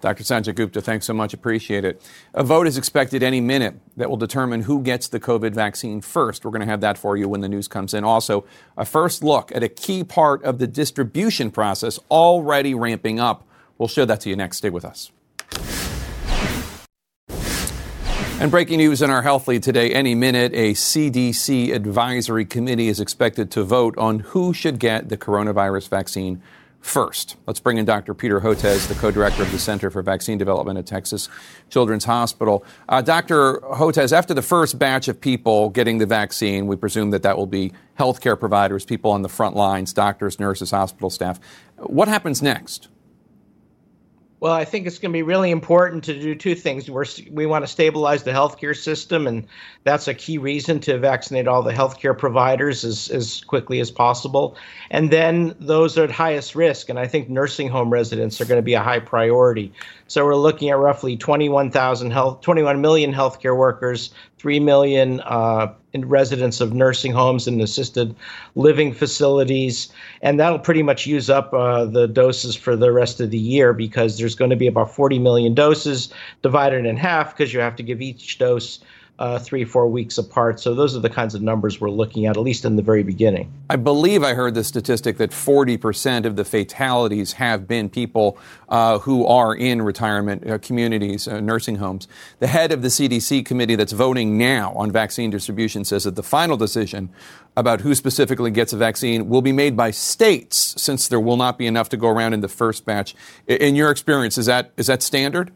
Dr. 0.02 0.24
Sanjay 0.24 0.54
Gupta, 0.54 0.82
thanks 0.82 1.06
so 1.06 1.13
much. 1.13 1.34
Appreciate 1.34 1.86
it. 1.86 2.02
A 2.34 2.43
vote 2.43 2.67
is 2.67 2.78
expected 2.78 3.24
any 3.24 3.41
minute 3.41 3.76
that 3.98 4.10
will 4.10 4.17
determine 4.17 4.62
who 4.62 4.82
gets 4.82 5.08
the 5.08 5.19
COVID 5.19 5.54
vaccine 5.54 6.02
first. 6.02 6.45
We're 6.45 6.52
going 6.52 6.62
to 6.62 6.67
have 6.67 6.82
that 6.82 6.98
for 6.98 7.17
you 7.17 7.28
when 7.28 7.41
the 7.41 7.50
news 7.50 7.67
comes 7.67 7.93
in. 7.93 8.04
Also, 8.04 8.45
a 8.78 8.86
first 8.86 9.24
look 9.24 9.51
at 9.55 9.64
a 9.64 9.70
key 9.70 10.03
part 10.03 10.43
of 10.43 10.60
the 10.60 10.68
distribution 10.68 11.51
process 11.51 11.99
already 12.12 12.74
ramping 12.74 13.20
up. 13.20 13.47
We'll 13.78 13.89
show 13.89 14.05
that 14.05 14.22
to 14.22 14.30
you 14.30 14.36
next. 14.36 14.57
Stay 14.57 14.70
with 14.70 14.86
us. 14.86 15.12
And 18.38 18.51
breaking 18.51 18.80
news 18.80 19.01
in 19.01 19.10
our 19.10 19.22
health 19.22 19.47
lead 19.47 19.64
today 19.64 19.93
any 19.93 20.14
minute, 20.14 20.51
a 20.53 20.74
CDC 20.74 21.74
advisory 21.74 22.43
committee 22.43 22.89
is 22.89 22.99
expected 22.99 23.49
to 23.51 23.64
vote 23.64 23.97
on 23.97 24.20
who 24.20 24.53
should 24.53 24.78
get 24.78 25.07
the 25.07 25.18
coronavirus 25.18 25.88
vaccine 25.88 26.41
first. 26.86 27.36
Let's 27.48 27.60
bring 27.60 27.78
in 27.78 27.86
Dr. 27.86 28.14
Peter 28.14 28.40
Hotez, 28.40 28.88
the 28.88 28.94
co 28.94 29.10
director 29.10 29.42
of 29.42 29.52
the 29.52 29.58
Center 29.58 29.90
for 29.90 30.04
Vaccine 30.04 30.38
Development 30.38 30.78
at 30.78 30.86
Texas 30.86 31.30
Children's 31.70 32.06
Hospital. 32.06 32.64
Uh, 32.88 33.02
Dr. 33.02 33.60
Hotez, 33.74 34.14
after 34.14 34.36
the 34.36 34.44
first 34.44 34.78
batch 34.78 35.08
of 35.08 35.20
people 35.20 35.72
getting 35.72 35.98
the 35.98 36.06
vaccine, 36.06 36.68
we 36.68 36.76
presume 36.76 37.10
that 37.10 37.24
that 37.24 37.38
will 37.38 37.48
be 37.48 37.74
healthcare 38.00 38.40
providers, 38.40 38.86
people 38.86 39.10
on 39.10 39.24
the 39.24 39.30
front 39.30 39.56
lines, 39.56 39.94
doctors, 39.94 40.40
nurses, 40.40 40.70
hospital 40.70 41.10
staff. 41.10 41.40
What 41.78 42.08
happens 42.08 42.44
next? 42.44 42.88
Well, 44.46 44.54
I 44.54 44.64
think 44.64 44.86
it's 44.86 45.00
going 45.00 45.12
to 45.12 45.18
be 45.18 45.24
really 45.24 45.50
important 45.50 46.04
to 46.04 46.14
do 46.14 46.36
two 46.36 46.54
things. 46.54 46.88
We're, 46.88 47.06
we 47.32 47.48
want 47.48 47.66
to 47.66 47.68
stabilize 47.68 48.22
the 48.22 48.30
healthcare 48.30 48.78
system, 48.78 49.26
and 49.26 49.48
that's 49.86 50.08
a 50.08 50.14
key 50.14 50.38
reason 50.38 50.80
to 50.82 51.00
vaccinate 51.00 51.48
all 51.48 51.64
the 51.64 51.74
healthcare 51.74 52.16
providers 52.16 52.86
as, 52.86 53.10
as 53.10 53.41
quickly 53.41 53.80
as 53.80 53.89
possible. 53.89 54.56
And 54.91 55.10
then 55.10 55.56
those 55.60 55.98
at 55.98 56.12
highest 56.12 56.54
risk, 56.54 56.89
and 56.89 57.00
I 57.00 57.08
think 57.08 57.28
nursing 57.28 57.70
home 57.70 57.91
residents 57.91 58.39
are 58.39 58.46
going 58.46 58.60
to 58.60 58.62
be 58.62 58.76
a 58.76 58.84
high 58.84 59.00
priority. 59.00 59.74
So 60.08 60.24
we're 60.24 60.36
looking 60.36 60.70
at 60.70 60.78
roughly 60.78 61.18
21,000 61.18 62.12
health, 62.12 62.41
21 62.41 62.80
million 62.80 63.12
healthcare 63.12 63.58
workers, 63.58 64.14
3 64.38 64.60
million 64.60 65.20
uh, 65.22 65.74
residents 65.95 66.62
of 66.62 66.74
nursing 66.74 67.12
homes 67.12 67.47
and 67.47 67.60
assisted 67.62 68.16
living 68.53 68.93
facilities. 68.93 69.91
And 70.22 70.39
that'll 70.39 70.60
pretty 70.60 70.84
much 70.84 71.08
use 71.08 71.30
up 71.30 71.51
uh, 71.53 71.86
the 71.86 72.08
doses 72.08 72.56
for 72.56 72.76
the 72.76 72.91
rest 72.91 73.20
of 73.20 73.32
the 73.32 73.39
year 73.39 73.74
because 73.74 74.20
there's 74.20 74.36
going 74.36 74.51
to 74.51 74.56
be 74.56 74.68
about 74.68 74.93
40 74.93 75.18
million 75.18 75.56
doses 75.56 76.10
divided 76.43 76.86
in 76.86 76.97
half 76.97 77.36
because 77.36 77.53
you 77.53 77.60
have 77.60 77.76
to 77.78 77.84
give 77.84 78.01
each 78.01 78.38
dose 78.38 78.80
uh, 79.18 79.39
three, 79.39 79.63
four 79.63 79.88
weeks 79.88 80.18
apart. 80.18 80.59
So 80.59 80.74
those 80.74 80.95
are 80.95 80.99
the 80.99 81.09
kinds 81.09 81.36
of 81.36 81.41
numbers 81.41 81.80
we're 81.80 81.89
looking 81.89 82.26
at, 82.26 82.36
at 82.36 82.41
least 82.41 82.66
in 82.66 82.76
the 82.76 82.82
very 82.82 83.03
beginning. 83.03 83.51
I 83.70 83.78
believe 83.78 84.24
I 84.24 84.34
heard 84.34 84.55
the 84.55 84.63
statistic 84.63 85.18
that 85.18 85.32
40% 85.32 86.26
of 86.26 86.36
the 86.36 86.43
fatalities 86.43 87.34
have 87.34 87.68
been 87.68 87.89
people 87.89 88.38
uh, 88.68 88.99
who 88.99 89.26
are 89.26 89.55
in 89.55 89.82
retirement 89.82 90.45
uh, 90.49 90.57
communities, 90.57 91.28
uh, 91.28 91.39
nursing 91.39 91.78
homes. 91.78 92.09
The 92.39 92.47
head 92.47 92.74
of 92.74 92.82
the 92.82 92.89
CDC 92.89 93.45
committee 93.45 93.76
that's 93.76 93.93
voting 93.93 94.38
now 94.38 94.74
on 94.74 94.91
vaccine 94.91 95.30
distribution 95.30 95.86
says 95.86 96.03
that 96.03 96.16
the 96.16 96.24
final 96.24 96.57
decision 96.57 97.09
about 97.55 97.82
who 97.82 97.95
specifically 97.95 98.51
gets 98.51 98.74
a 98.74 98.78
vaccine 98.78 99.30
will 99.30 99.41
be 99.41 99.53
made 99.53 99.78
by 99.78 99.91
states 99.91 100.76
since 100.82 101.07
there 101.07 101.22
will 101.22 101.38
not 101.38 101.57
be 101.57 101.68
enough 101.68 101.88
to 101.88 101.95
go 101.95 102.09
around 102.09 102.34
in 102.34 102.41
the 102.41 102.49
first 102.49 102.84
batch. 102.84 103.16
In 103.47 103.76
your 103.76 103.91
experience, 103.91 104.38
is 104.38 104.47
that, 104.47 104.72
is 104.76 104.88
that 104.88 105.01
standard? 105.01 105.53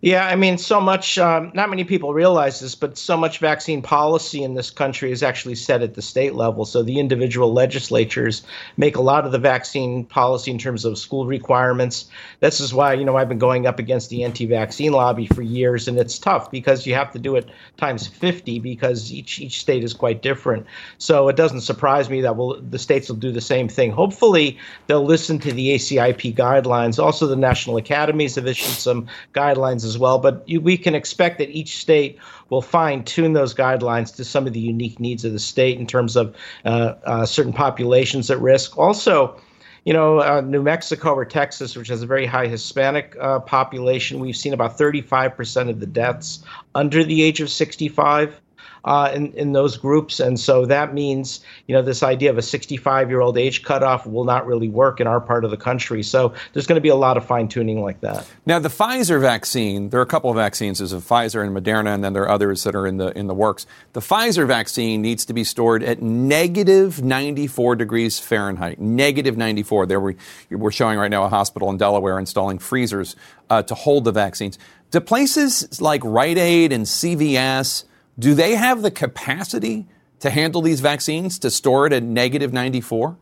Yeah, 0.00 0.26
I 0.26 0.36
mean, 0.36 0.58
so 0.58 0.80
much, 0.80 1.18
um, 1.18 1.50
not 1.54 1.70
many 1.70 1.84
people 1.84 2.12
realize 2.12 2.60
this, 2.60 2.74
but 2.74 2.96
so 2.96 3.16
much 3.16 3.38
vaccine 3.38 3.82
policy 3.82 4.42
in 4.42 4.54
this 4.54 4.70
country 4.70 5.10
is 5.10 5.22
actually 5.22 5.54
set 5.54 5.82
at 5.82 5.94
the 5.94 6.02
state 6.02 6.34
level. 6.34 6.64
So 6.64 6.82
the 6.82 6.98
individual 6.98 7.52
legislatures 7.52 8.42
make 8.76 8.96
a 8.96 9.00
lot 9.00 9.24
of 9.26 9.32
the 9.32 9.38
vaccine 9.38 10.04
policy 10.04 10.50
in 10.50 10.58
terms 10.58 10.84
of 10.84 10.98
school 10.98 11.26
requirements. 11.26 12.06
This 12.40 12.60
is 12.60 12.72
why, 12.72 12.94
you 12.94 13.04
know, 13.04 13.16
I've 13.16 13.28
been 13.28 13.38
going 13.38 13.66
up 13.66 13.78
against 13.78 14.10
the 14.10 14.24
anti 14.24 14.46
vaccine 14.46 14.92
lobby 14.92 15.26
for 15.26 15.42
years, 15.42 15.88
and 15.88 15.98
it's 15.98 16.18
tough 16.18 16.50
because 16.50 16.86
you 16.86 16.94
have 16.94 17.12
to 17.12 17.18
do 17.18 17.36
it 17.36 17.48
times 17.76 18.06
50 18.06 18.60
because 18.60 19.12
each, 19.12 19.40
each 19.40 19.60
state 19.60 19.84
is 19.84 19.92
quite 19.92 20.22
different. 20.22 20.66
So 20.98 21.28
it 21.28 21.36
doesn't 21.36 21.62
surprise 21.62 22.08
me 22.08 22.20
that 22.20 22.36
we'll, 22.36 22.60
the 22.60 22.78
states 22.78 23.08
will 23.08 23.16
do 23.16 23.32
the 23.32 23.40
same 23.40 23.68
thing. 23.68 23.90
Hopefully, 23.90 24.58
they'll 24.86 25.04
listen 25.04 25.38
to 25.40 25.52
the 25.52 25.74
ACIP 25.74 26.34
guidelines. 26.34 27.02
Also, 27.02 27.26
the 27.26 27.36
national 27.36 27.76
academies 27.76 28.34
have 28.36 28.46
issued 28.46 28.76
some 28.76 29.06
guidelines 29.34 29.65
as 29.74 29.98
well. 29.98 30.18
But 30.18 30.42
you, 30.48 30.60
we 30.60 30.76
can 30.76 30.94
expect 30.94 31.38
that 31.38 31.50
each 31.50 31.78
state 31.78 32.18
will 32.50 32.62
fine 32.62 33.04
tune 33.04 33.32
those 33.32 33.54
guidelines 33.54 34.14
to 34.16 34.24
some 34.24 34.46
of 34.46 34.52
the 34.52 34.60
unique 34.60 35.00
needs 35.00 35.24
of 35.24 35.32
the 35.32 35.38
state 35.38 35.78
in 35.78 35.86
terms 35.86 36.16
of 36.16 36.34
uh, 36.64 36.94
uh, 37.04 37.26
certain 37.26 37.52
populations 37.52 38.30
at 38.30 38.40
risk. 38.40 38.78
Also, 38.78 39.40
you 39.84 39.92
know, 39.92 40.20
uh, 40.20 40.40
New 40.40 40.62
Mexico 40.62 41.14
or 41.14 41.24
Texas, 41.24 41.76
which 41.76 41.88
has 41.88 42.02
a 42.02 42.06
very 42.06 42.26
high 42.26 42.48
Hispanic 42.48 43.16
uh, 43.20 43.38
population, 43.40 44.18
we've 44.18 44.36
seen 44.36 44.52
about 44.52 44.76
35% 44.76 45.70
of 45.70 45.78
the 45.80 45.86
deaths 45.86 46.44
under 46.74 47.04
the 47.04 47.22
age 47.22 47.40
of 47.40 47.50
65 47.50 48.40
uh, 48.86 49.10
in, 49.12 49.32
in 49.32 49.52
those 49.52 49.76
groups. 49.76 50.20
And 50.20 50.38
so 50.38 50.64
that 50.66 50.94
means, 50.94 51.40
you 51.66 51.74
know, 51.74 51.82
this 51.82 52.02
idea 52.02 52.30
of 52.30 52.38
a 52.38 52.42
65 52.42 53.10
year 53.10 53.20
old 53.20 53.36
age 53.36 53.64
cutoff 53.64 54.06
will 54.06 54.24
not 54.24 54.46
really 54.46 54.68
work 54.68 55.00
in 55.00 55.06
our 55.06 55.20
part 55.20 55.44
of 55.44 55.50
the 55.50 55.56
country. 55.56 56.02
So 56.02 56.32
there's 56.52 56.66
going 56.66 56.76
to 56.76 56.82
be 56.82 56.88
a 56.88 56.96
lot 56.96 57.16
of 57.16 57.26
fine 57.26 57.48
tuning 57.48 57.82
like 57.82 58.00
that. 58.00 58.26
Now, 58.46 58.60
the 58.60 58.68
Pfizer 58.68 59.20
vaccine, 59.20 59.90
there 59.90 59.98
are 59.98 60.04
a 60.04 60.06
couple 60.06 60.30
of 60.30 60.36
vaccines. 60.36 60.78
There's 60.78 60.92
a 60.92 60.98
Pfizer 60.98 61.44
and 61.44 61.54
Moderna, 61.54 61.94
and 61.94 62.04
then 62.04 62.12
there 62.12 62.22
are 62.22 62.30
others 62.30 62.62
that 62.62 62.76
are 62.76 62.86
in 62.86 62.96
the, 62.98 63.16
in 63.18 63.26
the 63.26 63.34
works. 63.34 63.66
The 63.92 64.00
Pfizer 64.00 64.46
vaccine 64.46 65.02
needs 65.02 65.24
to 65.26 65.32
be 65.32 65.42
stored 65.42 65.82
at 65.82 66.00
negative 66.00 67.02
94 67.02 67.76
degrees 67.76 68.20
Fahrenheit. 68.20 68.78
Negative 68.78 69.36
94. 69.36 69.86
There 69.86 70.00
we, 70.00 70.16
we're 70.50 70.70
showing 70.70 70.98
right 70.98 71.10
now 71.10 71.24
a 71.24 71.28
hospital 71.28 71.70
in 71.70 71.76
Delaware 71.76 72.18
installing 72.20 72.58
freezers 72.58 73.16
uh, 73.50 73.62
to 73.62 73.74
hold 73.74 74.04
the 74.04 74.12
vaccines. 74.12 74.58
Do 74.92 75.00
places 75.00 75.80
like 75.80 76.02
Rite 76.04 76.38
Aid 76.38 76.72
and 76.72 76.84
CVS 76.84 77.84
do 78.18 78.34
they 78.34 78.54
have 78.54 78.82
the 78.82 78.90
capacity 78.90 79.86
to 80.20 80.30
handle 80.30 80.62
these 80.62 80.80
vaccines 80.80 81.38
to 81.40 81.50
store 81.50 81.86
it 81.86 81.92
at 81.92 82.02
negative 82.02 82.52
94? 82.52 83.16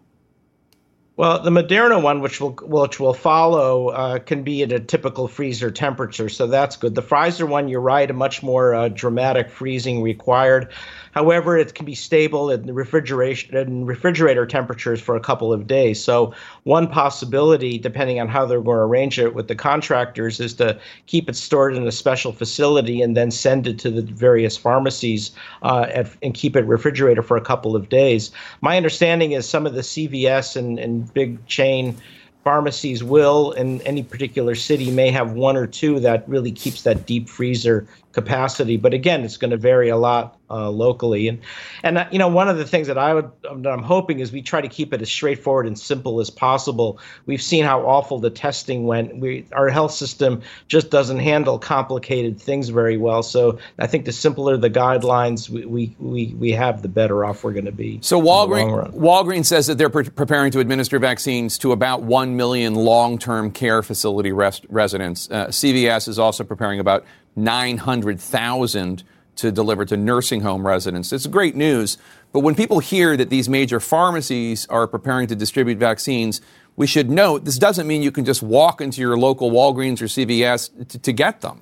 Well, 1.16 1.42
the 1.42 1.50
Moderna 1.50 2.02
one, 2.02 2.20
which 2.20 2.40
will 2.40 2.50
which 2.62 2.98
will 2.98 3.14
follow, 3.14 3.88
uh, 3.88 4.18
can 4.18 4.42
be 4.42 4.64
at 4.64 4.72
a 4.72 4.80
typical 4.80 5.28
freezer 5.28 5.70
temperature, 5.70 6.28
so 6.28 6.48
that's 6.48 6.76
good. 6.76 6.96
The 6.96 7.02
Pfizer 7.02 7.48
one, 7.48 7.68
you're 7.68 7.80
right, 7.80 8.10
a 8.10 8.12
much 8.12 8.42
more 8.42 8.74
uh, 8.74 8.88
dramatic 8.88 9.48
freezing 9.48 10.02
required. 10.02 10.72
However, 11.14 11.56
it 11.56 11.74
can 11.74 11.86
be 11.86 11.94
stable 11.94 12.50
in 12.50 12.74
refrigeration 12.74 13.56
in 13.56 13.86
refrigerator 13.86 14.46
temperatures 14.46 15.00
for 15.00 15.14
a 15.14 15.20
couple 15.20 15.52
of 15.52 15.68
days. 15.68 16.02
So 16.02 16.34
one 16.64 16.88
possibility, 16.88 17.78
depending 17.78 18.20
on 18.20 18.26
how 18.26 18.46
they're 18.46 18.60
going 18.60 18.78
to 18.78 18.82
arrange 18.82 19.20
it 19.20 19.32
with 19.32 19.46
the 19.46 19.54
contractors, 19.54 20.40
is 20.40 20.54
to 20.54 20.78
keep 21.06 21.28
it 21.28 21.36
stored 21.36 21.76
in 21.76 21.86
a 21.86 21.92
special 21.92 22.32
facility 22.32 23.00
and 23.00 23.16
then 23.16 23.30
send 23.30 23.68
it 23.68 23.78
to 23.78 23.90
the 23.90 24.02
various 24.02 24.56
pharmacies 24.56 25.30
uh, 25.62 25.86
at, 25.88 26.10
and 26.20 26.34
keep 26.34 26.56
it 26.56 26.66
refrigerator 26.66 27.22
for 27.22 27.36
a 27.36 27.40
couple 27.40 27.76
of 27.76 27.88
days. 27.88 28.32
My 28.60 28.76
understanding 28.76 29.32
is 29.32 29.48
some 29.48 29.66
of 29.66 29.74
the 29.74 29.82
CVS 29.82 30.56
and, 30.56 30.80
and 30.80 31.14
big 31.14 31.46
chain 31.46 31.96
pharmacies 32.42 33.02
will 33.02 33.52
in 33.52 33.80
any 33.82 34.02
particular 34.02 34.54
city 34.54 34.90
may 34.90 35.10
have 35.10 35.32
one 35.32 35.56
or 35.56 35.66
two 35.66 35.98
that 36.00 36.28
really 36.28 36.52
keeps 36.52 36.82
that 36.82 37.06
deep 37.06 37.28
freezer 37.28 37.86
capacity 38.14 38.76
but 38.76 38.94
again 38.94 39.24
it's 39.24 39.36
going 39.36 39.50
to 39.50 39.56
vary 39.56 39.88
a 39.88 39.96
lot 39.96 40.38
uh, 40.50 40.70
locally. 40.70 41.28
And 41.28 41.40
and 41.82 41.98
uh, 41.98 42.08
you 42.10 42.18
know 42.18 42.28
one 42.28 42.48
of 42.48 42.56
the 42.56 42.64
things 42.64 42.86
that 42.86 42.98
I 42.98 43.14
would 43.14 43.30
that 43.42 43.72
I'm 43.72 43.82
hoping 43.82 44.20
is 44.20 44.32
we 44.32 44.42
try 44.42 44.60
to 44.60 44.68
keep 44.68 44.92
it 44.92 45.02
as 45.02 45.10
straightforward 45.10 45.66
and 45.66 45.78
simple 45.78 46.20
as 46.20 46.30
possible. 46.30 46.98
We've 47.26 47.42
seen 47.42 47.64
how 47.64 47.84
awful 47.84 48.18
the 48.18 48.30
testing 48.30 48.86
went. 48.86 49.16
We 49.16 49.46
our 49.52 49.68
health 49.68 49.92
system 49.92 50.42
just 50.68 50.90
doesn't 50.90 51.18
handle 51.18 51.58
complicated 51.58 52.40
things 52.40 52.68
very 52.68 52.96
well. 52.96 53.22
So 53.22 53.58
I 53.78 53.86
think 53.86 54.04
the 54.04 54.12
simpler 54.12 54.56
the 54.56 54.70
guidelines 54.70 55.48
we 55.48 55.64
we 55.66 55.96
we, 55.98 56.34
we 56.38 56.52
have, 56.52 56.82
the 56.82 56.88
better 56.88 57.24
off 57.24 57.42
we're 57.42 57.52
going 57.52 57.64
to 57.64 57.72
be. 57.72 57.98
So 58.02 58.20
Walgreens 58.20 58.94
Walgreens 58.94 59.46
says 59.46 59.66
that 59.66 59.78
they're 59.78 59.90
pre- 59.90 60.08
preparing 60.08 60.52
to 60.52 60.60
administer 60.60 60.98
vaccines 60.98 61.58
to 61.58 61.72
about 61.72 62.02
one 62.02 62.36
million 62.36 62.74
long-term 62.74 63.50
care 63.50 63.82
facility 63.82 64.32
rest- 64.32 64.66
residents. 64.68 65.28
Uh, 65.30 65.46
CVS 65.46 66.08
is 66.08 66.18
also 66.18 66.44
preparing 66.44 66.80
about 66.80 67.04
900,000 67.36 69.02
to 69.36 69.52
deliver 69.52 69.84
to 69.84 69.96
nursing 69.96 70.40
home 70.42 70.66
residents. 70.66 71.12
It's 71.12 71.26
great 71.26 71.56
news. 71.56 71.98
But 72.32 72.40
when 72.40 72.54
people 72.54 72.78
hear 72.80 73.16
that 73.16 73.30
these 73.30 73.48
major 73.48 73.80
pharmacies 73.80 74.66
are 74.66 74.86
preparing 74.86 75.26
to 75.28 75.36
distribute 75.36 75.78
vaccines, 75.78 76.40
we 76.76 76.86
should 76.86 77.10
note 77.10 77.44
this 77.44 77.58
doesn't 77.58 77.86
mean 77.86 78.02
you 78.02 78.12
can 78.12 78.24
just 78.24 78.42
walk 78.42 78.80
into 78.80 79.00
your 79.00 79.16
local 79.16 79.50
Walgreens 79.50 80.00
or 80.00 80.06
CVS 80.06 80.88
to, 80.88 80.98
to 80.98 81.12
get 81.12 81.40
them. 81.40 81.60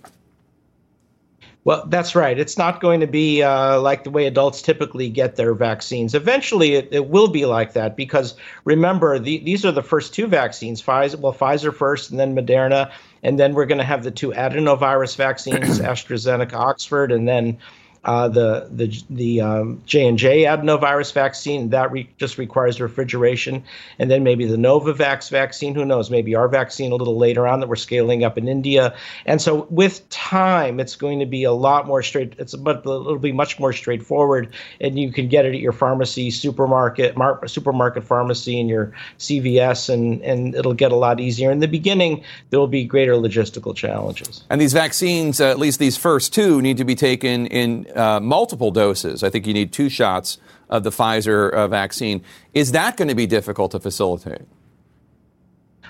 Well, 1.64 1.85
that's 1.87 2.16
right. 2.16 2.37
It's 2.37 2.59
not 2.59 2.81
going 2.81 2.99
to 3.01 3.07
be 3.07 3.43
uh, 3.43 3.81
like 3.81 4.03
the 4.03 4.11
way 4.11 4.27
adults 4.27 4.62
typically 4.62 5.09
get 5.09 5.37
their 5.37 5.55
vaccines. 5.55 6.12
Eventually, 6.12 6.75
it, 6.75 6.89
it 6.91 7.09
will 7.09 7.29
be 7.29 7.47
like 7.47 7.75
that 7.75 7.97
because 7.97 8.35
remember, 8.64 9.18
the, 9.20 9.39
these 9.39 9.64
are 9.64 9.70
the 9.70 9.83
first 9.83 10.12
two 10.12 10.27
vaccines 10.27 10.83
Pfizer, 10.83 11.20
well, 11.20 11.33
Pfizer 11.33 11.73
first 11.73 12.11
and 12.11 12.18
then 12.18 12.35
Moderna. 12.35 12.91
And 13.23 13.39
then 13.39 13.55
we're 13.55 13.66
going 13.66 13.79
to 13.79 13.85
have 13.85 14.03
the 14.03 14.11
two 14.11 14.31
adenovirus 14.33 15.16
vaccines, 15.16 15.79
AstraZeneca, 15.81 16.55
Oxford, 16.55 17.12
and 17.12 17.29
then 17.29 17.59
uh, 18.05 18.29
the 18.29 18.69
the 18.71 19.03
the 19.11 19.41
um, 19.41 19.81
J 19.87 20.09
and 20.09 20.19
J 20.19 20.43
adenovirus 20.43 21.13
vaccine 21.13 21.71
that 21.71 21.93
re- 21.93 22.09
just 22.17 22.37
requires 22.37 22.81
refrigeration, 22.81 23.63
and 23.99 24.11
then 24.11 24.25
maybe 24.25 24.45
the 24.45 24.57
Novavax 24.57 25.31
vaccine. 25.31 25.75
Who 25.75 25.85
knows? 25.85 26.11
Maybe 26.11 26.35
our 26.35 26.49
vaccine 26.49 26.91
a 26.91 26.97
little 26.97 27.17
later 27.17 27.47
on 27.47 27.61
that 27.61 27.69
we're 27.69 27.77
scaling 27.77 28.25
up 28.25 28.37
in 28.37 28.49
India. 28.49 28.95
And 29.25 29.41
so 29.41 29.69
with 29.71 30.09
time, 30.11 30.81
it's 30.81 30.97
going 30.97 31.21
to 31.21 31.27
be 31.27 31.45
a 31.45 31.53
lot 31.53 31.87
more 31.87 32.03
straight. 32.03 32.35
It's 32.39 32.57
but 32.57 32.79
it'll 32.79 33.19
be 33.19 33.31
much 33.31 33.61
more 33.61 33.73
straightforward, 33.73 34.53
and 34.81 34.99
you 34.99 35.13
can 35.13 35.29
get 35.29 35.47
it 35.47 35.55
at 35.55 35.61
your 35.61 35.73
pharmacy, 35.73 36.33
supermarket, 36.33 37.17
mar- 37.17 37.47
supermarket 37.47 38.03
pharmacy, 38.03 38.59
and 38.59 38.69
your 38.69 38.93
CVS, 39.21 39.89
and 39.89 40.21
and 40.23 40.57
it'll 40.57 40.75
get 40.75 40.91
a 40.91 40.97
lot 40.97 41.21
easier. 41.21 41.53
In 41.53 41.61
the 41.61 41.69
beginning, 41.69 42.25
there 42.51 42.59
will 42.59 42.67
be 42.67 42.85
greater 42.85 43.13
logistical 43.13 43.77
challenges. 43.77 44.43
And 44.51 44.61
these 44.61 44.73
vaccines, 44.73 45.41
uh, 45.41 45.51
at 45.51 45.61
least 45.61 45.79
these 45.79 45.97
first 45.97 46.35
two, 46.35 46.61
need 46.61 46.79
to 46.79 46.85
be 46.85 46.97
taken 46.97 47.47
in 47.47 47.91
uh, 47.95 48.20
multiple 48.20 48.70
doses. 48.70 49.22
I 49.22 49.30
think 49.30 49.47
you 49.47 49.55
need 49.55 49.72
two 49.72 49.88
shots 49.88 50.38
of 50.68 50.84
the 50.84 50.90
Pfizer 50.90 51.53
uh, 51.53 51.68
vaccine. 51.68 52.22
Is 52.55 52.72
that 52.72 52.97
going 52.97 53.09
to 53.09 53.14
be 53.14 53.26
difficult 53.26 53.72
to 53.72 53.80
facilitate? 53.80 54.43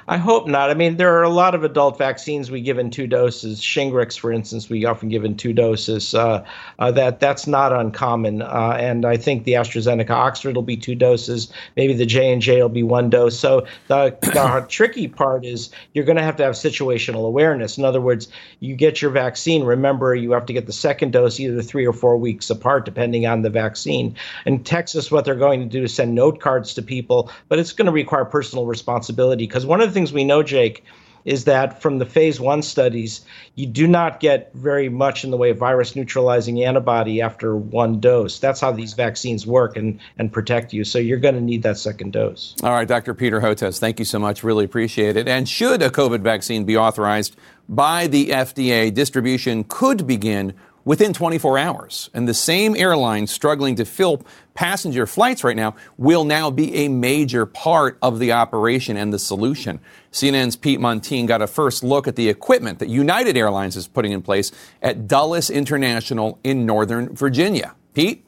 I 0.09 0.17
hope 0.17 0.49
not. 0.49 0.71
I 0.71 0.75
mean, 0.75 0.97
there 0.97 1.17
are 1.17 1.23
a 1.23 1.29
lot 1.29 1.55
of 1.55 1.63
adult 1.63 1.97
vaccines 1.97 2.51
we 2.51 2.61
give 2.61 2.79
in 2.79 2.91
two 2.91 3.07
doses. 3.07 3.61
Shingrix, 3.61 4.19
for 4.19 4.33
instance, 4.33 4.69
we 4.69 4.85
often 4.85 5.09
give 5.09 5.25
in 5.25 5.37
two 5.37 5.53
doses. 5.53 6.15
Uh, 6.15 6.45
uh, 6.79 6.91
that 6.93 7.21
that's 7.21 7.47
not 7.47 7.73
uncommon, 7.73 8.43
uh, 8.43 8.77
and 8.79 9.05
I 9.05 9.17
think 9.17 9.45
the 9.45 9.53
AstraZeneca 9.53 10.11
Oxford 10.11 10.57
will 10.57 10.63
be 10.63 10.77
two 10.77 10.95
doses. 10.95 11.53
Maybe 11.77 11.95
the 11.95 12.07
J 12.07 12.33
and 12.33 12.43
J 12.43 12.61
will 12.63 12.69
be 12.69 12.83
one 12.83 13.11
dose. 13.11 13.39
So 13.39 13.67
the, 13.89 14.17
the 14.21 14.67
tricky 14.69 15.07
part 15.09 15.45
is 15.45 15.71
you're 15.95 16.05
going 16.05 16.17
to 16.17 16.23
have 16.23 16.37
to 16.37 16.45
have 16.45 16.55
situational 16.55 17.27
awareness. 17.27 17.79
In 17.79 17.85
other 17.85 18.01
words, 18.01 18.29
you 18.61 18.75
get 18.75 19.01
your 19.01 19.11
vaccine. 19.11 19.65
Remember, 19.65 20.15
you 20.15 20.33
have 20.33 20.47
to 20.47 20.53
get 20.53 20.67
the 20.67 20.73
second 20.73 21.13
dose 21.13 21.39
either 21.39 21.63
three 21.63 21.87
or 21.87 21.93
four 21.93 22.17
weeks 22.17 22.51
apart, 22.51 22.85
depending 22.85 23.27
on 23.27 23.43
the 23.43 23.51
vaccine. 23.51 24.17
In 24.47 24.65
Texas, 24.65 25.11
what 25.11 25.25
they're 25.25 25.35
going 25.35 25.61
to 25.61 25.67
do 25.67 25.85
is 25.85 25.95
send 25.95 26.15
note 26.15 26.41
cards 26.41 26.75
to 26.75 26.83
people, 26.83 27.31
but 27.49 27.59
it's 27.59 27.73
going 27.73 27.87
to 27.87 27.93
require 27.93 28.25
personal 28.25 28.67
responsibility 28.67 29.47
because 29.47 29.65
one 29.65 29.81
of 29.81 29.92
the 29.93 29.99
things 29.99 30.13
we 30.13 30.25
know, 30.25 30.43
Jake, 30.43 30.85
is 31.25 31.45
that 31.45 31.81
from 31.81 31.99
the 31.99 32.07
phase 32.07 32.41
one 32.41 32.63
studies, 32.63 33.25
you 33.55 33.67
do 33.67 33.87
not 33.87 34.19
get 34.19 34.53
very 34.55 34.89
much 34.89 35.23
in 35.23 35.31
the 35.31 35.37
way 35.37 35.51
of 35.51 35.59
virus 35.59 35.95
neutralizing 35.95 36.65
antibody 36.65 37.21
after 37.21 37.55
one 37.55 38.01
dose. 38.01 38.41
That's 38.41 38.61
how 38.61 38.73
these 38.73 38.95
vaccines 38.95 39.47
work 39.47 39.77
and, 39.77 40.01
and 40.19 40.33
protect 40.33 40.73
you. 40.73 40.83
So 40.83 40.99
you're 40.99 41.19
going 41.19 41.37
to 41.37 41.41
need 41.41 41.63
that 41.63 41.79
second 41.79 42.13
dose. 42.13 42.57
All 42.63 42.73
right, 42.73 42.89
Dr. 42.89 43.15
Peter 43.15 43.41
Hotez, 43.41 43.79
thank 43.79 43.99
you 43.99 44.05
so 44.05 44.19
much. 44.19 44.43
Really 44.43 44.65
appreciate 44.65 45.17
it. 45.17 45.29
And 45.29 45.49
should 45.49 45.83
a 45.83 45.91
COVID 45.91 46.23
vaccine 46.23 46.65
be 46.65 46.77
authorized 46.77 47.37
by 47.69 48.09
the 48.09 48.31
FDA, 48.31 48.93
distribution 48.93 49.65
could 49.65 50.07
begin 50.07 50.55
within 50.85 51.13
24 51.13 51.59
hours. 51.59 52.11
And 52.15 52.29
the 52.29 52.35
same 52.35 52.77
airline 52.77 53.27
struggling 53.27 53.77
to 53.77 53.85
fill 53.85 54.25
passenger 54.55 55.07
flights 55.07 55.45
right 55.45 55.57
now 55.57 55.75
will 55.97 56.25
now 56.25 56.51
be 56.51 56.75
a 56.85 56.89
major 56.89 57.47
part 57.47 57.99
of 58.03 58.19
the 58.19 58.33
operation 58.33 58.97
and 58.97 59.13
the 59.13 59.19
solution. 59.19 59.81
CNN's 60.13 60.57
Pete 60.57 60.81
Muntean 60.81 61.27
got 61.27 61.41
a 61.43 61.47
first 61.47 61.83
look 61.83 62.07
at 62.07 62.17
the 62.17 62.29
equipment 62.29 62.79
that 62.81 62.89
United 62.89 63.37
Airlines 63.37 63.77
is 63.77 63.89
putting 63.89 64.13
in 64.13 64.23
place 64.23 64.53
at 64.83 65.07
Dulles 65.07 65.51
International 65.51 66.39
in 66.45 66.67
Northern 66.67 67.15
Virginia. 67.15 67.75
Pete? 67.95 68.25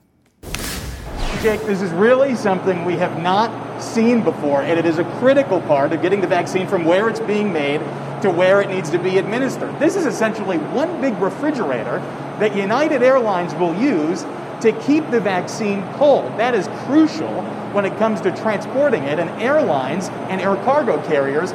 Jake, 1.43 1.61
this 1.67 1.83
is 1.83 1.91
really 1.93 2.35
something 2.35 2.87
we 2.87 2.95
have 2.95 3.23
not 3.23 3.83
seen 3.83 4.25
before, 4.25 4.63
and 4.63 4.79
it 4.79 4.87
is 4.87 4.99
a 4.99 5.05
critical 5.19 5.61
part 5.63 5.93
of 5.93 6.01
getting 6.01 6.23
the 6.23 6.27
vaccine 6.27 6.67
from 6.67 6.87
where 6.87 7.11
it's 7.11 7.21
being 7.21 7.53
made 7.53 7.83
to 8.25 8.31
where 8.31 8.63
it 8.63 8.71
needs 8.71 8.89
to 8.89 8.99
be 8.99 9.19
administered. 9.19 9.79
This 9.79 9.97
is 9.97 10.07
essentially 10.07 10.57
one 10.57 10.99
big 11.03 11.15
refrigerator 11.19 11.99
that 12.41 12.57
United 12.57 13.03
Airlines 13.03 13.55
will 13.57 13.75
use 13.79 14.23
to 14.63 14.73
keep 14.87 15.11
the 15.11 15.21
vaccine 15.21 15.87
cold. 15.93 16.25
That 16.39 16.55
is 16.55 16.67
crucial 16.87 17.43
when 17.75 17.85
it 17.85 17.99
comes 17.99 18.23
to 18.23 18.35
transporting 18.35 19.03
it, 19.03 19.19
and 19.19 19.29
airlines 19.43 20.09
and 20.31 20.41
air 20.41 20.57
cargo 20.65 21.07
carriers 21.07 21.53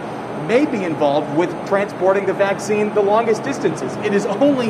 may 0.47 0.67
be 0.67 0.83
involved 0.83 1.35
with 1.35 1.49
transporting 1.67 2.27
the 2.27 2.33
vaccine 2.33 2.93
the 2.93 3.01
longest 3.01 3.41
distances. 3.41 3.95
It 4.05 4.13
is 4.13 4.27
only 4.27 4.69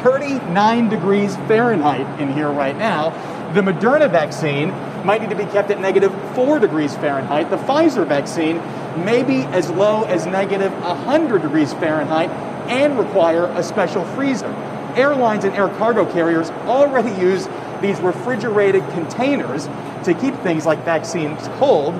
39 0.00 0.88
degrees 0.88 1.36
Fahrenheit 1.46 2.20
in 2.20 2.32
here 2.32 2.50
right 2.50 2.76
now. 2.76 3.10
The 3.52 3.60
Moderna 3.60 4.10
vaccine 4.10 4.70
might 5.06 5.20
need 5.20 5.30
to 5.30 5.36
be 5.36 5.44
kept 5.44 5.70
at 5.70 5.78
negative 5.78 6.12
4 6.34 6.58
degrees 6.58 6.96
Fahrenheit. 6.96 7.50
The 7.50 7.56
Pfizer 7.56 8.04
vaccine 8.04 8.60
may 8.98 9.22
be 9.22 9.42
as 9.44 9.70
low 9.70 10.04
as 10.04 10.26
negative 10.26 10.72
100 10.82 11.42
degrees 11.42 11.72
Fahrenheit 11.74 12.30
and 12.68 12.98
require 12.98 13.46
a 13.46 13.62
special 13.62 14.04
freezer. 14.04 14.52
Airlines 14.96 15.44
and 15.44 15.54
air 15.54 15.68
cargo 15.68 16.10
carriers 16.10 16.50
already 16.66 17.10
use 17.20 17.48
these 17.80 18.00
refrigerated 18.00 18.82
containers 18.90 19.66
to 20.04 20.14
keep 20.20 20.34
things 20.36 20.64
like 20.66 20.84
vaccines 20.84 21.46
cold. 21.58 21.94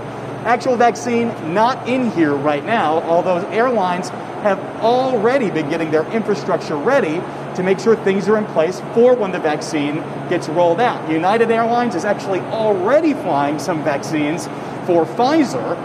Actual 0.45 0.77
vaccine 0.77 1.29
not 1.53 1.89
in 1.89 2.11
here 2.13 2.35
right 2.35 2.65
now, 2.65 3.03
although 3.03 3.39
airlines 3.49 4.09
have 4.43 4.59
already 4.83 5.51
been 5.51 5.69
getting 5.69 5.91
their 5.91 6.07
infrastructure 6.13 6.77
ready 6.77 7.21
to 7.57 7.63
make 7.63 7.81
sure 7.81 7.97
things 7.97 8.29
are 8.29 8.39
in 8.39 8.45
place 8.47 8.81
for 8.95 9.15
when 9.15 9.33
the 9.33 9.39
vaccine 9.39 9.97
gets 10.29 10.49
rolled 10.49 10.81
out. 10.81 11.11
United 11.11 11.51
Airlines 11.51 11.95
is 11.95 12.05
actually 12.05 12.41
already 12.41 13.13
flying 13.13 13.59
some 13.59 13.83
vaccines 13.83 14.47
for 14.87 15.05
Pfizer. 15.05 15.77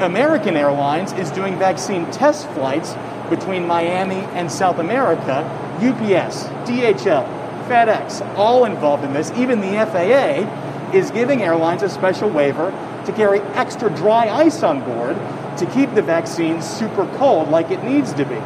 American 0.00 0.56
Airlines 0.56 1.12
is 1.12 1.30
doing 1.30 1.58
vaccine 1.58 2.10
test 2.10 2.48
flights 2.50 2.94
between 3.30 3.66
Miami 3.66 4.20
and 4.36 4.50
South 4.50 4.78
America. 4.78 5.42
UPS, 5.76 6.44
DHL, 6.68 7.26
FedEx, 7.68 8.20
all 8.36 8.64
involved 8.64 9.04
in 9.04 9.12
this. 9.12 9.30
Even 9.32 9.60
the 9.60 9.72
FAA 9.86 10.92
is 10.92 11.10
giving 11.10 11.42
airlines 11.42 11.82
a 11.82 11.88
special 11.88 12.28
waiver 12.28 12.70
to 13.06 13.12
carry 13.12 13.40
extra 13.54 13.90
dry 13.90 14.28
ice 14.28 14.62
on 14.62 14.82
board 14.84 15.16
to 15.58 15.66
keep 15.72 15.94
the 15.94 16.02
vaccine 16.02 16.60
super 16.60 17.06
cold 17.16 17.48
like 17.48 17.70
it 17.70 17.82
needs 17.84 18.12
to 18.14 18.24
be. 18.24 18.40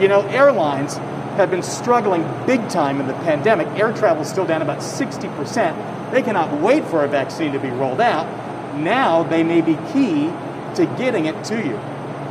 You 0.00 0.08
know, 0.08 0.22
airlines 0.28 0.96
have 1.36 1.50
been 1.50 1.62
struggling 1.62 2.22
big 2.46 2.66
time 2.68 3.00
in 3.00 3.06
the 3.06 3.14
pandemic. 3.14 3.66
Air 3.78 3.92
travel 3.92 4.22
is 4.22 4.28
still 4.28 4.46
down 4.46 4.62
about 4.62 4.78
60%. 4.78 6.12
They 6.12 6.22
cannot 6.22 6.60
wait 6.60 6.84
for 6.84 7.04
a 7.04 7.08
vaccine 7.08 7.52
to 7.52 7.58
be 7.58 7.68
rolled 7.68 8.00
out. 8.00 8.26
Now 8.76 9.22
they 9.22 9.42
may 9.42 9.60
be 9.60 9.74
key 9.92 10.30
to 10.76 10.86
getting 10.98 11.26
it 11.26 11.44
to 11.44 11.56
you. 11.56 11.80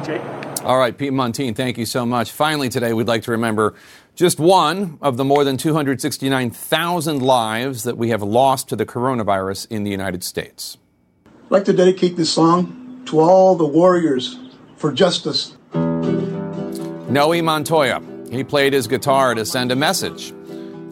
Jake? 0.06 0.22
All 0.64 0.78
right, 0.78 0.98
Pete 0.98 1.12
Muntean, 1.12 1.56
thank 1.56 1.78
you 1.78 1.86
so 1.86 2.06
much. 2.06 2.32
Finally, 2.32 2.70
today, 2.70 2.94
we'd 2.94 3.08
like 3.08 3.24
to 3.24 3.32
remember 3.32 3.74
just 4.16 4.40
one 4.40 4.98
of 5.02 5.18
the 5.18 5.26
more 5.26 5.44
than 5.44 5.58
269,000 5.58 7.22
lives 7.22 7.84
that 7.84 7.98
we 7.98 8.10
have 8.10 8.24
lost 8.24 8.70
to 8.70 8.76
the 8.76 8.86
coronavirus 8.86 9.68
in 9.70 9.84
the 9.84 9.92
United 9.92 10.24
States. 10.24 10.78
I'd 11.26 11.52
like 11.52 11.66
to 11.66 11.74
dedicate 11.74 12.16
this 12.16 12.32
song 12.32 13.02
to 13.08 13.20
all 13.20 13.56
the 13.56 13.66
warriors 13.66 14.40
for 14.78 14.94
justice. 14.94 15.58
Noe 15.74 17.42
Montoya. 17.42 18.02
He 18.32 18.44
played 18.44 18.74
his 18.74 18.88
guitar 18.88 19.36
to 19.36 19.46
send 19.46 19.72
a 19.72 19.76
message. 19.76 20.34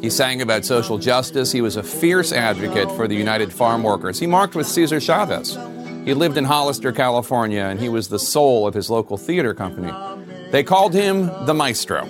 He 0.01 0.09
sang 0.09 0.41
about 0.41 0.65
social 0.65 0.97
justice. 0.97 1.51
He 1.51 1.61
was 1.61 1.77
a 1.77 1.83
fierce 1.83 2.33
advocate 2.33 2.91
for 2.91 3.07
the 3.07 3.15
United 3.15 3.53
Farm 3.53 3.83
Workers. 3.83 4.19
He 4.19 4.27
marked 4.27 4.55
with 4.55 4.67
Cesar 4.67 4.99
Chavez. 4.99 5.57
He 6.05 6.15
lived 6.15 6.37
in 6.37 6.45
Hollister, 6.45 6.91
California, 6.91 7.61
and 7.63 7.79
he 7.79 7.87
was 7.87 8.07
the 8.07 8.17
soul 8.17 8.67
of 8.67 8.73
his 8.73 8.89
local 8.89 9.17
theater 9.17 9.53
company. 9.53 9.91
They 10.49 10.63
called 10.63 10.93
him 10.93 11.27
the 11.45 11.53
Maestro. 11.53 12.09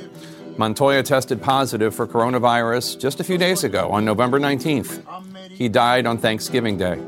Montoya 0.57 1.03
tested 1.03 1.41
positive 1.41 1.93
for 1.93 2.07
coronavirus 2.07 2.99
just 2.99 3.19
a 3.19 3.23
few 3.23 3.37
days 3.37 3.63
ago 3.63 3.89
on 3.91 4.05
November 4.05 4.39
19th. 4.39 5.03
He 5.49 5.67
died 5.67 6.05
on 6.05 6.17
Thanksgiving 6.17 6.77
Day. 6.77 7.01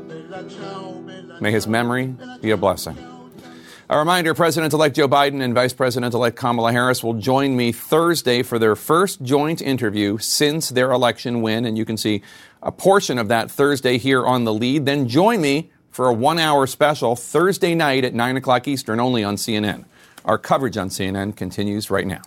May 1.40 1.50
his 1.50 1.66
memory 1.66 2.14
be 2.40 2.50
a 2.50 2.56
blessing. 2.56 2.96
A 3.88 3.98
reminder 3.98 4.34
President 4.34 4.72
elect 4.72 4.96
Joe 4.96 5.08
Biden 5.08 5.42
and 5.42 5.54
Vice 5.54 5.72
President 5.72 6.14
elect 6.14 6.36
Kamala 6.36 6.72
Harris 6.72 7.04
will 7.04 7.14
join 7.14 7.56
me 7.56 7.70
Thursday 7.70 8.42
for 8.42 8.58
their 8.58 8.74
first 8.74 9.22
joint 9.22 9.60
interview 9.60 10.18
since 10.18 10.70
their 10.70 10.90
election 10.90 11.42
win. 11.42 11.64
And 11.64 11.76
you 11.76 11.84
can 11.84 11.96
see 11.96 12.22
a 12.62 12.72
portion 12.72 13.18
of 13.18 13.28
that 13.28 13.50
Thursday 13.50 13.98
here 13.98 14.24
on 14.24 14.44
the 14.44 14.54
lead. 14.54 14.86
Then 14.86 15.06
join 15.06 15.40
me 15.40 15.70
for 15.94 16.08
a 16.08 16.12
one 16.12 16.38
hour 16.38 16.66
special 16.66 17.14
Thursday 17.14 17.74
night 17.74 18.04
at 18.04 18.14
9 18.14 18.36
o'clock 18.36 18.66
Eastern 18.66 18.98
only 18.98 19.22
on 19.22 19.36
CNN. 19.36 19.84
Our 20.24 20.38
coverage 20.38 20.76
on 20.76 20.88
CNN 20.88 21.36
continues 21.36 21.88
right 21.88 22.06
now. 22.06 22.22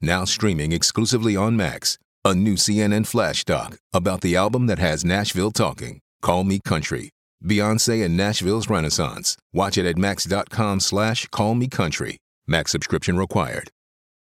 Now 0.00 0.24
streaming 0.24 0.72
exclusively 0.72 1.36
on 1.36 1.56
Max, 1.56 1.96
a 2.24 2.34
new 2.34 2.56
CNN 2.56 3.06
flash 3.06 3.44
doc 3.44 3.78
about 3.94 4.20
the 4.20 4.34
album 4.34 4.66
that 4.66 4.78
has 4.80 5.04
Nashville 5.04 5.52
talking, 5.52 6.00
Call 6.20 6.42
Me 6.44 6.58
Country. 6.58 7.10
Beyonce 7.44 8.04
and 8.04 8.16
Nashville's 8.16 8.68
Renaissance. 8.68 9.36
Watch 9.52 9.78
it 9.78 9.86
at 9.86 9.96
max.com 9.96 10.80
slash 10.80 11.26
call 11.28 11.54
me 11.54 11.68
country. 11.68 12.18
Max 12.46 12.72
subscription 12.72 13.16
required. 13.16 13.70